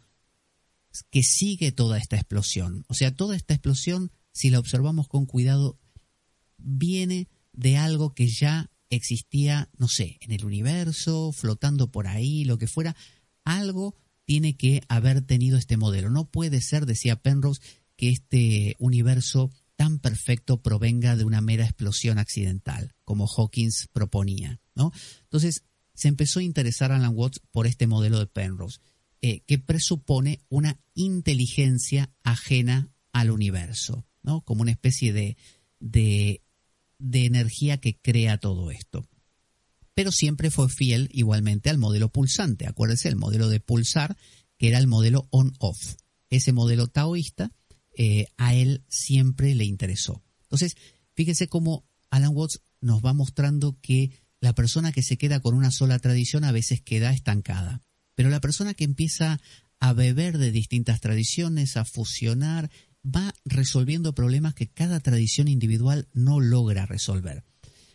que 1.11 1.23
sigue 1.23 1.73
toda 1.73 1.99
esta 1.99 2.17
explosión. 2.17 2.85
O 2.89 2.95
sea, 2.95 3.15
toda 3.15 3.37
esta 3.37 3.55
explosión, 3.55 4.11
si 4.33 4.51
la 4.51 4.59
observamos 4.59 5.09
con 5.09 5.27
cuidado, 5.27 5.79
viene 6.59 7.29
de 7.57 7.77
algo 7.77 8.15
que 8.15 8.29
ya 8.29 8.71
existía, 8.91 9.69
no 9.77 9.89
sé, 9.89 10.19
en 10.21 10.33
el 10.33 10.45
universo, 10.45 11.33
flotando 11.33 11.91
por 11.91 12.07
ahí, 12.07 12.45
lo 12.45 12.59
que 12.59 12.67
fuera. 12.69 12.97
Algo 13.45 13.97
tiene 14.25 14.57
que 14.57 14.83
haber 14.89 15.23
tenido 15.23 15.59
este 15.59 15.77
modelo. 15.77 16.11
No 16.11 16.31
puede 16.31 16.61
ser, 16.61 16.87
decía 16.87 17.17
Penrose, 17.17 17.61
que 17.97 18.11
este 18.11 18.77
universo 18.79 19.51
tan 19.77 19.99
perfecto 19.99 20.63
provenga 20.63 21.17
de 21.17 21.25
una 21.25 21.41
mera 21.41 21.65
explosión 21.65 22.19
accidental, 22.19 22.95
como 23.05 23.27
Hawkins 23.27 23.89
proponía, 23.93 24.61
¿no? 24.75 24.93
Entonces, 25.25 25.65
se 25.95 26.09
empezó 26.09 26.41
a 26.41 26.45
interesar 26.45 26.93
Alan 26.93 27.13
Watts 27.15 27.41
por 27.51 27.67
este 27.67 27.87
modelo 27.87 28.19
de 28.19 28.27
Penrose. 28.27 28.79
Eh, 29.23 29.41
que 29.47 29.59
presupone 29.59 30.41
una 30.51 30.79
inteligencia 30.95 32.13
ajena 32.23 32.91
al 33.13 33.31
universo, 33.31 34.07
¿no? 34.23 34.43
Como 34.43 34.61
una 34.61 34.71
especie 34.71 35.15
de, 35.15 35.39
de, 35.81 36.43
de 36.99 37.25
energía 37.25 37.79
que 37.79 37.99
crea 37.99 38.39
todo 38.39 38.71
esto. 38.71 39.07
Pero 39.95 40.13
siempre 40.13 40.51
fue 40.51 40.69
fiel 40.69 41.09
igualmente 41.13 41.71
al 41.71 41.79
modelo 41.79 42.11
pulsante. 42.11 42.67
Acuérdese, 42.67 43.09
el 43.09 43.17
modelo 43.17 43.49
de 43.49 43.61
pulsar, 43.61 44.17
que 44.59 44.69
era 44.69 44.79
el 44.79 44.87
modelo 44.87 45.29
on-off. 45.31 45.97
Ese 46.29 46.53
modelo 46.53 46.89
taoísta 46.89 47.53
eh, 47.97 48.27
a 48.37 48.55
él 48.55 48.85
siempre 48.89 49.55
le 49.55 49.65
interesó. 49.65 50.23
Entonces, 50.43 50.77
fíjese 51.15 51.49
cómo 51.49 51.87
Alan 52.11 52.33
Watts 52.35 52.61
nos 52.81 53.05
va 53.05 53.15
mostrando 53.15 53.79
que 53.81 54.11
la 54.41 54.55
persona 54.55 54.93
que 54.93 55.03
se 55.03 55.17
queda 55.17 55.41
con 55.41 55.55
una 55.55 55.71
sola 55.71 55.99
tradición 55.99 56.45
a 56.45 56.53
veces 56.53 56.83
queda 56.83 57.13
estancada. 57.13 57.83
Pero 58.15 58.29
la 58.29 58.41
persona 58.41 58.75
que 58.75 58.85
empieza 58.85 59.41
a 59.81 59.93
beber 59.93 60.39
de 60.39 60.51
distintas 60.51 61.01
tradiciones, 61.01 61.77
a 61.77 61.85
fusionar, 61.85 62.71
va 63.07 63.35
resolviendo 63.45 64.15
problemas 64.15 64.55
que 64.55 64.69
cada 64.69 65.01
tradición 65.01 65.49
individual 65.49 66.09
no 66.13 66.41
logra 66.41 66.87
resolver. 66.87 67.45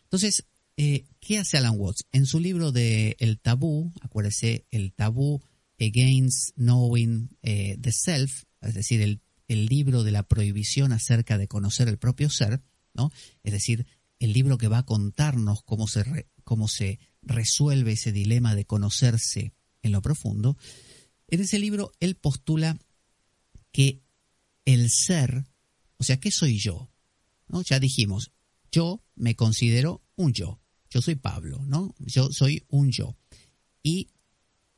Entonces, 0.04 0.46
eh, 0.78 1.06
¿qué 1.20 1.38
hace 1.38 1.58
Alan 1.58 1.76
Watts? 1.78 2.06
En 2.12 2.26
su 2.26 2.40
libro 2.40 2.72
de 2.72 3.16
El 3.20 3.40
tabú, 3.40 3.92
acuérdese, 4.02 4.66
el 4.72 4.94
tabú 4.94 5.42
Against 5.80 6.56
Knowing 6.56 7.30
eh, 7.42 7.78
the 7.80 7.92
Self, 7.92 8.44
es 8.62 8.74
decir, 8.74 9.02
el, 9.02 9.22
libro 9.48 10.04
de 10.04 10.12
la 10.12 10.24
prohibición 10.24 10.94
acerca 10.94 11.38
de 11.38 11.50
conocer 11.50 11.90
el 11.90 11.98
propio 11.98 12.30
ser, 12.30 12.62
¿no? 12.94 13.12
Es 13.44 13.52
decir, 13.52 13.86
el 14.20 14.32
libro 14.32 14.58
que 14.58 14.70
va 14.70 14.78
a 14.78 14.86
contarnos 14.86 15.62
cómo 15.64 15.90
se, 15.90 16.30
cómo 16.46 16.70
se 16.70 17.00
resuelve 17.22 17.92
ese 17.92 18.14
dilema 18.14 18.56
de 18.56 18.64
conocerse 18.64 19.54
en 19.82 19.92
lo 19.92 20.02
profundo, 20.02 20.58
en 21.28 21.42
ese 21.42 21.60
libro 21.60 21.92
él 22.00 22.16
postula 22.16 22.80
que 23.74 24.04
el 24.74 24.90
ser, 24.90 25.46
o 25.98 26.04
sea, 26.04 26.20
¿qué 26.20 26.32
soy 26.32 26.60
yo? 26.60 26.90
¿No? 27.48 27.62
Ya 27.62 27.80
dijimos, 27.80 28.32
yo 28.72 29.04
me 29.16 29.36
considero 29.36 30.02
un 30.16 30.34
yo. 30.34 30.60
Yo 30.90 31.02
soy 31.02 31.16
Pablo, 31.16 31.64
¿no? 31.66 31.96
Yo 32.00 32.30
soy 32.32 32.66
un 32.68 32.92
yo. 32.92 33.18
Y 33.82 34.10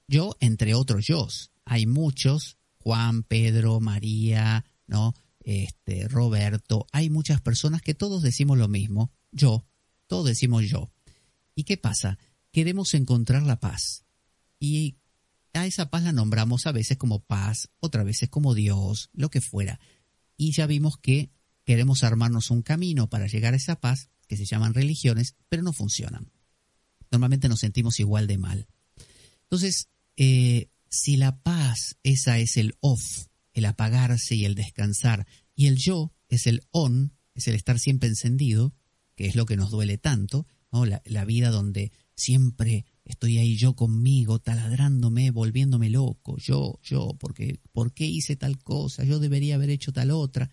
yo, 0.07 0.37
entre 0.39 0.75
otros 0.75 1.05
yo, 1.05 1.27
hay 1.65 1.85
muchos, 1.85 2.57
Juan, 2.77 3.23
Pedro, 3.23 3.79
María, 3.79 4.65
¿no? 4.85 5.15
Este, 5.39 6.07
Roberto, 6.07 6.87
hay 6.91 7.09
muchas 7.09 7.41
personas 7.41 7.81
que 7.81 7.93
todos 7.93 8.21
decimos 8.21 8.57
lo 8.57 8.67
mismo, 8.67 9.11
yo, 9.31 9.65
todos 10.07 10.25
decimos 10.25 10.63
yo. 10.69 10.91
¿Y 11.55 11.63
qué 11.63 11.77
pasa? 11.77 12.17
Queremos 12.51 12.93
encontrar 12.93 13.43
la 13.43 13.59
paz. 13.59 14.05
Y 14.59 14.97
a 15.53 15.65
esa 15.65 15.89
paz 15.89 16.03
la 16.03 16.11
nombramos 16.11 16.65
a 16.65 16.71
veces 16.71 16.97
como 16.97 17.23
paz, 17.23 17.69
otras 17.79 18.05
veces 18.05 18.29
como 18.29 18.53
Dios, 18.53 19.09
lo 19.13 19.29
que 19.29 19.41
fuera. 19.41 19.79
Y 20.35 20.51
ya 20.51 20.65
vimos 20.65 20.97
que 20.97 21.31
queremos 21.63 22.03
armarnos 22.03 22.49
un 22.49 22.61
camino 22.61 23.09
para 23.09 23.27
llegar 23.27 23.53
a 23.53 23.57
esa 23.57 23.79
paz, 23.79 24.09
que 24.27 24.37
se 24.37 24.45
llaman 24.45 24.73
religiones, 24.73 25.35
pero 25.49 25.63
no 25.63 25.73
funcionan. 25.73 26.31
Normalmente 27.11 27.49
nos 27.49 27.59
sentimos 27.59 27.99
igual 27.99 28.25
de 28.27 28.37
mal. 28.37 28.67
Entonces, 29.43 29.89
eh, 30.17 30.69
si 30.89 31.17
la 31.17 31.41
paz, 31.41 31.97
esa 32.03 32.39
es 32.39 32.57
el 32.57 32.75
off, 32.79 33.27
el 33.53 33.65
apagarse 33.65 34.35
y 34.35 34.45
el 34.45 34.55
descansar, 34.55 35.27
y 35.55 35.67
el 35.67 35.77
yo 35.77 36.13
es 36.29 36.47
el 36.47 36.63
on, 36.71 37.13
es 37.35 37.47
el 37.47 37.55
estar 37.55 37.79
siempre 37.79 38.09
encendido, 38.09 38.73
que 39.15 39.27
es 39.27 39.35
lo 39.35 39.45
que 39.45 39.57
nos 39.57 39.69
duele 39.69 39.99
tanto, 39.99 40.47
¿no? 40.71 40.85
la 40.85 41.25
vida 41.25 41.51
donde 41.51 41.91
siempre 42.15 42.85
Estoy 43.05 43.37
ahí 43.37 43.57
yo 43.57 43.75
conmigo, 43.75 44.39
taladrándome, 44.39 45.31
volviéndome 45.31 45.89
loco, 45.89 46.37
yo, 46.37 46.79
yo, 46.83 47.15
porque, 47.19 47.59
¿por 47.73 47.93
qué 47.93 48.05
hice 48.05 48.35
tal 48.35 48.57
cosa? 48.63 49.03
Yo 49.03 49.19
debería 49.19 49.55
haber 49.55 49.69
hecho 49.69 49.91
tal 49.91 50.11
otra. 50.11 50.49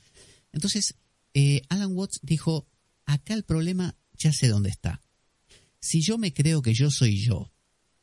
Entonces, 0.53 0.97
eh, 1.33 1.63
Alan 1.69 1.97
Watts 1.97 2.21
dijo, 2.23 2.67
acá 3.07 3.35
el 3.35 3.45
problema 3.45 3.97
ya 4.15 4.33
sé 4.33 4.49
dónde 4.49 4.71
está. 4.71 5.01
Si 5.81 6.03
yo 6.03 6.19
me 6.19 6.33
creo 6.33 6.61
que 6.61 6.75
yo 6.75 6.91
soy 6.91 7.19
yo, 7.19 7.53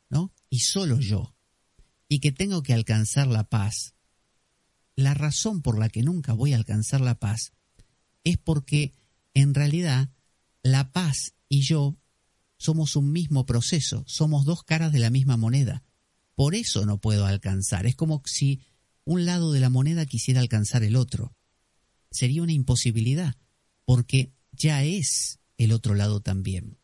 ¿no? 0.08 0.32
Y 0.48 0.60
solo 0.60 0.98
yo, 0.98 1.34
y 2.08 2.20
que 2.20 2.32
tengo 2.32 2.62
que 2.62 2.72
alcanzar 2.72 3.26
la 3.26 3.48
paz, 3.48 3.94
la 4.96 5.14
razón 5.14 5.62
por 5.62 5.78
la 5.78 5.90
que 5.90 6.02
nunca 6.02 6.32
voy 6.32 6.54
a 6.54 6.56
alcanzar 6.56 7.00
la 7.00 7.18
paz 7.18 7.52
es 8.24 8.38
porque 8.38 8.94
en 9.34 9.54
realidad 9.54 10.10
la 10.62 10.90
paz 10.90 11.34
y 11.48 11.60
yo 11.60 11.96
somos 12.58 12.96
un 12.96 13.12
mismo 13.12 13.46
proceso, 13.46 14.04
somos 14.06 14.44
dos 14.44 14.62
caras 14.64 14.92
de 14.92 14.98
la 14.98 15.10
misma 15.10 15.36
moneda. 15.36 15.84
Por 16.34 16.54
eso 16.54 16.84
no 16.86 17.00
puedo 17.00 17.24
alcanzar. 17.24 17.86
Es 17.86 17.96
como 17.96 18.22
si 18.26 18.60
un 19.04 19.24
lado 19.24 19.52
de 19.52 19.60
la 19.60 19.70
moneda 19.70 20.06
quisiera 20.06 20.40
alcanzar 20.40 20.82
el 20.82 20.96
otro. 20.96 21.34
Sería 22.10 22.42
una 22.42 22.52
imposibilidad, 22.52 23.36
porque 23.84 24.32
ya 24.52 24.84
es 24.84 25.38
el 25.56 25.72
otro 25.72 25.94
lado 25.94 26.20
también. 26.20 26.78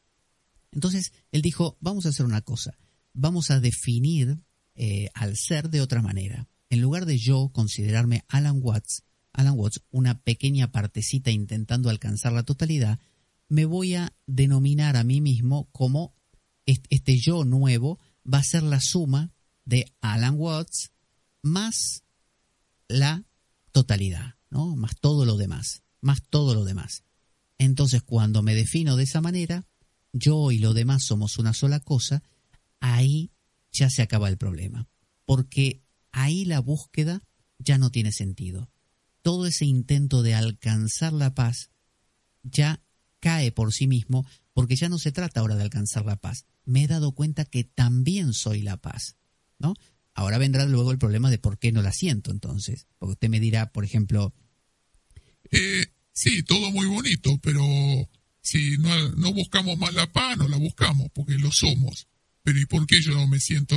Entonces, 0.72 1.12
él 1.30 1.42
dijo, 1.42 1.76
vamos 1.80 2.06
a 2.06 2.08
hacer 2.08 2.26
una 2.26 2.40
cosa, 2.40 2.76
vamos 3.12 3.50
a 3.50 3.60
definir 3.60 4.38
eh, 4.74 5.08
al 5.14 5.36
ser 5.36 5.70
de 5.70 5.80
otra 5.80 6.02
manera. 6.02 6.48
En 6.68 6.80
lugar 6.80 7.06
de 7.06 7.18
yo 7.18 7.50
considerarme 7.52 8.24
Alan 8.28 8.58
Watts, 8.60 9.04
Alan 9.32 9.54
Watts, 9.56 9.82
una 9.90 10.20
pequeña 10.20 10.72
partecita 10.72 11.30
intentando 11.30 11.90
alcanzar 11.90 12.32
la 12.32 12.42
totalidad, 12.42 12.98
me 13.48 13.64
voy 13.64 13.94
a 13.94 14.14
denominar 14.26 14.96
a 14.96 15.04
mí 15.04 15.20
mismo 15.20 15.68
como 15.72 16.14
este 16.66 17.18
yo 17.18 17.44
nuevo 17.44 17.98
va 18.24 18.38
a 18.38 18.44
ser 18.44 18.62
la 18.62 18.80
suma 18.80 19.32
de 19.64 19.92
Alan 20.00 20.36
Watts 20.36 20.92
más 21.42 22.04
la 22.88 23.24
totalidad, 23.72 24.36
¿no? 24.50 24.76
Más 24.76 24.96
todo 25.00 25.24
lo 25.24 25.36
demás, 25.36 25.82
más 26.00 26.22
todo 26.22 26.54
lo 26.54 26.64
demás. 26.64 27.04
Entonces, 27.58 28.02
cuando 28.02 28.42
me 28.42 28.54
defino 28.54 28.96
de 28.96 29.04
esa 29.04 29.20
manera, 29.20 29.66
yo 30.12 30.50
y 30.50 30.58
lo 30.58 30.74
demás 30.74 31.04
somos 31.04 31.38
una 31.38 31.52
sola 31.52 31.80
cosa, 31.80 32.22
ahí 32.80 33.30
ya 33.72 33.90
se 33.90 34.02
acaba 34.02 34.28
el 34.28 34.38
problema, 34.38 34.88
porque 35.24 35.82
ahí 36.12 36.44
la 36.44 36.60
búsqueda 36.60 37.22
ya 37.58 37.78
no 37.78 37.90
tiene 37.90 38.12
sentido. 38.12 38.70
Todo 39.22 39.46
ese 39.46 39.64
intento 39.64 40.22
de 40.22 40.34
alcanzar 40.34 41.12
la 41.12 41.34
paz 41.34 41.70
ya 42.42 42.82
cae 43.24 43.52
por 43.52 43.72
sí 43.72 43.86
mismo 43.86 44.26
porque 44.52 44.76
ya 44.76 44.88
no 44.88 44.98
se 44.98 45.12
trata 45.12 45.40
ahora 45.40 45.56
de 45.56 45.62
alcanzar 45.62 46.04
la 46.04 46.16
paz. 46.16 46.44
Me 46.64 46.84
he 46.84 46.86
dado 46.86 47.12
cuenta 47.12 47.44
que 47.44 47.64
también 47.64 48.34
soy 48.34 48.60
la 48.62 48.76
paz, 48.76 49.16
¿no? 49.58 49.74
Ahora 50.14 50.38
vendrá 50.38 50.66
luego 50.66 50.92
el 50.92 50.98
problema 50.98 51.30
de 51.30 51.38
por 51.38 51.58
qué 51.58 51.72
no 51.72 51.82
la 51.82 51.92
siento 51.92 52.30
entonces. 52.30 52.86
Porque 52.98 53.12
usted 53.12 53.28
me 53.28 53.40
dirá, 53.40 53.72
por 53.72 53.84
ejemplo... 53.84 54.34
Eh, 55.50 55.86
Sí, 56.14 56.44
todo 56.44 56.70
muy 56.70 56.86
bonito, 56.86 57.36
pero 57.42 57.60
si 58.40 58.78
no, 58.78 59.08
no 59.16 59.32
buscamos 59.32 59.76
más 59.76 59.92
la 59.94 60.10
paz, 60.12 60.38
no 60.38 60.46
la 60.46 60.56
buscamos, 60.56 61.08
porque 61.12 61.36
lo 61.38 61.50
somos. 61.50 62.06
Pero 62.44 62.60
¿y 62.60 62.66
por 62.66 62.86
qué 62.86 63.02
yo 63.02 63.14
no 63.14 63.26
me 63.26 63.40
siento 63.40 63.76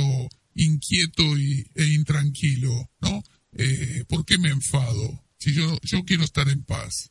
inquieto 0.54 1.36
y, 1.36 1.68
e 1.74 1.84
intranquilo? 1.86 2.90
¿No? 3.00 3.24
Eh, 3.52 4.04
¿Por 4.08 4.24
qué 4.24 4.38
me 4.38 4.50
enfado? 4.50 5.24
Si 5.36 5.52
yo, 5.52 5.78
yo 5.82 6.04
quiero 6.04 6.22
estar 6.22 6.48
en 6.48 6.62
paz. 6.62 7.10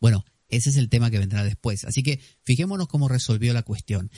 Bueno, 0.00 0.24
ese 0.48 0.70
es 0.70 0.76
el 0.76 0.88
tema 0.88 1.10
que 1.10 1.18
vendrá 1.18 1.44
después. 1.44 1.84
Así 1.84 2.02
que 2.02 2.20
fijémonos 2.42 2.88
cómo 2.88 3.08
resolvió 3.08 3.52
la 3.52 3.62
cuestión. 3.62 4.10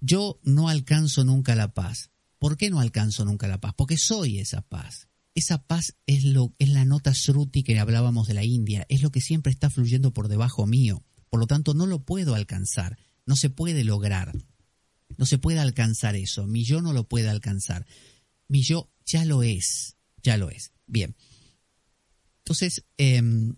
Yo 0.00 0.40
no 0.42 0.68
alcanzo 0.68 1.24
nunca 1.24 1.54
la 1.54 1.74
paz. 1.74 2.10
¿Por 2.38 2.56
qué 2.56 2.70
no 2.70 2.80
alcanzo 2.80 3.24
nunca 3.24 3.48
la 3.48 3.60
paz? 3.60 3.74
Porque 3.76 3.96
soy 3.96 4.38
esa 4.38 4.62
paz. 4.62 5.08
Esa 5.34 5.62
paz 5.62 5.96
es, 6.06 6.24
lo, 6.24 6.54
es 6.58 6.68
la 6.68 6.84
nota 6.84 7.14
sruti 7.14 7.62
que 7.62 7.78
hablábamos 7.78 8.26
de 8.26 8.34
la 8.34 8.44
India, 8.44 8.86
es 8.88 9.02
lo 9.02 9.10
que 9.10 9.20
siempre 9.20 9.52
está 9.52 9.70
fluyendo 9.70 10.12
por 10.12 10.28
debajo 10.28 10.66
mío. 10.66 11.04
Por 11.30 11.40
lo 11.40 11.46
tanto, 11.46 11.74
no 11.74 11.86
lo 11.86 12.04
puedo 12.04 12.34
alcanzar, 12.34 12.98
no 13.24 13.36
se 13.36 13.50
puede 13.50 13.84
lograr. 13.84 14.32
No 15.16 15.26
se 15.26 15.38
puede 15.38 15.58
alcanzar 15.58 16.16
eso. 16.16 16.46
Mi 16.46 16.64
yo 16.64 16.82
no 16.82 16.92
lo 16.92 17.08
puede 17.08 17.28
alcanzar. 17.28 17.86
Mi 18.46 18.62
yo 18.62 18.90
ya 19.06 19.24
lo 19.24 19.42
es, 19.42 19.96
ya 20.22 20.36
lo 20.36 20.50
es. 20.50 20.72
Bien. 20.86 21.16
Entonces, 22.38 22.84
em, 22.96 23.56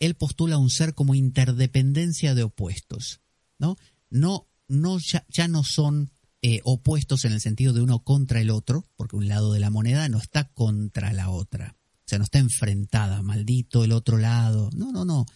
él 0.00 0.14
postula 0.14 0.58
un 0.58 0.70
ser 0.70 0.94
como 0.94 1.14
interdependencia 1.14 2.34
de 2.34 2.44
opuestos, 2.44 3.20
¿no? 3.58 3.76
No, 4.10 4.48
no 4.68 4.98
ya, 4.98 5.48
no 5.48 5.64
son 5.64 6.10
eh, 6.42 6.60
opuestos 6.64 7.24
en 7.24 7.32
el 7.32 7.40
sentido 7.40 7.72
de 7.72 7.82
uno 7.82 8.04
contra 8.04 8.40
el 8.40 8.50
otro, 8.50 8.86
porque 8.96 9.16
un 9.16 9.28
lado 9.28 9.52
de 9.52 9.60
la 9.60 9.70
moneda 9.70 10.08
no 10.08 10.18
está 10.18 10.44
contra 10.52 11.12
la 11.12 11.30
otra, 11.30 11.76
o 11.80 12.08
sea, 12.08 12.18
no 12.18 12.24
está 12.24 12.38
enfrentada, 12.38 13.22
maldito 13.22 13.84
el 13.84 13.92
otro 13.92 14.18
lado, 14.18 14.70
no, 14.74 14.92
no, 14.92 15.04
no, 15.04 15.26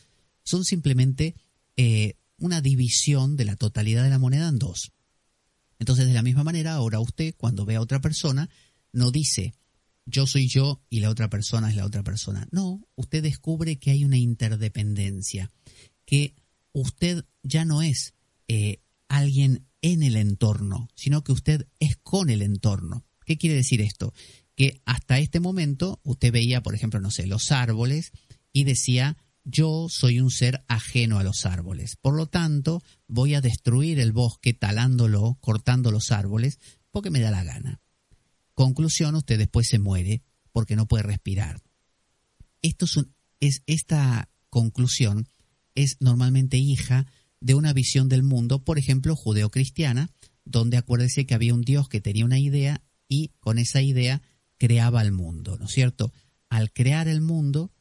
son 0.44 0.64
simplemente 0.64 1.34
eh, 1.76 2.14
una 2.38 2.60
división 2.60 3.36
de 3.36 3.44
la 3.44 3.56
totalidad 3.56 4.04
de 4.04 4.10
la 4.10 4.18
moneda 4.18 4.48
en 4.48 4.58
dos. 4.58 4.92
Entonces, 5.78 6.06
de 6.06 6.14
la 6.14 6.22
misma 6.22 6.44
manera, 6.44 6.74
ahora 6.74 7.00
usted, 7.00 7.34
cuando 7.36 7.64
ve 7.64 7.74
a 7.74 7.80
otra 7.80 8.00
persona, 8.00 8.48
no 8.92 9.10
dice, 9.10 9.54
yo 10.06 10.26
soy 10.26 10.48
yo 10.48 10.82
y 10.90 11.00
la 11.00 11.10
otra 11.10 11.28
persona 11.28 11.70
es 11.70 11.76
la 11.76 11.86
otra 11.86 12.02
persona. 12.02 12.48
No, 12.50 12.80
usted 12.94 13.22
descubre 13.22 13.78
que 13.78 13.90
hay 13.90 14.04
una 14.04 14.18
interdependencia, 14.18 15.50
que 16.04 16.34
usted 16.72 17.24
ya 17.42 17.64
no 17.64 17.82
es 17.82 18.14
eh, 18.48 18.80
alguien 19.08 19.66
en 19.82 20.02
el 20.02 20.16
entorno, 20.16 20.88
sino 20.94 21.22
que 21.24 21.32
usted 21.32 21.66
es 21.80 21.96
con 21.96 22.30
el 22.30 22.42
entorno. 22.42 23.04
¿Qué 23.24 23.36
quiere 23.36 23.56
decir 23.56 23.80
esto? 23.80 24.12
Que 24.56 24.80
hasta 24.84 25.18
este 25.18 25.40
momento 25.40 26.00
usted 26.02 26.32
veía, 26.32 26.62
por 26.62 26.74
ejemplo, 26.74 27.00
no 27.00 27.10
sé, 27.10 27.26
los 27.26 27.52
árboles 27.52 28.12
y 28.52 28.64
decía, 28.64 29.16
yo 29.44 29.88
soy 29.88 30.20
un 30.20 30.30
ser 30.30 30.64
ajeno 30.68 31.18
a 31.18 31.24
los 31.24 31.46
árboles. 31.46 31.96
Por 31.96 32.14
lo 32.14 32.26
tanto, 32.26 32.82
voy 33.08 33.34
a 33.34 33.40
destruir 33.40 33.98
el 33.98 34.12
bosque 34.12 34.54
talándolo, 34.54 35.36
cortando 35.40 35.90
los 35.90 36.12
árboles, 36.12 36.58
porque 36.90 37.10
me 37.10 37.20
da 37.20 37.30
la 37.30 37.44
gana. 37.44 37.81
Conclusión, 38.62 39.16
usted 39.16 39.38
después 39.38 39.66
se 39.66 39.80
muere 39.80 40.22
porque 40.52 40.76
no 40.76 40.86
puede 40.86 41.02
respirar. 41.02 41.60
Es, 42.60 43.62
esta 43.66 44.28
conclusión 44.50 45.28
es 45.74 45.96
normalmente 45.98 46.58
hija 46.58 47.08
de 47.40 47.56
una 47.56 47.72
visión 47.72 48.08
del 48.08 48.22
mundo, 48.22 48.62
por 48.62 48.78
ejemplo, 48.78 49.16
judeocristiana, 49.16 50.12
donde 50.44 50.76
acuérdese 50.76 51.26
que 51.26 51.34
había 51.34 51.54
un 51.54 51.62
Dios 51.62 51.88
que 51.88 52.00
tenía 52.00 52.24
una 52.24 52.38
idea 52.38 52.84
y 53.08 53.32
con 53.40 53.58
esa 53.58 53.82
idea 53.82 54.22
creaba 54.58 55.02
el 55.02 55.10
mundo, 55.10 55.58
¿no 55.58 55.64
es 55.64 55.72
cierto? 55.72 56.12
Al 56.48 56.72
crear 56.72 57.08
el 57.08 57.20
mundo, 57.20 57.72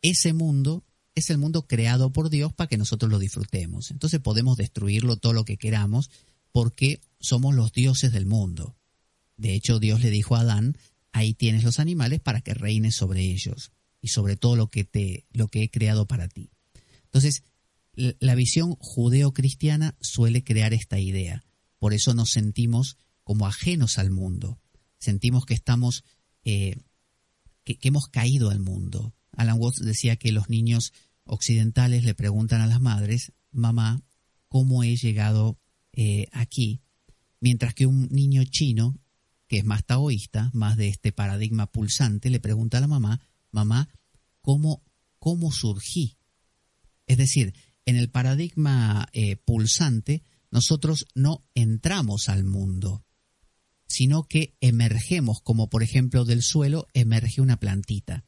ese 0.00 0.32
mundo 0.32 0.82
es 1.14 1.28
el 1.28 1.36
mundo 1.36 1.66
creado 1.66 2.10
por 2.10 2.30
Dios 2.30 2.54
para 2.54 2.68
que 2.68 2.78
nosotros 2.78 3.12
lo 3.12 3.18
disfrutemos. 3.18 3.90
Entonces 3.90 4.18
podemos 4.20 4.56
destruirlo 4.56 5.18
todo 5.18 5.34
lo 5.34 5.44
que 5.44 5.58
queramos 5.58 6.10
porque 6.52 7.02
somos 7.20 7.54
los 7.54 7.74
dioses 7.74 8.12
del 8.12 8.24
mundo. 8.24 8.78
De 9.36 9.54
hecho, 9.54 9.78
Dios 9.78 10.02
le 10.02 10.10
dijo 10.10 10.36
a 10.36 10.40
Adán, 10.40 10.76
ahí 11.12 11.34
tienes 11.34 11.64
los 11.64 11.78
animales 11.78 12.20
para 12.20 12.40
que 12.40 12.54
reines 12.54 12.94
sobre 12.94 13.22
ellos 13.22 13.72
y 14.00 14.08
sobre 14.08 14.36
todo 14.36 14.56
lo 14.56 14.68
que 14.68 14.84
te 14.84 15.26
lo 15.32 15.48
que 15.48 15.62
he 15.62 15.70
creado 15.70 16.06
para 16.06 16.28
ti. 16.28 16.50
Entonces, 17.04 17.42
la 17.94 18.34
visión 18.34 18.76
judeo-cristiana 18.78 19.96
suele 20.00 20.42
crear 20.42 20.72
esta 20.72 20.98
idea. 20.98 21.44
Por 21.78 21.92
eso 21.92 22.14
nos 22.14 22.30
sentimos 22.30 22.96
como 23.22 23.46
ajenos 23.46 23.98
al 23.98 24.10
mundo. 24.10 24.58
Sentimos 24.98 25.44
que 25.44 25.54
estamos, 25.54 26.04
eh, 26.44 26.76
que, 27.64 27.78
hemos 27.82 28.08
caído 28.08 28.50
al 28.50 28.60
mundo. 28.60 29.14
Alan 29.32 29.58
Watts 29.58 29.84
decía 29.84 30.16
que 30.16 30.32
los 30.32 30.48
niños 30.48 30.92
occidentales 31.24 32.04
le 32.04 32.14
preguntan 32.14 32.60
a 32.60 32.66
las 32.66 32.80
madres, 32.80 33.32
mamá, 33.50 34.02
¿cómo 34.48 34.82
he 34.82 34.96
llegado 34.96 35.58
eh, 35.92 36.28
aquí? 36.32 36.80
Mientras 37.40 37.74
que 37.74 37.86
un 37.86 38.08
niño 38.10 38.44
chino, 38.44 38.98
que 39.52 39.58
es 39.58 39.66
más 39.66 39.84
taoísta, 39.84 40.50
más 40.54 40.78
de 40.78 40.88
este 40.88 41.12
paradigma 41.12 41.66
pulsante, 41.66 42.30
le 42.30 42.40
pregunta 42.40 42.78
a 42.78 42.80
la 42.80 42.86
mamá, 42.86 43.20
mamá, 43.50 43.90
¿cómo, 44.40 44.82
cómo 45.18 45.52
surgí? 45.52 46.16
Es 47.06 47.18
decir, 47.18 47.52
en 47.84 47.96
el 47.96 48.08
paradigma 48.08 49.10
eh, 49.12 49.36
pulsante, 49.36 50.22
nosotros 50.50 51.06
no 51.14 51.44
entramos 51.54 52.30
al 52.30 52.44
mundo, 52.44 53.04
sino 53.86 54.22
que 54.24 54.56
emergemos, 54.62 55.42
como 55.42 55.68
por 55.68 55.82
ejemplo 55.82 56.24
del 56.24 56.40
suelo 56.40 56.88
emerge 56.94 57.42
una 57.42 57.60
plantita. 57.60 58.24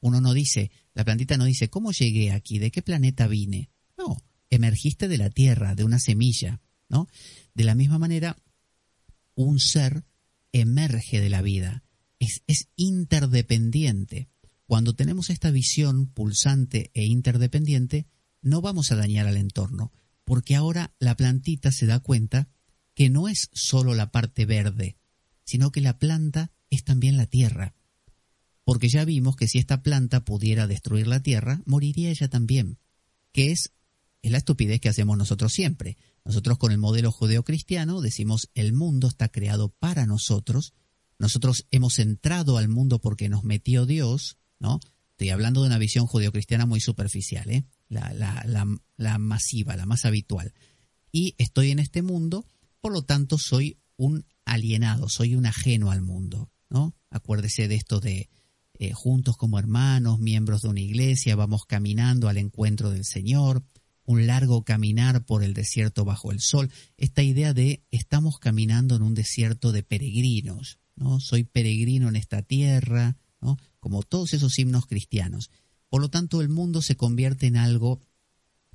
Uno 0.00 0.20
no 0.20 0.34
dice, 0.34 0.72
la 0.92 1.04
plantita 1.04 1.36
no 1.36 1.44
dice, 1.44 1.70
¿cómo 1.70 1.92
llegué 1.92 2.32
aquí? 2.32 2.58
¿De 2.58 2.72
qué 2.72 2.82
planeta 2.82 3.28
vine? 3.28 3.70
No, 3.96 4.16
emergiste 4.50 5.06
de 5.06 5.18
la 5.18 5.30
tierra, 5.30 5.76
de 5.76 5.84
una 5.84 6.00
semilla, 6.00 6.60
¿no? 6.88 7.06
De 7.54 7.62
la 7.62 7.76
misma 7.76 8.00
manera, 8.00 8.42
un 9.36 9.60
ser 9.60 10.02
emerge 10.54 11.20
de 11.20 11.28
la 11.28 11.42
vida, 11.42 11.82
es, 12.18 12.42
es 12.46 12.68
interdependiente. 12.76 14.30
Cuando 14.66 14.94
tenemos 14.94 15.28
esta 15.28 15.50
visión 15.50 16.06
pulsante 16.06 16.90
e 16.94 17.04
interdependiente, 17.04 18.06
no 18.40 18.60
vamos 18.62 18.92
a 18.92 18.96
dañar 18.96 19.26
al 19.26 19.36
entorno, 19.36 19.92
porque 20.24 20.54
ahora 20.54 20.94
la 20.98 21.16
plantita 21.16 21.72
se 21.72 21.86
da 21.86 22.00
cuenta 22.00 22.48
que 22.94 23.10
no 23.10 23.28
es 23.28 23.50
solo 23.52 23.94
la 23.94 24.12
parte 24.12 24.46
verde, 24.46 24.96
sino 25.44 25.70
que 25.72 25.80
la 25.80 25.98
planta 25.98 26.52
es 26.70 26.84
también 26.84 27.16
la 27.16 27.26
tierra. 27.26 27.74
Porque 28.62 28.88
ya 28.88 29.04
vimos 29.04 29.36
que 29.36 29.48
si 29.48 29.58
esta 29.58 29.82
planta 29.82 30.24
pudiera 30.24 30.66
destruir 30.66 31.08
la 31.08 31.20
tierra, 31.20 31.62
moriría 31.66 32.10
ella 32.10 32.28
también, 32.28 32.78
que 33.32 33.50
es, 33.50 33.72
es 34.22 34.30
la 34.30 34.38
estupidez 34.38 34.80
que 34.80 34.88
hacemos 34.88 35.18
nosotros 35.18 35.52
siempre. 35.52 35.98
Nosotros 36.24 36.58
con 36.58 36.72
el 36.72 36.78
modelo 36.78 37.12
judeocristiano 37.12 38.00
decimos 38.00 38.48
el 38.54 38.72
mundo 38.72 39.08
está 39.08 39.28
creado 39.28 39.68
para 39.68 40.06
nosotros, 40.06 40.72
nosotros 41.18 41.66
hemos 41.70 41.98
entrado 41.98 42.58
al 42.58 42.68
mundo 42.68 43.00
porque 43.00 43.28
nos 43.28 43.44
metió 43.44 43.86
Dios, 43.86 44.38
¿no? 44.58 44.80
Estoy 45.12 45.30
hablando 45.30 45.60
de 45.60 45.68
una 45.68 45.78
visión 45.78 46.06
judeocristiana 46.06 46.66
muy 46.66 46.80
superficial, 46.80 47.48
¿eh? 47.48 47.64
la, 47.88 48.12
la, 48.14 48.66
la, 48.96 49.18
masiva, 49.18 49.76
la 49.76 49.86
más 49.86 50.04
habitual. 50.04 50.52
Y 51.12 51.36
estoy 51.38 51.70
en 51.70 51.78
este 51.78 52.02
mundo, 52.02 52.44
por 52.80 52.92
lo 52.92 53.04
tanto 53.04 53.38
soy 53.38 53.78
un 53.96 54.26
alienado, 54.44 55.08
soy 55.08 55.36
un 55.36 55.46
ajeno 55.46 55.92
al 55.92 56.02
mundo. 56.02 56.50
¿no? 56.68 56.96
Acuérdese 57.10 57.68
de 57.68 57.76
esto 57.76 58.00
de 58.00 58.28
eh, 58.80 58.92
juntos 58.92 59.36
como 59.36 59.60
hermanos, 59.60 60.18
miembros 60.18 60.62
de 60.62 60.68
una 60.68 60.80
iglesia, 60.80 61.36
vamos 61.36 61.64
caminando 61.64 62.28
al 62.28 62.38
encuentro 62.38 62.90
del 62.90 63.04
Señor, 63.04 63.62
un 64.04 64.26
largo 64.26 64.64
caminar 64.64 65.24
por 65.24 65.42
el 65.42 65.54
desierto 65.54 66.04
bajo 66.04 66.32
el 66.32 66.40
sol. 66.40 66.70
Esta 66.96 67.22
idea 67.22 67.54
de 67.54 67.82
estamos 67.90 68.38
caminando 68.38 68.96
en 68.96 69.02
un 69.02 69.14
desierto 69.14 69.72
de 69.72 69.82
peregrinos, 69.82 70.78
¿no? 70.96 71.20
Soy 71.20 71.44
peregrino 71.44 72.08
en 72.08 72.16
esta 72.16 72.42
tierra, 72.42 73.16
¿no? 73.40 73.58
Como 73.80 74.02
todos 74.02 74.34
esos 74.34 74.58
himnos 74.58 74.86
cristianos. 74.86 75.50
Por 75.88 76.00
lo 76.00 76.10
tanto, 76.10 76.40
el 76.40 76.48
mundo 76.48 76.82
se 76.82 76.96
convierte 76.96 77.46
en 77.46 77.56
algo 77.56 78.00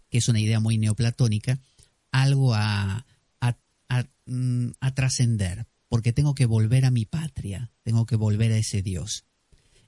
que 0.09 0.17
es 0.17 0.27
una 0.27 0.39
idea 0.39 0.59
muy 0.59 0.77
neoplatónica, 0.77 1.59
algo 2.11 2.53
a, 2.55 3.05
mm, 4.25 4.69
a, 4.79 4.95
trascender, 4.95 5.67
porque 5.87 6.13
tengo 6.13 6.35
que 6.35 6.45
volver 6.45 6.85
a 6.85 6.91
mi 6.91 7.05
patria, 7.05 7.71
tengo 7.83 8.05
que 8.05 8.15
volver 8.15 8.51
a 8.51 8.57
ese 8.57 8.81
Dios. 8.81 9.25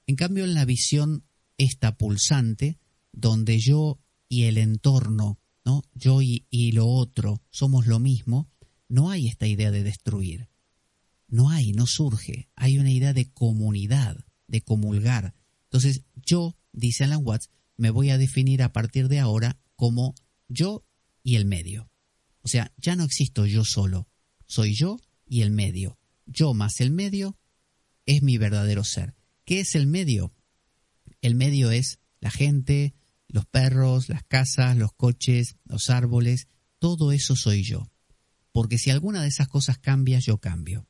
En 0.08 0.16
cambio, 0.16 0.44
en 0.44 0.54
la 0.54 0.66
visión 0.66 1.24
esta 1.58 1.98
pulsante, 1.98 2.80
donde 3.12 3.60
yo 3.60 4.01
y 4.32 4.46
el 4.46 4.58
entorno, 4.58 5.42
¿no? 5.66 5.84
yo 5.94 6.22
y, 6.22 6.48
y 6.50 6.72
lo 6.72 6.88
otro 6.88 7.44
somos 7.50 7.86
lo 7.86 8.00
mismo, 8.00 8.50
no 8.88 9.10
hay 9.10 9.28
esta 9.28 9.46
idea 9.46 9.72
de 9.72 9.84
destruir. 9.84 10.48
No 11.28 11.50
hay, 11.50 11.74
no 11.74 11.86
surge. 11.86 12.48
Hay 12.56 12.80
una 12.80 12.92
idea 12.92 13.12
de 13.12 13.30
comunidad, 13.30 14.24
de 14.48 14.62
comulgar. 14.62 15.36
Entonces, 15.64 16.06
yo 16.16 16.56
dice 16.72 17.04
Alan 17.04 17.20
Watts, 17.26 17.50
me 17.76 17.90
voy 17.90 18.10
a 18.10 18.18
definir 18.18 18.64
a 18.64 18.72
partir 18.72 19.10
de 19.10 19.20
ahora 19.20 19.60
como 19.76 20.16
yo 20.48 20.86
y 21.24 21.36
el 21.36 21.44
medio. 21.44 21.90
O 22.42 22.48
sea, 22.48 22.72
ya 22.78 22.96
no 22.96 23.04
existo 23.04 23.46
yo 23.46 23.66
solo, 23.66 24.08
soy 24.48 24.74
yo 24.76 24.98
y 25.28 25.42
el 25.42 25.52
medio. 25.52 26.00
Yo 26.26 26.54
más 26.54 26.80
el 26.80 26.92
medio 26.92 27.38
es 28.06 28.24
mi 28.24 28.38
verdadero 28.38 28.86
ser. 28.86 29.14
¿Qué 29.44 29.60
es 29.60 29.76
el 29.76 29.88
medio? 29.88 30.34
El 31.22 31.36
medio 31.36 31.70
es 31.70 32.00
la 32.22 32.32
gente, 32.32 32.94
los 33.32 33.46
perros, 33.46 34.10
las 34.10 34.24
casas, 34.24 34.78
los 34.78 34.94
coches, 34.94 35.56
los 35.66 35.90
árboles, 35.90 36.48
todo 36.80 37.12
eso 37.12 37.36
soy 37.36 37.64
yo. 37.64 37.90
Porque 38.52 38.78
si 38.78 38.90
alguna 38.90 39.22
de 39.22 39.30
esas 39.30 39.48
cosas 39.48 39.78
cambia, 39.78 40.20
yo 40.20 40.40
cambio. 40.40 40.88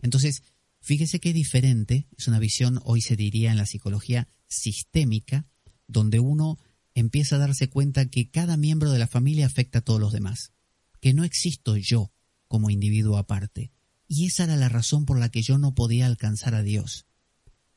Entonces, 0.00 0.42
fíjese 0.80 1.20
qué 1.20 1.32
diferente, 1.32 2.06
es 2.16 2.28
una 2.28 2.38
visión, 2.38 2.80
hoy 2.84 3.00
se 3.00 3.16
diría 3.16 3.50
en 3.50 3.56
la 3.56 3.66
psicología 3.66 4.28
sistémica, 4.46 5.46
donde 5.88 6.20
uno 6.20 6.58
empieza 6.94 7.36
a 7.36 7.40
darse 7.40 7.68
cuenta 7.68 8.06
que 8.06 8.30
cada 8.30 8.56
miembro 8.56 8.92
de 8.92 8.98
la 8.98 9.08
familia 9.08 9.46
afecta 9.46 9.80
a 9.80 9.82
todos 9.82 10.00
los 10.00 10.12
demás, 10.12 10.52
que 11.00 11.14
no 11.14 11.24
existo 11.24 11.76
yo 11.76 12.12
como 12.46 12.70
individuo 12.70 13.18
aparte. 13.18 13.72
Y 14.06 14.26
esa 14.26 14.44
era 14.44 14.56
la 14.56 14.68
razón 14.68 15.04
por 15.04 15.18
la 15.18 15.30
que 15.30 15.42
yo 15.42 15.58
no 15.58 15.74
podía 15.74 16.06
alcanzar 16.06 16.54
a 16.54 16.62
Dios. 16.62 17.06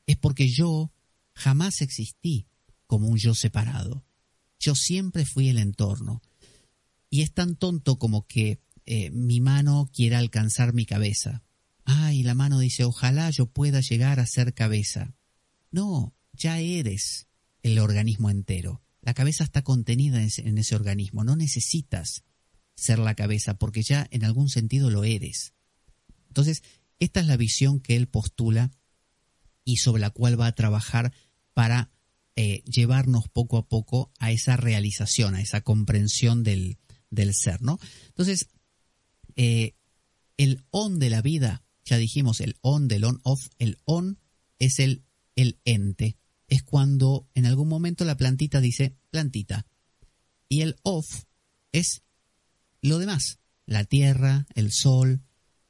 Es 0.06 0.16
porque 0.16 0.48
yo 0.48 0.92
jamás 1.32 1.80
existí 1.80 2.46
como 2.86 3.08
un 3.08 3.18
yo 3.18 3.34
separado. 3.34 4.04
Yo 4.58 4.74
siempre 4.74 5.24
fui 5.24 5.48
el 5.48 5.58
entorno. 5.58 6.22
Y 7.10 7.22
es 7.22 7.32
tan 7.32 7.56
tonto 7.56 7.98
como 7.98 8.26
que 8.26 8.60
eh, 8.84 9.10
mi 9.10 9.40
mano 9.40 9.90
quiera 9.92 10.18
alcanzar 10.18 10.72
mi 10.72 10.86
cabeza. 10.86 11.42
Ah, 11.84 12.12
y 12.12 12.22
la 12.22 12.34
mano 12.34 12.58
dice, 12.58 12.84
ojalá 12.84 13.30
yo 13.30 13.46
pueda 13.46 13.80
llegar 13.80 14.20
a 14.20 14.26
ser 14.26 14.54
cabeza. 14.54 15.14
No, 15.70 16.14
ya 16.32 16.58
eres 16.58 17.28
el 17.62 17.78
organismo 17.78 18.30
entero. 18.30 18.82
La 19.02 19.14
cabeza 19.14 19.44
está 19.44 19.62
contenida 19.62 20.20
en 20.20 20.58
ese 20.58 20.74
organismo. 20.74 21.22
No 21.22 21.36
necesitas 21.36 22.24
ser 22.74 22.98
la 22.98 23.14
cabeza 23.14 23.54
porque 23.54 23.82
ya 23.82 24.06
en 24.10 24.24
algún 24.24 24.48
sentido 24.48 24.90
lo 24.90 25.04
eres. 25.04 25.54
Entonces, 26.28 26.62
esta 26.98 27.20
es 27.20 27.26
la 27.26 27.36
visión 27.36 27.80
que 27.80 27.96
él 27.96 28.08
postula 28.08 28.70
y 29.64 29.78
sobre 29.78 30.00
la 30.00 30.10
cual 30.10 30.40
va 30.40 30.46
a 30.46 30.54
trabajar 30.54 31.12
para 31.54 31.90
eh, 32.36 32.62
llevarnos 32.64 33.28
poco 33.28 33.56
a 33.56 33.66
poco 33.66 34.12
a 34.18 34.30
esa 34.30 34.56
realización, 34.56 35.34
a 35.34 35.40
esa 35.40 35.62
comprensión 35.62 36.42
del, 36.42 36.78
del 37.10 37.34
ser, 37.34 37.62
¿no? 37.62 37.78
Entonces, 38.08 38.48
eh, 39.36 39.74
el 40.36 40.62
on 40.70 40.98
de 40.98 41.10
la 41.10 41.22
vida, 41.22 41.64
ya 41.84 41.96
dijimos, 41.96 42.40
el 42.40 42.56
on 42.60 42.88
del 42.88 43.04
on-off, 43.04 43.48
el 43.58 43.78
on 43.84 44.18
es 44.58 44.78
el, 44.80 45.02
el 45.34 45.58
ente, 45.64 46.18
es 46.48 46.62
cuando 46.62 47.28
en 47.34 47.46
algún 47.46 47.68
momento 47.68 48.04
la 48.04 48.16
plantita 48.16 48.60
dice 48.60 48.96
plantita, 49.10 49.66
y 50.48 50.60
el 50.60 50.76
off 50.82 51.24
es 51.72 52.02
lo 52.82 52.98
demás, 52.98 53.38
la 53.64 53.84
tierra, 53.84 54.46
el 54.54 54.72
sol, 54.72 55.22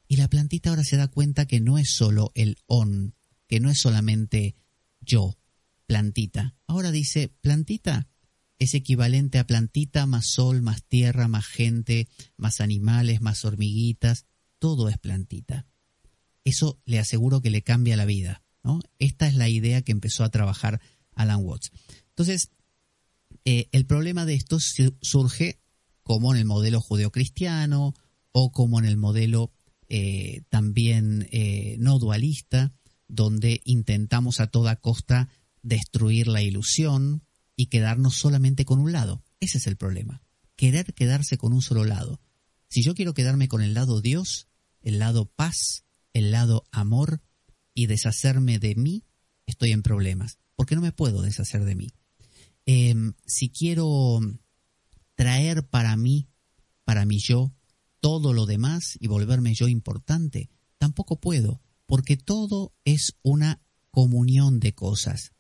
y 0.09 0.17
la 0.17 0.29
plantita 0.29 0.71
ahora 0.71 0.85
se 0.85 0.97
da 0.97 1.09
cuenta 1.09 1.47
que 1.47 1.61
no 1.61 1.79
es 1.79 1.95
solo 1.95 2.33
el 2.35 2.59
on, 2.67 3.15
que 3.47 3.61
no 3.61 3.71
es 3.71 3.81
solamente 3.81 4.57
yo, 5.01 5.37
plantita. 5.87 6.55
Ahora 6.67 6.91
dice, 6.91 7.29
plantita 7.41 8.09
es 8.59 8.75
equivalente 8.75 9.39
a 9.39 9.47
plantita 9.47 10.07
más 10.07 10.27
sol, 10.27 10.63
más 10.63 10.83
tierra, 10.85 11.29
más 11.29 11.47
gente, 11.47 12.09
más 12.37 12.61
animales, 12.61 13.21
más 13.21 13.45
hormiguitas, 13.45 14.27
todo 14.59 14.89
es 14.89 14.99
plantita. 14.99 15.67
Eso 16.45 16.81
le 16.85 16.99
aseguro 16.99 17.41
que 17.41 17.51
le 17.51 17.63
cambia 17.63 17.97
la 17.97 18.05
vida. 18.05 18.43
¿no? 18.63 18.81
Esta 18.99 19.27
es 19.27 19.35
la 19.35 19.49
idea 19.49 19.83
que 19.83 19.93
empezó 19.93 20.25
a 20.25 20.31
trabajar 20.31 20.81
Alan 21.13 21.45
Watts. 21.45 21.71
Entonces, 22.11 22.51
eh, 23.45 23.69
el 23.73 23.87
problema 23.87 24.27
de 24.27 24.35
esto 24.35 24.59
surge 25.03 25.61
como 26.03 26.33
en 26.33 26.41
el 26.41 26.47
modelo 26.47 26.81
judeocristiano 26.81 27.95
o 28.33 28.53
como 28.53 28.79
en 28.79 28.85
el 28.85 28.97
modelo 28.97 29.53
eh, 29.89 30.43
también 30.49 31.29
eh, 31.31 31.77
no 31.79 31.99
dualista, 31.99 32.73
donde 33.09 33.61
intentamos 33.65 34.41
a 34.41 34.49
toda 34.49 34.77
costa 34.77 35.29
destruir 35.67 36.29
la 36.29 36.43
ilusión 36.43 37.25
y 37.57 37.67
quedarnos 37.67 38.15
solamente 38.15 38.65
con 38.65 38.79
un 38.79 38.93
lado. 38.93 39.25
Ese 39.41 39.59
es 39.59 39.67
el 39.67 39.77
problema. 39.77 40.23
Querer 40.55 40.95
quedarse 40.95 41.37
con 41.37 41.53
un 41.53 41.61
solo 41.61 41.85
lado. 41.85 42.21
Si 42.69 42.83
yo 42.83 42.95
quiero 42.95 43.15
quedarme 43.15 43.49
con 43.49 43.63
el 43.63 43.75
lado 43.75 44.01
Dios, 44.01 44.49
el 44.83 44.99
lado 44.99 45.27
paz, 45.27 45.85
el 46.13 46.31
lado 46.31 46.65
amor 46.71 47.21
y 47.75 47.87
deshacerme 47.87 48.59
de 48.59 48.75
mí, 48.77 49.05
estoy 49.47 49.73
en 49.73 49.83
problemas, 49.83 50.39
porque 50.55 50.77
no 50.77 50.81
me 50.81 50.93
puedo 50.93 51.23
deshacer 51.23 51.65
de 51.65 51.75
mí. 51.75 51.93
Em, 52.65 53.15
si 53.27 53.51
quiero 53.51 54.21
traer 55.15 55.67
para 55.67 55.97
mí, 55.97 56.29
para 56.85 57.05
mi 57.05 57.19
yo, 57.19 57.53
todo 58.01 58.33
lo 58.33 58.47
demás 58.47 58.97
y 59.01 59.09
volverme 59.09 59.55
yo 59.55 59.67
importante, 59.69 60.49
tampoco 60.79 61.21
puedo, 61.21 61.61
porque 61.87 62.17
todo 62.17 62.73
es 62.85 63.17
una 63.23 63.61
comunión 63.91 64.61
de 64.61 64.75
cosas, 64.75 65.33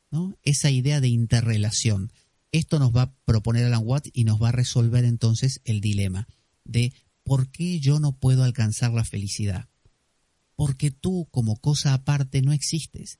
Esa 0.42 0.70
idea 0.70 1.00
de 1.00 1.08
interrelación. 1.08 2.12
Esto 2.52 2.78
nos 2.78 2.94
va 2.94 3.02
a 3.02 3.14
proponer 3.24 3.64
Alan 3.64 3.82
Watts 3.84 4.10
y 4.12 4.24
nos 4.24 4.42
va 4.42 4.48
a 4.48 4.52
resolver 4.52 5.04
entonces 5.04 5.60
el 5.64 5.80
dilema 5.80 6.26
de 6.64 6.92
por 7.22 7.50
qué 7.50 7.80
yo 7.80 8.00
no 8.00 8.18
puedo 8.18 8.44
alcanzar 8.44 8.92
la 8.92 9.04
felicidad. 9.04 9.68
Porque 10.54 10.90
tú 10.90 11.28
como 11.30 11.56
cosa 11.56 11.92
aparte 11.92 12.40
no 12.40 12.52
existes. 12.52 13.18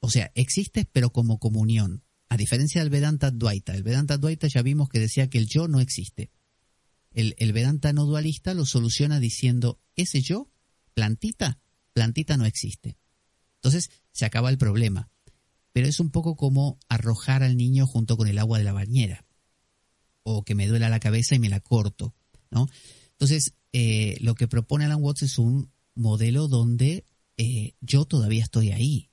O 0.00 0.10
sea, 0.10 0.32
existes 0.34 0.86
pero 0.90 1.10
como 1.10 1.38
comunión. 1.38 2.02
A 2.28 2.36
diferencia 2.36 2.80
del 2.80 2.90
Vedanta 2.90 3.30
Dvaita. 3.30 3.74
El 3.74 3.84
Vedanta 3.84 4.18
Dvaita 4.18 4.48
ya 4.48 4.62
vimos 4.62 4.88
que 4.88 4.98
decía 4.98 5.28
que 5.28 5.38
el 5.38 5.46
yo 5.46 5.68
no 5.68 5.80
existe. 5.80 6.30
El, 7.12 7.36
el 7.38 7.52
Vedanta 7.52 7.92
no 7.92 8.06
dualista 8.06 8.54
lo 8.54 8.66
soluciona 8.66 9.20
diciendo, 9.20 9.80
ese 9.94 10.20
yo, 10.20 10.50
plantita, 10.94 11.60
plantita 11.92 12.36
no 12.36 12.44
existe. 12.44 12.96
Entonces 13.56 13.90
se 14.10 14.24
acaba 14.24 14.50
el 14.50 14.58
problema. 14.58 15.10
Pero 15.74 15.88
es 15.88 15.98
un 15.98 16.10
poco 16.10 16.36
como 16.36 16.78
arrojar 16.88 17.42
al 17.42 17.56
niño 17.56 17.88
junto 17.88 18.16
con 18.16 18.28
el 18.28 18.38
agua 18.38 18.58
de 18.58 18.64
la 18.64 18.72
bañera. 18.72 19.26
O 20.22 20.44
que 20.44 20.54
me 20.54 20.68
duela 20.68 20.88
la 20.88 21.00
cabeza 21.00 21.34
y 21.34 21.40
me 21.40 21.48
la 21.48 21.58
corto. 21.58 22.14
¿no? 22.52 22.68
Entonces, 23.10 23.54
eh, 23.72 24.16
lo 24.20 24.36
que 24.36 24.46
propone 24.46 24.84
Alan 24.84 25.02
Watts 25.02 25.24
es 25.24 25.36
un 25.36 25.72
modelo 25.96 26.46
donde 26.46 27.04
eh, 27.36 27.74
yo 27.80 28.04
todavía 28.04 28.44
estoy 28.44 28.70
ahí. 28.70 29.10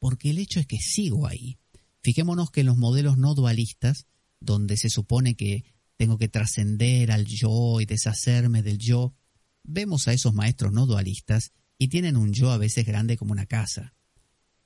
Porque 0.00 0.30
el 0.30 0.38
hecho 0.38 0.58
es 0.58 0.66
que 0.66 0.78
sigo 0.78 1.28
ahí. 1.28 1.60
Fijémonos 2.02 2.50
que 2.50 2.62
en 2.62 2.66
los 2.66 2.78
modelos 2.78 3.16
no 3.16 3.36
dualistas, 3.36 4.06
donde 4.40 4.76
se 4.76 4.90
supone 4.90 5.36
que 5.36 5.64
tengo 5.96 6.18
que 6.18 6.26
trascender 6.26 7.12
al 7.12 7.26
yo 7.26 7.80
y 7.80 7.86
deshacerme 7.86 8.64
del 8.64 8.78
yo, 8.78 9.14
vemos 9.62 10.08
a 10.08 10.12
esos 10.12 10.34
maestros 10.34 10.72
no 10.72 10.86
dualistas 10.86 11.52
y 11.78 11.86
tienen 11.86 12.16
un 12.16 12.32
yo 12.32 12.50
a 12.50 12.58
veces 12.58 12.84
grande 12.84 13.16
como 13.16 13.30
una 13.30 13.46
casa. 13.46 13.94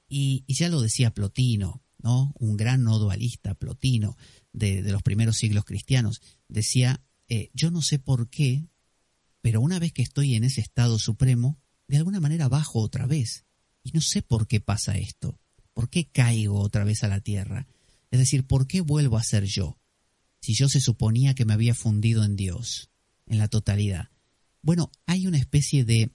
Y, 0.09 0.45
ya 0.49 0.69
lo 0.69 0.81
decía 0.81 1.13
Plotino, 1.13 1.83
¿no? 1.99 2.33
Un 2.39 2.57
gran 2.57 2.83
no 2.85 2.99
dualista, 2.99 3.55
Plotino, 3.55 4.17
de, 4.53 4.83
los 4.83 5.03
primeros 5.03 5.37
siglos 5.37 5.65
cristianos, 5.65 6.21
decía, 6.49 7.03
eh, 7.29 7.51
yo 7.55 7.71
no 7.71 7.83
sé 7.83 7.99
por 7.99 8.29
qué, 8.29 8.69
pero 9.43 9.61
una 9.61 9.79
vez 9.79 9.93
que 9.93 10.03
estoy 10.03 10.35
en 10.35 10.45
ese 10.45 10.61
estado 10.61 10.99
supremo, 10.99 11.59
de 11.89 11.99
alguna 11.99 12.21
manera 12.21 12.49
bajo 12.49 12.81
otra 12.81 13.07
vez. 13.07 13.45
Y 13.83 13.93
no 13.93 14.01
sé 14.01 14.23
por 14.23 14.49
qué 14.49 14.61
pasa 14.61 14.99
esto. 14.99 15.39
¿Por 15.73 15.91
qué 15.91 16.09
caigo 16.09 16.59
otra 16.59 16.85
vez 16.85 17.05
a 17.05 17.09
la 17.09 17.21
tierra? 17.21 17.67
Es 18.11 18.19
decir, 18.19 18.47
¿por 18.47 18.67
qué 18.67 18.81
vuelvo 18.81 19.19
a 19.19 19.23
ser 19.23 19.45
yo? 19.45 19.79
Si 20.41 20.55
yo 20.55 20.69
se 20.69 20.81
suponía 20.81 21.35
que 21.35 21.45
me 21.45 21.53
había 21.53 21.75
fundido 21.75 22.25
en 22.25 22.37
Dios, 22.37 22.91
en 23.27 23.39
la 23.39 23.49
totalidad. 23.49 24.11
Bueno, 24.63 24.91
hay 25.07 25.27
una 25.27 25.39
especie 25.39 25.85
de, 25.85 26.11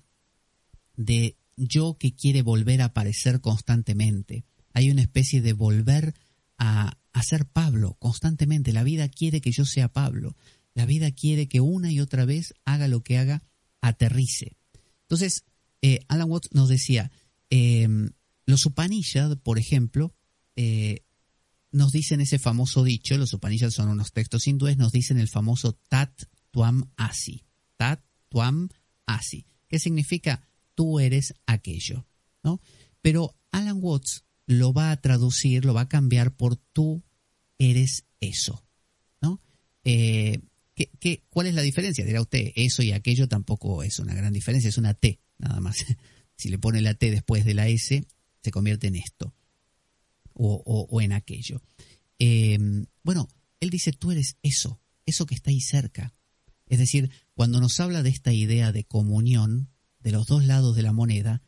de 0.95 1.37
yo 1.57 1.97
que 1.99 2.13
quiere 2.13 2.41
volver 2.41 2.81
a 2.81 2.85
aparecer 2.85 3.41
constantemente. 3.41 4.45
Hay 4.73 4.89
una 4.89 5.01
especie 5.01 5.41
de 5.41 5.53
volver 5.53 6.13
a, 6.57 6.97
a 7.13 7.23
ser 7.23 7.45
Pablo 7.45 7.95
constantemente. 7.99 8.73
La 8.73 8.83
vida 8.83 9.09
quiere 9.09 9.41
que 9.41 9.51
yo 9.51 9.65
sea 9.65 9.89
Pablo. 9.89 10.35
La 10.73 10.85
vida 10.85 11.11
quiere 11.11 11.47
que 11.47 11.59
una 11.59 11.91
y 11.91 11.99
otra 11.99 12.25
vez 12.25 12.53
haga 12.65 12.87
lo 12.87 13.03
que 13.03 13.17
haga, 13.17 13.43
aterrice. 13.81 14.55
Entonces, 15.03 15.43
eh, 15.81 15.99
Alan 16.07 16.29
Watts 16.29 16.49
nos 16.53 16.69
decía, 16.69 17.11
em, 17.49 18.11
los 18.45 18.65
Upanishads, 18.65 19.37
por 19.41 19.59
ejemplo, 19.59 20.15
eh, 20.55 21.03
nos 21.71 21.91
dicen 21.91 22.21
ese 22.21 22.39
famoso 22.39 22.83
dicho, 22.83 23.17
los 23.17 23.33
Upanishads 23.33 23.73
son 23.73 23.89
unos 23.89 24.11
textos 24.11 24.47
hindúes, 24.47 24.77
nos 24.77 24.91
dicen 24.91 25.19
el 25.19 25.29
famoso 25.29 25.73
Tat 25.89 26.11
Tuam 26.51 26.91
Asi. 26.97 27.43
Tat 27.77 28.03
Tuam 28.29 28.69
Asi. 29.05 29.45
¿Qué 29.67 29.79
significa? 29.79 30.47
Tú 30.81 30.99
eres 30.99 31.35
aquello, 31.45 32.07
¿no? 32.41 32.59
Pero 33.03 33.35
Alan 33.51 33.77
Watts 33.79 34.25
lo 34.47 34.73
va 34.73 34.89
a 34.89 34.99
traducir, 34.99 35.63
lo 35.63 35.75
va 35.75 35.81
a 35.81 35.87
cambiar 35.87 36.35
por 36.35 36.55
tú 36.55 37.03
eres 37.59 38.05
eso, 38.19 38.65
¿no? 39.21 39.39
Eh, 39.83 40.39
¿qué, 40.73 41.21
cuál 41.29 41.45
es 41.45 41.53
la 41.53 41.61
diferencia? 41.61 42.03
Dirá 42.03 42.19
usted, 42.19 42.51
eso 42.55 42.81
y 42.81 42.93
aquello 42.93 43.27
tampoco 43.27 43.83
es 43.83 43.99
una 43.99 44.15
gran 44.15 44.33
diferencia, 44.33 44.69
es 44.69 44.79
una 44.79 44.95
T, 44.95 45.19
nada 45.37 45.59
más. 45.59 45.85
si 46.35 46.49
le 46.49 46.57
pone 46.57 46.81
la 46.81 46.95
T 46.95 47.11
después 47.11 47.45
de 47.45 47.53
la 47.53 47.67
S, 47.67 48.03
se 48.41 48.51
convierte 48.51 48.87
en 48.87 48.95
esto 48.95 49.35
o, 50.33 50.99
en 50.99 51.11
aquello. 51.11 51.61
Em, 52.17 52.87
bueno, 53.03 53.27
él 53.59 53.69
dice, 53.69 53.91
tú 53.91 54.09
eres 54.09 54.35
eso, 54.41 54.81
eso 55.05 55.27
que 55.27 55.35
está 55.35 55.51
ahí 55.51 55.61
cerca. 55.61 56.15
Es 56.65 56.79
decir, 56.79 57.11
cuando 57.35 57.59
nos 57.59 57.79
habla 57.79 58.01
de 58.01 58.09
esta 58.09 58.33
idea 58.33 58.71
de 58.71 58.83
comunión, 58.83 59.69
de 60.03 60.11
los 60.11 60.27
dos 60.27 60.45
lados 60.45 60.75
de 60.75 60.83
la 60.83 60.93
moneda, 60.93 61.41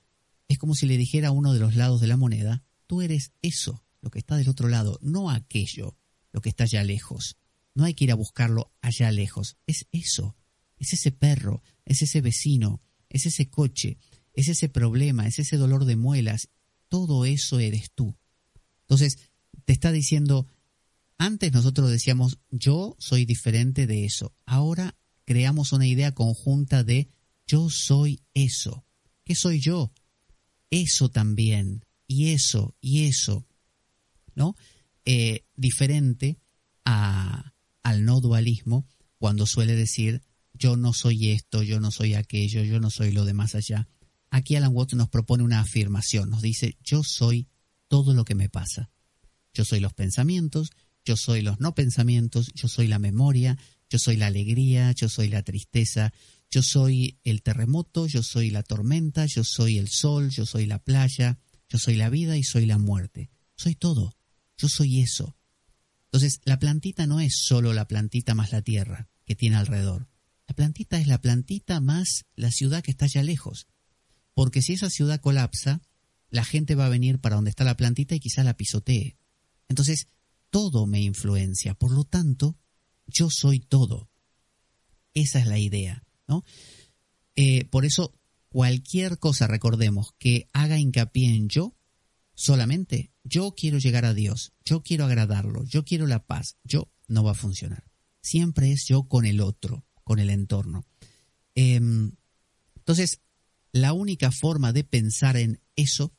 es 0.48 0.58
como 0.58 0.76
si 0.76 0.86
le 0.86 0.98
dijera 0.98 1.30
a 1.30 1.32
uno 1.32 1.54
de 1.54 1.60
los 1.60 1.76
lados 1.76 2.02
de 2.02 2.08
la 2.08 2.18
moneda, 2.18 2.64
tú 2.88 3.02
eres 3.02 3.32
eso, 3.42 3.84
lo 4.02 4.12
que 4.12 4.20
está 4.20 4.36
del 4.36 4.50
otro 4.50 4.68
lado, 4.68 5.00
no 5.02 5.30
aquello. 5.30 5.98
lo 6.32 6.42
que 6.42 6.50
está 6.50 6.64
allá 6.64 6.84
lejos. 6.84 7.38
No 7.76 7.84
hay 7.84 7.94
que 7.94 8.06
ir 8.06 8.12
a 8.12 8.16
buscarlo 8.16 8.72
allá 8.82 9.12
lejos. 9.12 9.58
Es 9.68 9.88
eso. 9.92 10.36
Es 10.78 10.94
ese 10.94 11.12
perro, 11.12 11.62
es 11.86 12.02
ese 12.02 12.22
vecino, 12.22 12.82
es 13.08 13.26
ese 13.28 13.50
coche, 13.50 14.00
es 14.34 14.48
ese 14.48 14.68
problema, 14.68 15.28
es 15.28 15.40
ese 15.40 15.58
dolor 15.58 15.86
de 15.86 15.96
muelas. 15.96 16.50
Todo 16.90 17.26
eso 17.26 17.60
eres 17.60 17.92
tú. 17.94 18.18
Entonces, 18.82 19.18
te 19.66 19.74
está 19.74 19.92
diciendo, 19.92 20.48
antes 21.18 21.54
nosotros 21.54 21.90
decíamos, 21.90 22.40
yo 22.50 22.96
soy 23.00 23.26
diferente 23.26 23.88
de 23.88 24.06
eso. 24.06 24.36
Ahora 24.46 24.98
creamos 25.26 25.72
una 25.72 25.88
idea 25.88 26.14
conjunta 26.14 26.84
de 26.84 27.10
yo 27.48 27.70
soy 27.70 28.22
eso. 28.34 28.86
¿Qué 29.24 29.36
soy 29.36 29.60
yo? 29.60 29.92
Eso 30.70 31.10
también, 31.10 31.86
y 32.08 32.30
eso, 32.30 32.76
y 32.82 33.06
eso. 33.06 33.46
¿No? 34.36 34.56
Eh, 35.06 35.46
diferente 35.56 36.40
al 36.86 38.06
no 38.06 38.22
dualismo 38.22 38.88
cuando 39.20 39.46
suele 39.46 39.76
decir 39.76 40.24
yo 40.54 40.78
no 40.78 40.94
soy 40.94 41.32
esto, 41.32 41.64
yo 41.64 41.80
no 41.80 41.92
soy 41.92 42.14
aquello, 42.14 42.64
yo 42.64 42.80
no 42.80 42.90
soy 42.90 43.12
lo 43.12 43.26
de 43.26 43.34
más 43.34 43.56
allá. 43.56 43.88
Aquí 44.30 44.56
Alan 44.56 44.74
Watts 44.74 44.94
nos 44.94 45.10
propone 45.10 45.44
una 45.44 45.60
afirmación, 45.60 46.30
nos 46.30 46.42
dice 46.42 46.78
yo 46.84 47.04
soy 47.04 47.48
todo 47.88 48.14
lo 48.14 48.26
que 48.26 48.36
me 48.36 48.50
pasa. 48.50 48.90
Yo 49.54 49.66
soy 49.66 49.80
los 49.80 49.94
pensamientos, 49.94 50.72
yo 51.06 51.16
soy 51.18 51.42
los 51.42 51.60
no 51.60 51.76
pensamientos, 51.76 52.52
yo 52.56 52.68
soy 52.68 52.88
la 52.88 53.00
memoria, 53.00 53.58
yo 53.90 54.00
soy 54.00 54.16
la 54.16 54.28
alegría, 54.28 54.92
yo 54.94 55.10
soy 55.10 55.28
la 55.28 55.44
tristeza, 55.44 56.14
yo 56.54 56.62
soy 56.62 57.20
el 57.24 57.42
terremoto, 57.42 58.06
yo 58.06 58.22
soy 58.22 58.52
la 58.52 58.62
tormenta, 58.62 59.26
yo 59.26 59.44
soy 59.44 59.80
el 59.80 59.90
sol, 59.90 60.30
yo 60.30 60.46
soy 60.46 60.68
la 60.68 60.78
playa, 60.78 61.40
yo 61.68 61.80
soy 61.80 61.96
la 61.96 62.12
vida 62.12 62.38
y 62.38 62.44
soy 62.44 62.68
la 62.68 62.78
muerte. 62.78 63.32
Soy 63.56 63.74
todo, 63.74 64.16
yo 64.56 64.70
soy 64.70 65.02
eso. 65.02 65.36
Entonces, 66.06 66.42
la 66.44 66.60
plantita 66.60 67.08
no 67.08 67.20
es 67.20 67.40
solo 67.44 67.74
la 67.74 67.88
plantita 67.88 68.36
más 68.36 68.52
la 68.52 68.62
tierra 68.62 69.10
que 69.26 69.34
tiene 69.34 69.56
alrededor. 69.56 70.08
La 70.48 70.54
plantita 70.54 71.00
es 71.00 71.08
la 71.08 71.20
plantita 71.20 71.80
más 71.80 72.26
la 72.36 72.52
ciudad 72.52 72.84
que 72.84 72.92
está 72.92 73.06
allá 73.06 73.24
lejos. 73.24 73.66
Porque 74.36 74.62
si 74.62 74.74
esa 74.74 74.92
ciudad 74.92 75.22
colapsa, 75.22 75.82
la 76.30 76.46
gente 76.46 76.76
va 76.76 76.86
a 76.86 76.90
venir 76.90 77.18
para 77.18 77.36
donde 77.36 77.50
está 77.50 77.64
la 77.64 77.78
plantita 77.78 78.14
y 78.14 78.20
quizá 78.20 78.44
la 78.44 78.58
pisotee. 78.58 79.18
Entonces, 79.70 80.06
todo 80.52 80.86
me 80.86 81.02
influencia. 81.02 81.74
Por 81.74 81.90
lo 81.90 82.04
tanto, 82.04 82.60
yo 83.08 83.32
soy 83.32 83.60
todo. 83.60 84.12
Esa 85.16 85.40
es 85.40 85.48
la 85.48 85.58
idea, 85.58 86.04
Eh, 87.36 87.66
por 87.66 87.86
eso, 87.86 88.14
cualquier 88.50 89.20
cosa, 89.20 89.48
recordemos, 89.48 90.14
que 90.18 90.50
haga 90.54 90.80
hincapié 90.80 91.36
en 91.36 91.50
yo, 91.50 91.76
solamente 92.34 93.12
yo 93.24 93.54
quiero 93.56 93.78
llegar 93.78 94.06
a 94.06 94.14
Dios, 94.14 94.54
yo 94.66 94.82
quiero 94.84 95.06
agradarlo, 95.06 95.64
yo 95.66 95.84
quiero 95.86 96.08
la 96.08 96.26
paz, 96.26 96.58
yo 96.64 96.90
no 97.08 97.24
va 97.24 97.32
a 97.32 97.36
funcionar. 97.36 97.84
Siempre 98.22 98.72
es 98.72 98.86
yo 98.88 99.04
con 99.04 99.26
el 99.26 99.42
otro, 99.42 99.86
con 100.04 100.20
el 100.20 100.30
entorno. 100.30 100.86
Em, 101.56 102.14
entonces, 102.78 103.22
la 103.72 103.94
única 103.94 104.32
forma 104.32 104.74
de 104.74 104.84
pensar 104.84 105.38
en 105.38 105.60
eso, 105.76 106.14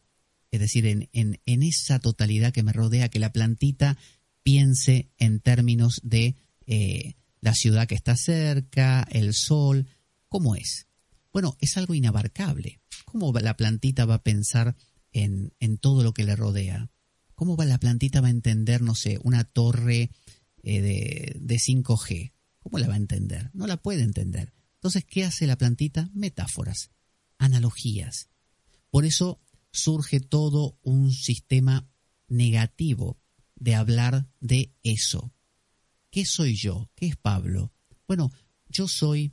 es 0.50 0.60
decir, 0.60 0.86
en, 0.86 1.08
en, 1.12 1.40
en 1.46 1.62
esa 1.62 1.98
totalidad 1.98 2.52
que 2.52 2.62
me 2.62 2.72
rodea, 2.72 3.08
que 3.08 3.18
la 3.18 3.32
plantita 3.32 3.96
piense 4.42 5.10
en 5.18 5.40
términos 5.40 6.00
de 6.04 6.36
eh, 6.66 7.14
la 7.40 7.54
ciudad 7.54 7.86
que 7.86 7.94
está 7.94 8.16
cerca, 8.16 9.06
el 9.10 9.34
sol, 9.34 9.86
¿cómo 10.34 10.56
es? 10.56 10.88
Bueno, 11.32 11.56
es 11.60 11.76
algo 11.76 11.94
inabarcable. 11.94 12.80
¿Cómo 13.04 13.32
la 13.34 13.56
plantita 13.56 14.04
va 14.04 14.14
a 14.14 14.22
pensar 14.24 14.74
en, 15.12 15.54
en 15.60 15.78
todo 15.78 16.02
lo 16.02 16.12
que 16.12 16.24
le 16.24 16.34
rodea? 16.34 16.90
¿Cómo 17.36 17.56
va 17.56 17.64
la 17.64 17.78
plantita 17.78 18.20
va 18.20 18.26
a 18.26 18.32
entender, 18.32 18.82
no 18.82 18.96
sé, 18.96 19.20
una 19.22 19.44
torre 19.44 20.10
eh, 20.64 20.80
de, 20.80 21.36
de 21.38 21.54
5G? 21.54 22.32
¿Cómo 22.58 22.80
la 22.80 22.88
va 22.88 22.94
a 22.94 22.96
entender? 22.96 23.50
No 23.52 23.68
la 23.68 23.76
puede 23.76 24.02
entender. 24.02 24.52
Entonces, 24.74 25.04
¿qué 25.04 25.24
hace 25.24 25.46
la 25.46 25.56
plantita? 25.56 26.10
Metáforas, 26.14 26.90
analogías. 27.38 28.28
Por 28.90 29.04
eso 29.04 29.40
surge 29.70 30.18
todo 30.18 30.80
un 30.82 31.12
sistema 31.12 31.88
negativo 32.26 33.20
de 33.54 33.76
hablar 33.76 34.28
de 34.40 34.74
eso. 34.82 35.32
¿Qué 36.10 36.24
soy 36.24 36.56
yo? 36.56 36.90
¿Qué 36.96 37.06
es 37.06 37.16
Pablo? 37.16 37.72
Bueno, 38.08 38.32
yo 38.68 38.88
soy 38.88 39.32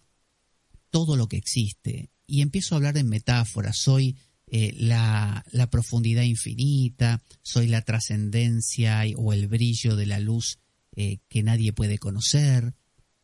todo 0.91 1.15
lo 1.15 1.27
que 1.27 1.37
existe 1.37 2.11
y 2.27 2.41
empiezo 2.41 2.75
a 2.75 2.77
hablar 2.77 2.97
en 2.97 3.09
metáforas. 3.09 3.77
Soy 3.77 4.17
eh, 4.47 4.73
la, 4.77 5.43
profundidad 5.71 6.23
infinita, 6.23 7.23
soy 7.41 7.67
la 7.67 7.81
trascendencia 7.81 9.03
o 9.17 9.33
el 9.33 9.47
brillo 9.47 9.95
de 9.95 10.05
la 10.05 10.19
luz 10.19 10.59
eh, 10.95 11.19
que 11.29 11.41
nadie 11.41 11.73
puede 11.73 11.97
conocer, 11.97 12.75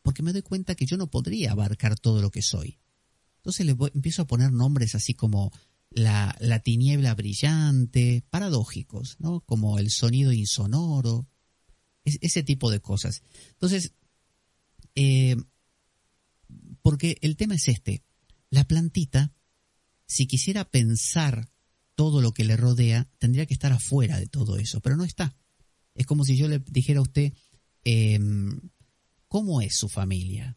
porque 0.02 0.22
me 0.22 0.32
doy 0.32 0.42
cuenta 0.42 0.74
que 0.74 0.86
yo 0.86 0.96
no 0.96 1.10
podría 1.10 1.52
abarcar 1.52 1.98
todo 1.98 2.22
lo 2.22 2.30
que 2.30 2.42
soy. 2.42 2.78
Entonces 3.36 3.66
empiezo 3.94 4.22
a 4.22 4.26
poner 4.26 4.52
nombres 4.52 4.94
así 4.94 5.14
como 5.14 5.52
la, 5.90 6.36
la, 6.40 6.60
tiniebla 6.60 7.14
brillante, 7.14 8.24
paradójicos, 8.30 9.16
¿no? 9.20 9.40
Como 9.40 9.78
el 9.78 9.90
sonido 9.90 10.32
insonoro, 10.32 11.26
ese 12.04 12.42
tipo 12.42 12.70
de 12.70 12.80
cosas. 12.80 13.22
Entonces, 13.52 13.92
eh, 14.94 15.36
porque 16.82 17.18
el 17.20 17.36
tema 17.36 17.54
es 17.54 17.68
este, 17.68 18.02
la 18.50 18.64
plantita, 18.64 19.32
si 20.06 20.26
quisiera 20.26 20.64
pensar 20.64 21.50
todo 21.94 22.20
lo 22.22 22.32
que 22.32 22.44
le 22.44 22.56
rodea, 22.56 23.08
tendría 23.18 23.46
que 23.46 23.54
estar 23.54 23.72
afuera 23.72 24.18
de 24.18 24.26
todo 24.26 24.56
eso, 24.56 24.80
pero 24.80 24.96
no 24.96 25.04
está. 25.04 25.36
Es 25.94 26.06
como 26.06 26.24
si 26.24 26.36
yo 26.36 26.48
le 26.48 26.60
dijera 26.60 27.00
a 27.00 27.02
usted, 27.02 27.32
em, 27.84 28.60
¿cómo 29.26 29.60
es 29.60 29.76
su 29.76 29.88
familia? 29.88 30.56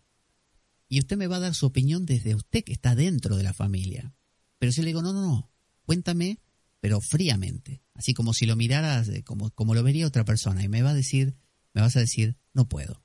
Y 0.87 0.99
usted 0.99 1.17
me 1.17 1.27
va 1.27 1.37
a 1.37 1.39
dar 1.41 1.55
su 1.55 1.65
opinión 1.65 2.05
desde 2.05 2.35
usted 2.35 2.63
que 2.63 2.73
está 2.73 2.95
dentro 2.95 3.37
de 3.37 3.43
la 3.43 3.53
familia. 3.53 4.13
Pero 4.59 4.71
si 4.71 4.81
le 4.81 4.87
digo, 4.87 5.01
no, 5.01 5.13
no, 5.13 5.21
no, 5.21 5.51
cuéntame, 5.85 6.39
pero 6.79 7.01
fríamente, 7.01 7.81
así 7.93 8.13
como 8.13 8.33
si 8.33 8.45
lo 8.45 8.55
miraras, 8.55 9.09
como, 9.25 9.49
como 9.51 9.73
lo 9.73 9.83
vería 9.83 10.07
otra 10.07 10.25
persona, 10.25 10.63
y 10.63 10.69
me 10.69 10.81
va 10.83 10.91
a 10.91 10.95
decir, 10.95 11.35
me 11.73 11.81
vas 11.81 11.95
a 11.95 12.01
decir, 12.01 12.37
no 12.53 12.69
puedo, 12.69 13.03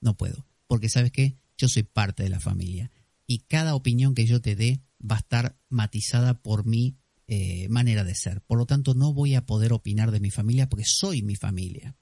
no 0.00 0.16
puedo, 0.16 0.46
porque 0.66 0.88
sabes 0.88 1.12
qué, 1.12 1.38
yo 1.58 1.68
soy 1.68 1.82
parte 1.82 2.22
de 2.22 2.30
la 2.30 2.40
familia 2.40 2.90
y 3.26 3.40
cada 3.40 3.74
opinión 3.74 4.14
que 4.14 4.26
yo 4.26 4.40
te 4.40 4.56
dé 4.56 4.82
va 4.98 5.16
a 5.16 5.18
estar 5.18 5.58
matizada 5.68 6.40
por 6.40 6.64
mi 6.64 6.96
eh, 7.26 7.68
manera 7.68 8.04
de 8.04 8.14
ser. 8.14 8.40
Por 8.40 8.56
lo 8.56 8.64
tanto, 8.64 8.94
no 8.94 9.12
voy 9.12 9.34
a 9.34 9.44
poder 9.44 9.74
opinar 9.74 10.10
de 10.10 10.20
mi 10.20 10.30
familia 10.30 10.68
porque 10.68 10.86
soy 10.86 11.22
mi 11.22 11.36
familia. 11.36 11.96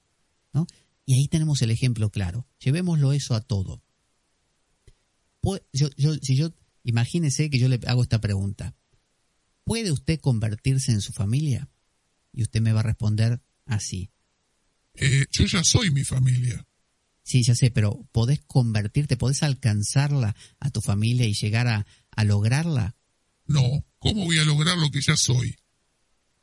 ¿no? 0.53 0.67
Y 1.05 1.15
ahí 1.15 1.27
tenemos 1.27 1.61
el 1.61 1.71
ejemplo 1.71 2.11
claro. 2.11 2.47
Llevémoslo 2.59 3.11
eso 3.11 3.35
a 3.35 3.41
todo. 3.41 3.83
Si 5.73 6.35
yo, 6.35 6.53
imagínese 6.83 7.49
que 7.49 7.59
yo 7.59 7.67
le 7.67 7.79
hago 7.87 8.03
esta 8.03 8.21
pregunta. 8.21 8.75
¿Puede 9.63 9.91
usted 9.91 10.19
convertirse 10.19 10.91
en 10.91 11.01
su 11.01 11.11
familia? 11.11 11.69
Y 12.31 12.43
usted 12.43 12.61
me 12.61 12.71
va 12.71 12.81
a 12.81 12.83
responder 12.83 13.41
así. 13.65 14.11
Eh, 14.93 15.25
yo 15.31 15.45
ya 15.45 15.63
soy 15.63 15.91
mi 15.91 16.03
familia. 16.03 16.65
Sí, 17.27 17.43
ya 17.43 17.55
sé, 17.55 17.71
pero 17.71 18.07
¿podés 18.13 18.39
convertirte, 18.47 19.17
podés 19.17 19.43
alcanzarla 19.43 20.33
a 20.61 20.69
tu 20.69 20.79
familia 20.79 21.25
y 21.25 21.33
llegar 21.33 21.67
a, 21.67 21.85
a 22.11 22.23
lograrla? 22.23 22.95
No, 23.45 23.83
¿cómo 23.99 24.23
voy 24.23 24.37
a 24.37 24.45
lograr 24.45 24.77
lo 24.77 24.89
que 24.91 25.01
ya 25.01 25.17
soy? 25.17 25.57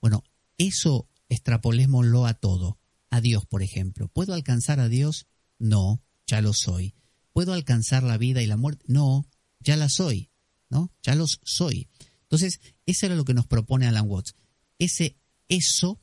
Bueno, 0.02 0.24
eso 0.58 1.08
extrapolémoslo 1.30 2.26
a 2.26 2.34
todo. 2.34 2.78
A 3.08 3.22
Dios, 3.22 3.46
por 3.46 3.62
ejemplo. 3.62 4.08
¿Puedo 4.08 4.34
alcanzar 4.34 4.78
a 4.78 4.90
Dios? 4.90 5.26
No, 5.58 6.02
ya 6.26 6.42
lo 6.42 6.52
soy. 6.52 6.94
¿Puedo 7.32 7.54
alcanzar 7.54 8.02
la 8.02 8.18
vida 8.18 8.42
y 8.42 8.46
la 8.46 8.58
muerte? 8.58 8.84
No, 8.86 9.26
ya 9.60 9.76
la 9.76 9.88
soy. 9.88 10.28
¿No? 10.68 10.92
Ya 11.02 11.14
los 11.14 11.40
soy. 11.44 11.88
Entonces, 12.24 12.60
eso 12.84 13.06
era 13.06 13.14
lo 13.14 13.24
que 13.24 13.32
nos 13.32 13.46
propone 13.46 13.86
Alan 13.86 14.06
Watts. 14.06 14.34
Ese 14.78 15.16
eso 15.48 15.98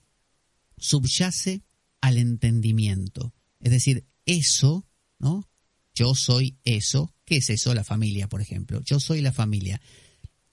subyace 0.80 1.62
al 2.02 2.18
entendimiento. 2.18 3.36
Es 3.60 3.70
decir, 3.70 4.08
eso, 4.32 4.88
¿no? 5.20 5.50
Yo 5.94 6.16
soy 6.16 6.58
eso. 6.64 7.14
¿Qué 7.26 7.38
es 7.38 7.50
eso? 7.50 7.74
La 7.74 7.84
familia, 7.84 8.28
por 8.30 8.42
ejemplo. 8.42 8.82
Yo 8.86 9.00
soy 9.00 9.22
la 9.22 9.34
familia. 9.34 9.82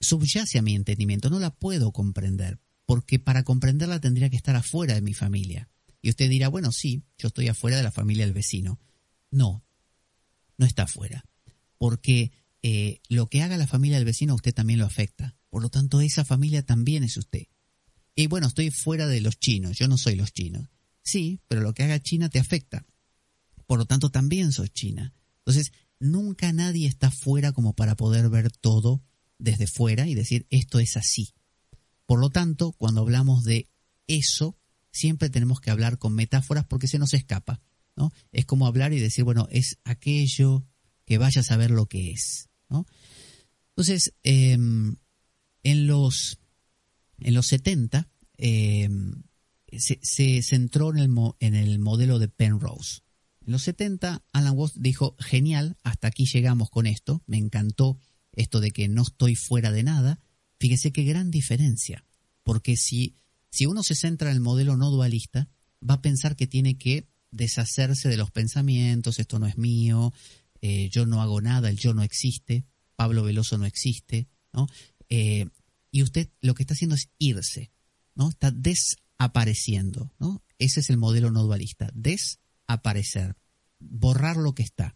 Subyace 0.01 0.59
a 0.59 0.61
mi 0.61 0.75
entendimiento, 0.75 1.29
no 1.29 1.39
la 1.39 1.53
puedo 1.55 1.91
comprender, 1.91 2.59
porque 2.85 3.19
para 3.19 3.43
comprenderla 3.43 3.99
tendría 3.99 4.29
que 4.29 4.37
estar 4.37 4.55
afuera 4.55 4.95
de 4.95 5.01
mi 5.01 5.13
familia. 5.13 5.69
Y 6.01 6.09
usted 6.09 6.29
dirá, 6.29 6.47
bueno, 6.47 6.71
sí, 6.71 7.03
yo 7.17 7.27
estoy 7.27 7.47
afuera 7.47 7.77
de 7.77 7.83
la 7.83 7.91
familia 7.91 8.25
del 8.25 8.33
vecino. 8.33 8.79
No, 9.31 9.65
no 10.57 10.65
está 10.65 10.83
afuera, 10.83 11.25
porque 11.77 12.31
eh, 12.63 13.01
lo 13.09 13.27
que 13.27 13.41
haga 13.41 13.57
la 13.57 13.67
familia 13.67 13.97
del 13.97 14.05
vecino 14.05 14.33
a 14.33 14.37
usted 14.37 14.53
también 14.53 14.79
lo 14.79 14.85
afecta. 14.85 15.37
Por 15.49 15.61
lo 15.61 15.69
tanto, 15.69 16.01
esa 16.01 16.23
familia 16.23 16.65
también 16.65 17.03
es 17.03 17.17
usted. 17.17 17.47
Y 18.15 18.27
bueno, 18.27 18.47
estoy 18.47 18.71
fuera 18.71 19.07
de 19.07 19.21
los 19.21 19.39
chinos, 19.39 19.77
yo 19.77 19.87
no 19.87 19.97
soy 19.97 20.15
los 20.15 20.33
chinos. 20.33 20.69
Sí, 21.01 21.41
pero 21.47 21.61
lo 21.61 21.73
que 21.73 21.83
haga 21.83 22.01
China 22.01 22.29
te 22.29 22.39
afecta. 22.39 22.85
Por 23.69 23.77
lo 23.77 23.85
tanto, 23.85 24.09
también 24.09 24.51
sos 24.51 24.73
China. 24.73 25.13
Entonces, 25.45 25.73
nunca 25.99 26.51
nadie 26.53 26.87
está 26.87 27.11
fuera 27.11 27.51
como 27.51 27.75
para 27.75 27.95
poder 27.95 28.27
ver 28.27 28.51
todo 28.51 29.03
desde 29.37 29.67
fuera 29.67 30.07
y 30.07 30.15
decir 30.15 30.47
esto 30.49 30.79
es 30.79 30.97
así. 30.97 31.35
Por 32.07 32.19
lo 32.19 32.31
tanto, 32.31 32.71
cuando 32.71 33.01
hablamos 33.01 33.43
de 33.43 33.69
eso, 34.07 34.57
siempre 34.91 35.29
tenemos 35.29 35.61
que 35.61 35.69
hablar 35.69 35.99
con 35.99 36.15
metáforas 36.15 36.65
porque 36.65 36.87
se 36.87 36.97
nos 36.97 37.13
escapa. 37.13 37.61
¿no? 37.95 38.11
Es 38.31 38.47
como 38.47 38.65
hablar 38.65 38.91
y 38.91 38.99
decir, 38.99 39.23
bueno, 39.23 39.47
es 39.51 39.77
aquello 39.83 40.65
que 41.05 41.19
vaya 41.19 41.41
a 41.41 41.43
saber 41.43 41.69
lo 41.69 41.85
que 41.85 42.09
es, 42.09 42.49
¿no? 42.69 42.87
Entonces, 43.75 44.15
em, 44.23 44.95
en 45.61 45.85
los 45.85 46.39
en 47.19 47.35
los 47.35 47.45
70 47.45 48.09
em, 48.37 49.21
se, 49.77 50.41
centró 50.41 50.89
en 50.89 50.97
el, 50.97 51.11
en 51.39 51.53
el 51.53 51.77
modelo 51.77 52.17
de 52.17 52.29
Penrose. 52.29 53.01
En 53.49 53.53
los 53.53 53.63
70, 53.63 54.23
Alan 54.31 54.55
Watts 54.55 54.79
dijo, 54.79 55.15
genial, 55.17 55.75
hasta 55.81 56.07
aquí 56.07 56.27
llegamos 56.27 56.69
con 56.69 56.85
esto, 56.85 57.23
me 57.25 57.37
encantó 57.37 57.97
esto 58.33 58.59
de 58.59 58.69
que 58.69 58.87
no 58.87 59.01
estoy 59.01 59.33
fuera 59.33 59.71
de 59.71 59.81
nada. 59.81 60.19
Fíjese 60.59 60.91
qué 60.91 61.03
gran 61.03 61.31
diferencia, 61.31 62.05
porque 62.43 62.77
si, 62.77 63.15
si 63.49 63.65
uno 63.65 63.81
se 63.81 63.95
centra 63.95 64.29
en 64.29 64.35
el 64.35 64.41
modelo 64.41 64.77
no 64.77 64.91
dualista, 64.91 65.49
va 65.81 65.95
a 65.95 66.01
pensar 66.03 66.35
que 66.35 66.45
tiene 66.45 66.77
que 66.77 67.07
deshacerse 67.31 68.07
de 68.07 68.17
los 68.17 68.29
pensamientos, 68.29 69.17
esto 69.17 69.39
no 69.39 69.47
es 69.47 69.57
mío, 69.57 70.13
eh, 70.61 70.89
yo 70.91 71.07
no 71.07 71.19
hago 71.19 71.41
nada, 71.41 71.71
el 71.71 71.77
yo 71.79 71.95
no 71.95 72.03
existe, 72.03 72.65
Pablo 72.95 73.23
Veloso 73.23 73.57
no 73.57 73.65
existe, 73.65 74.27
¿no? 74.53 74.67
Eh, 75.09 75.47
y 75.89 76.03
usted 76.03 76.29
lo 76.41 76.53
que 76.53 76.61
está 76.61 76.75
haciendo 76.75 76.95
es 76.95 77.09
irse, 77.17 77.71
¿no? 78.13 78.29
Está 78.29 78.51
desapareciendo, 78.51 80.13
¿no? 80.19 80.43
Ese 80.59 80.81
es 80.81 80.91
el 80.91 80.97
modelo 80.97 81.31
no 81.31 81.41
dualista, 81.41 81.89
desaparecer, 82.69 83.35
borrar 83.79 84.37
lo 84.37 84.53
que 84.53 84.63
está. 84.63 84.95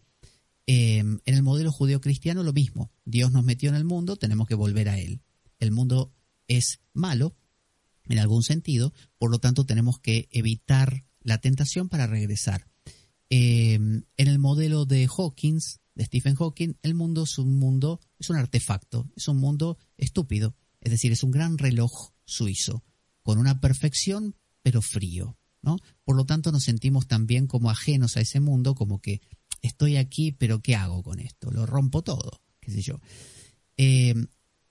Em, 0.66 1.20
en 1.26 1.34
el 1.34 1.42
modelo 1.42 1.72
judeo-cristiano 1.72 2.42
lo 2.42 2.52
mismo, 2.52 2.90
Dios 3.04 3.32
nos 3.32 3.44
metió 3.44 3.68
en 3.68 3.74
el 3.74 3.84
mundo, 3.84 4.16
tenemos 4.16 4.46
que 4.46 4.54
volver 4.54 4.88
a 4.88 4.98
Él. 4.98 5.20
El 5.58 5.72
mundo 5.72 6.14
es 6.48 6.80
malo, 6.92 7.36
en 8.04 8.18
algún 8.18 8.42
sentido, 8.42 8.92
por 9.18 9.30
lo 9.30 9.38
tanto 9.38 9.66
tenemos 9.66 9.98
que 9.98 10.28
evitar 10.30 11.04
la 11.20 11.38
tentación 11.38 11.88
para 11.88 12.06
regresar. 12.06 12.68
Em, 13.28 14.04
en 14.16 14.28
el 14.28 14.38
modelo 14.38 14.84
de 14.84 15.06
Hawkins, 15.06 15.80
de 15.94 16.04
Stephen 16.04 16.34
Hawking, 16.34 16.74
el 16.82 16.94
mundo 16.94 17.24
es 17.24 17.38
un 17.38 17.58
mundo, 17.58 18.00
es 18.18 18.30
un 18.30 18.36
artefacto, 18.36 19.10
es 19.16 19.28
un 19.28 19.38
mundo 19.38 19.78
estúpido, 19.96 20.54
es 20.80 20.90
decir, 20.90 21.12
es 21.12 21.22
un 21.22 21.30
gran 21.30 21.58
reloj 21.58 22.12
suizo, 22.24 22.84
con 23.22 23.38
una 23.38 23.60
perfección 23.60 24.36
pero 24.62 24.80
frío, 24.80 25.36
Por 26.04 26.16
lo 26.16 26.24
tanto 26.24 26.52
nos 26.52 26.64
sentimos 26.64 27.06
también 27.06 27.46
como 27.46 27.70
ajenos 27.70 28.16
a 28.16 28.20
ese 28.20 28.40
mundo, 28.40 28.74
como 28.74 29.00
que 29.00 29.20
estoy 29.62 29.96
aquí, 29.96 30.32
pero 30.32 30.60
¿qué 30.60 30.76
hago 30.76 31.02
con 31.02 31.20
esto? 31.20 31.50
Lo 31.50 31.66
rompo 31.66 32.02
todo, 32.02 32.40
qué 32.60 32.70
sé 32.70 32.82
yo. 32.82 33.00
Eh, 33.76 34.14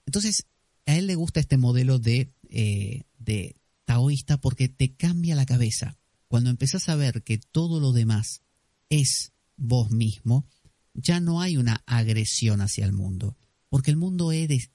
entonces, 0.05 0.45
a 0.85 0.95
él 0.95 1.07
le 1.07 1.15
gusta 1.15 1.39
este 1.39 1.57
modelo 1.57 1.99
de, 1.99 2.33
eh, 2.49 3.03
de 3.17 3.55
taoísta 3.85 4.39
porque 4.39 4.69
te 4.69 4.95
cambia 4.95 5.35
la 5.35 5.45
cabeza. 5.45 5.97
Cuando 6.27 6.49
empezás 6.49 6.89
a 6.89 6.95
ver 6.95 7.23
que 7.23 7.37
todo 7.37 7.79
lo 7.79 7.91
demás 7.91 8.41
es 8.89 9.33
vos 9.55 9.91
mismo, 9.91 10.47
ya 10.93 11.19
no 11.19 11.41
hay 11.41 11.57
una 11.57 11.83
agresión 11.85 12.61
hacia 12.61 12.85
el 12.85 12.93
mundo, 12.93 13.37
porque 13.69 13.91
el 13.91 13.97
mundo 13.97 14.31
es 14.31 14.69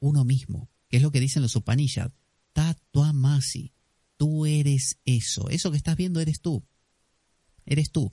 uno 0.00 0.24
mismo 0.24 0.68
que 0.92 0.98
es 0.98 1.02
lo 1.02 1.10
que 1.10 1.20
dicen 1.20 1.40
los 1.40 1.56
Upanishads. 1.56 2.14
Tatuamasi, 2.52 3.72
tú 4.22 4.46
eres 4.46 5.00
eso, 5.04 5.50
eso 5.50 5.72
que 5.72 5.76
estás 5.76 5.96
viendo 5.96 6.20
eres 6.20 6.40
tú, 6.40 6.64
eres 7.66 7.90
tú. 7.90 8.12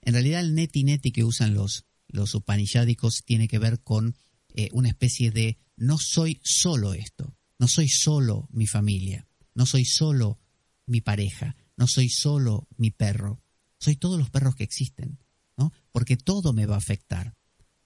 En 0.00 0.12
realidad 0.12 0.42
el 0.42 0.54
neti 0.54 0.84
neti 0.84 1.10
que 1.10 1.24
usan 1.24 1.54
los, 1.54 1.86
los 2.06 2.36
upanishadicos 2.36 3.24
tiene 3.24 3.48
que 3.48 3.58
ver 3.58 3.82
con 3.82 4.16
eh, 4.54 4.68
una 4.70 4.90
especie 4.90 5.32
de 5.32 5.58
no 5.76 5.98
soy 5.98 6.40
solo 6.44 6.94
esto, 6.94 7.36
no 7.58 7.66
soy 7.66 7.88
solo 7.88 8.48
mi 8.52 8.68
familia, 8.68 9.26
no 9.52 9.66
soy 9.66 9.84
solo 9.86 10.38
mi 10.86 11.00
pareja, 11.00 11.56
no 11.76 11.88
soy 11.88 12.10
solo 12.10 12.68
mi 12.76 12.92
perro, 12.92 13.42
soy 13.80 13.96
todos 13.96 14.20
los 14.20 14.30
perros 14.30 14.54
que 14.54 14.62
existen, 14.62 15.18
¿no? 15.56 15.72
Porque 15.90 16.16
todo 16.16 16.52
me 16.52 16.66
va 16.66 16.76
a 16.76 16.78
afectar. 16.78 17.34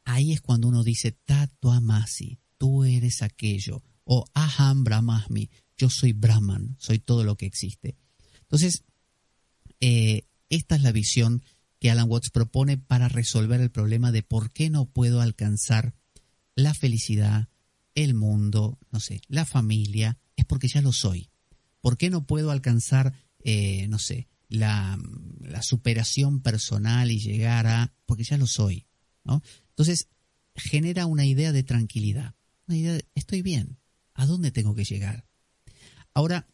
Ahí 0.04 0.32
es 0.32 0.42
cuando 0.42 0.68
uno 0.68 0.84
dice 0.84 1.12
tatuamasi, 1.12 2.40
tú 2.58 2.84
eres 2.84 3.22
aquello, 3.22 3.82
o 4.04 4.26
Aham 4.34 4.84
Brahmasmi, 4.84 5.48
yo 5.76 5.90
soy 5.90 6.12
Brahman, 6.12 6.76
soy 6.78 6.98
todo 6.98 7.24
lo 7.24 7.36
que 7.36 7.46
existe. 7.46 7.96
Entonces, 8.42 8.84
eh, 9.80 10.26
esta 10.48 10.76
es 10.76 10.82
la 10.82 10.92
visión 10.92 11.42
que 11.80 11.90
Alan 11.90 12.08
Watts 12.08 12.30
propone 12.30 12.78
para 12.78 13.08
resolver 13.08 13.60
el 13.60 13.70
problema 13.70 14.12
de 14.12 14.22
por 14.22 14.52
qué 14.52 14.70
no 14.70 14.86
puedo 14.86 15.20
alcanzar 15.20 15.94
la 16.54 16.74
felicidad, 16.74 17.48
el 17.94 18.14
mundo, 18.14 18.78
no 18.90 19.00
sé, 19.00 19.20
la 19.28 19.44
familia, 19.44 20.18
es 20.36 20.44
porque 20.44 20.68
ya 20.68 20.80
lo 20.80 20.92
soy. 20.92 21.30
¿Por 21.80 21.96
qué 21.96 22.10
no 22.10 22.26
puedo 22.26 22.50
alcanzar, 22.50 23.12
eh, 23.40 23.86
no 23.88 23.98
sé, 23.98 24.28
la, 24.48 24.98
superación 25.62 26.40
personal 26.40 27.10
y 27.10 27.18
llegar 27.18 27.66
a, 27.66 27.94
porque 28.06 28.24
ya 28.24 28.36
lo 28.36 28.46
soy. 28.46 28.86
Entonces, 29.70 30.08
genera 30.54 31.06
una 31.06 31.24
idea 31.24 31.52
de 31.52 31.62
tranquilidad, 31.62 32.34
una 32.66 32.76
idea 32.76 32.92
de, 32.92 33.06
estoy 33.14 33.42
bien, 33.42 33.78
¿A 34.14 34.26
dónde 34.26 34.52
tengo 34.52 34.74
que 34.74 34.84
llegar? 34.84 35.26
Ahora, 36.14 36.46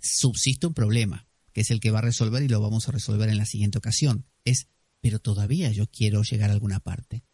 subsiste 0.00 0.66
un 0.66 0.74
problema, 0.74 1.26
que 1.52 1.62
es 1.62 1.70
el 1.70 1.80
que 1.80 1.90
va 1.90 1.98
a 1.98 2.02
resolver 2.02 2.42
y 2.42 2.48
lo 2.48 2.60
vamos 2.60 2.88
a 2.88 2.92
resolver 2.92 3.28
en 3.28 3.38
la 3.38 3.46
siguiente 3.46 3.78
ocasión. 3.78 4.26
Es, 4.44 4.68
pero 5.00 5.18
todavía 5.18 5.72
yo 5.72 5.90
quiero 5.90 6.22
llegar 6.22 6.50
a 6.50 6.52
alguna 6.52 6.80
parte. 6.80 7.24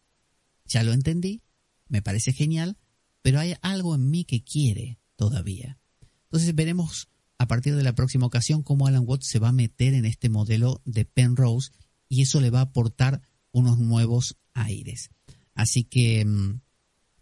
Ya 0.65 0.83
lo 0.83 0.93
entendí, 0.93 1.43
me 1.89 2.01
parece 2.01 2.33
genial, 2.33 2.77
pero 3.21 3.39
hay 3.39 3.55
algo 3.61 3.95
en 3.95 4.09
mí 4.09 4.23
que 4.23 4.43
quiere 4.43 4.99
todavía. 5.15 5.79
Entonces 6.23 6.55
veremos 6.55 7.09
a 7.37 7.47
partir 7.47 7.75
de 7.75 7.83
la 7.83 7.93
próxima 7.93 8.25
ocasión 8.25 8.63
cómo 8.63 8.87
Alan 8.87 9.03
Watts 9.05 9.27
se 9.27 9.39
va 9.39 9.49
a 9.49 9.53
meter 9.53 9.93
en 9.93 10.05
este 10.05 10.29
modelo 10.29 10.81
de 10.85 11.05
Penrose 11.05 11.71
y 12.07 12.21
eso 12.21 12.39
le 12.39 12.49
va 12.49 12.59
a 12.59 12.63
aportar 12.63 13.21
unos 13.51 13.77
nuevos 13.77 14.37
aires. 14.53 15.09
Así 15.53 15.83
que 15.83 16.23
mm, 16.23 16.61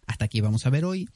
hasta 0.06 0.26
aquí 0.26 0.42
vamos 0.42 0.66
a 0.66 0.70
ver 0.70 0.86
hoy. 0.86 1.10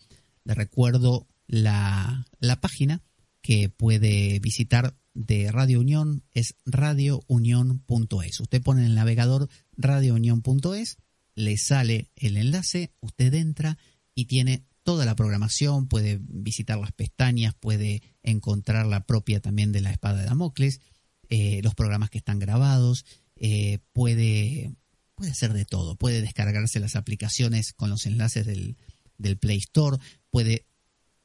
Le 0.43 0.53
recuerdo 0.55 1.27
la, 1.47 2.25
página 2.61 3.01
que 3.41 3.69
puede 3.69 4.39
visitar 4.39 4.95
de 5.13 5.51
Radio 5.51 5.79
Unión 5.79 6.23
es 6.33 6.55
radiounión.es. 6.65 8.39
Usted 8.39 8.61
pone 8.61 8.81
en 8.81 8.87
el 8.87 8.95
navegador 8.95 9.49
radiounión.es, 9.77 10.97
le 11.35 11.57
sale 11.57 12.11
el 12.15 12.37
enlace, 12.37 12.93
usted 13.01 13.33
entra 13.33 13.77
y 14.13 14.25
tiene 14.25 14.65
toda 14.83 15.05
la 15.05 15.15
programación, 15.15 15.87
puede 15.87 16.19
visitar 16.21 16.77
las 16.77 16.91
pestañas, 16.91 17.55
puede 17.55 18.01
encontrar 18.23 18.85
la 18.85 19.05
propia 19.05 19.39
también 19.39 19.71
de 19.71 19.81
la 19.81 19.91
espada 19.91 20.19
de 20.19 20.25
Damocles, 20.25 20.79
eh, 21.29 21.61
los 21.63 21.75
programas 21.75 22.09
que 22.09 22.19
están 22.19 22.39
grabados, 22.39 23.05
eh, 23.35 23.79
puede, 23.93 24.75
puede 25.15 25.31
hacer 25.31 25.53
de 25.53 25.65
todo, 25.65 25.95
puede 25.95 26.21
descargarse 26.21 26.79
las 26.79 26.95
aplicaciones 26.95 27.73
con 27.73 27.89
los 27.89 28.05
enlaces 28.05 28.45
del, 28.45 28.77
del 29.17 29.37
Play 29.37 29.57
Store, 29.57 29.97
puede 30.29 30.65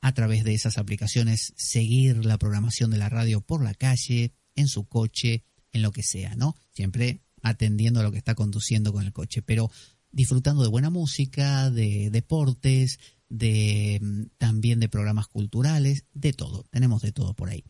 a 0.01 0.12
través 0.12 0.44
de 0.44 0.55
esas 0.55 0.78
aplicaciones 0.78 1.53
seguir 1.57 2.24
la 2.24 2.38
programación 2.38 2.90
de 2.90 2.98
la 2.98 3.09
radio 3.09 3.40
por 3.40 3.62
la 3.62 3.74
calle, 3.74 4.32
en 4.55 4.68
su 4.68 4.86
coche, 4.86 5.44
en 5.72 5.82
lo 5.82 5.92
que 5.92 6.03
sea, 6.03 6.34
¿no? 6.36 6.57
Siempre 6.72 7.22
atendiendo 7.42 8.01
a 8.01 8.03
lo 8.03 8.12
que 8.12 8.18
está 8.18 8.34
conduciendo 8.34 8.92
con 8.92 9.05
el 9.05 9.12
coche, 9.12 9.42
pero 9.42 9.70
disfrutando 10.12 10.62
de 10.62 10.68
buena 10.68 10.90
música, 10.90 11.70
de 11.70 12.11
deportes, 12.11 12.98
de 13.28 13.98
mm, 14.03 14.22
también 14.38 14.80
de 14.80 14.88
programas 14.88 15.28
culturales, 15.28 16.05
de 16.12 16.32
todo, 16.32 16.66
tenemos 16.70 17.03
de 17.03 17.12
todo 17.12 17.34
por 17.34 17.48
ahí. 17.48 17.64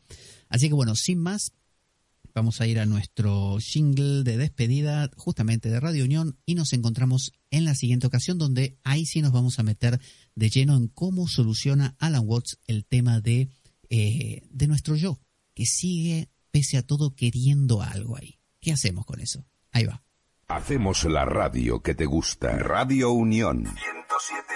Así 0.48 0.68
que 0.68 0.74
bueno, 0.74 0.96
sin 0.96 1.18
más, 1.18 1.52
vamos 2.34 2.60
a 2.60 2.66
ir 2.66 2.78
a 2.78 2.86
nuestro 2.86 3.58
jingle 3.60 4.22
de 4.22 4.36
despedida 4.36 5.10
justamente 5.16 5.68
de 5.68 5.80
Radio 5.80 6.04
Unión 6.04 6.38
y 6.46 6.54
nos 6.54 6.72
encontramos 6.72 7.32
en 7.50 7.64
la 7.64 7.74
siguiente 7.74 8.06
ocasión 8.06 8.38
donde 8.38 8.78
ahí 8.84 9.04
sí 9.06 9.20
nos 9.20 9.32
vamos 9.32 9.58
a 9.58 9.62
meter 9.62 10.00
de 10.40 10.48
lleno 10.48 10.74
en 10.74 10.88
cómo 10.88 11.28
soluciona 11.28 11.94
Alan 11.98 12.22
Watts 12.24 12.58
el 12.66 12.86
tema 12.86 13.20
de, 13.20 13.50
eh, 13.90 14.40
de 14.48 14.66
nuestro 14.68 14.96
yo, 14.96 15.20
que 15.54 15.66
sigue 15.66 16.30
pese 16.50 16.78
a 16.78 16.82
todo 16.82 17.14
queriendo 17.14 17.82
algo 17.82 18.16
ahí. 18.16 18.40
¿Qué 18.58 18.72
hacemos 18.72 19.04
con 19.04 19.20
eso? 19.20 19.44
Ahí 19.70 19.84
va. 19.84 20.02
Hacemos 20.48 21.04
la 21.04 21.26
radio 21.26 21.82
que 21.82 21.94
te 21.94 22.06
gusta. 22.06 22.56
Radio 22.56 23.10
Unión. 23.10 23.64
107. 23.64 24.50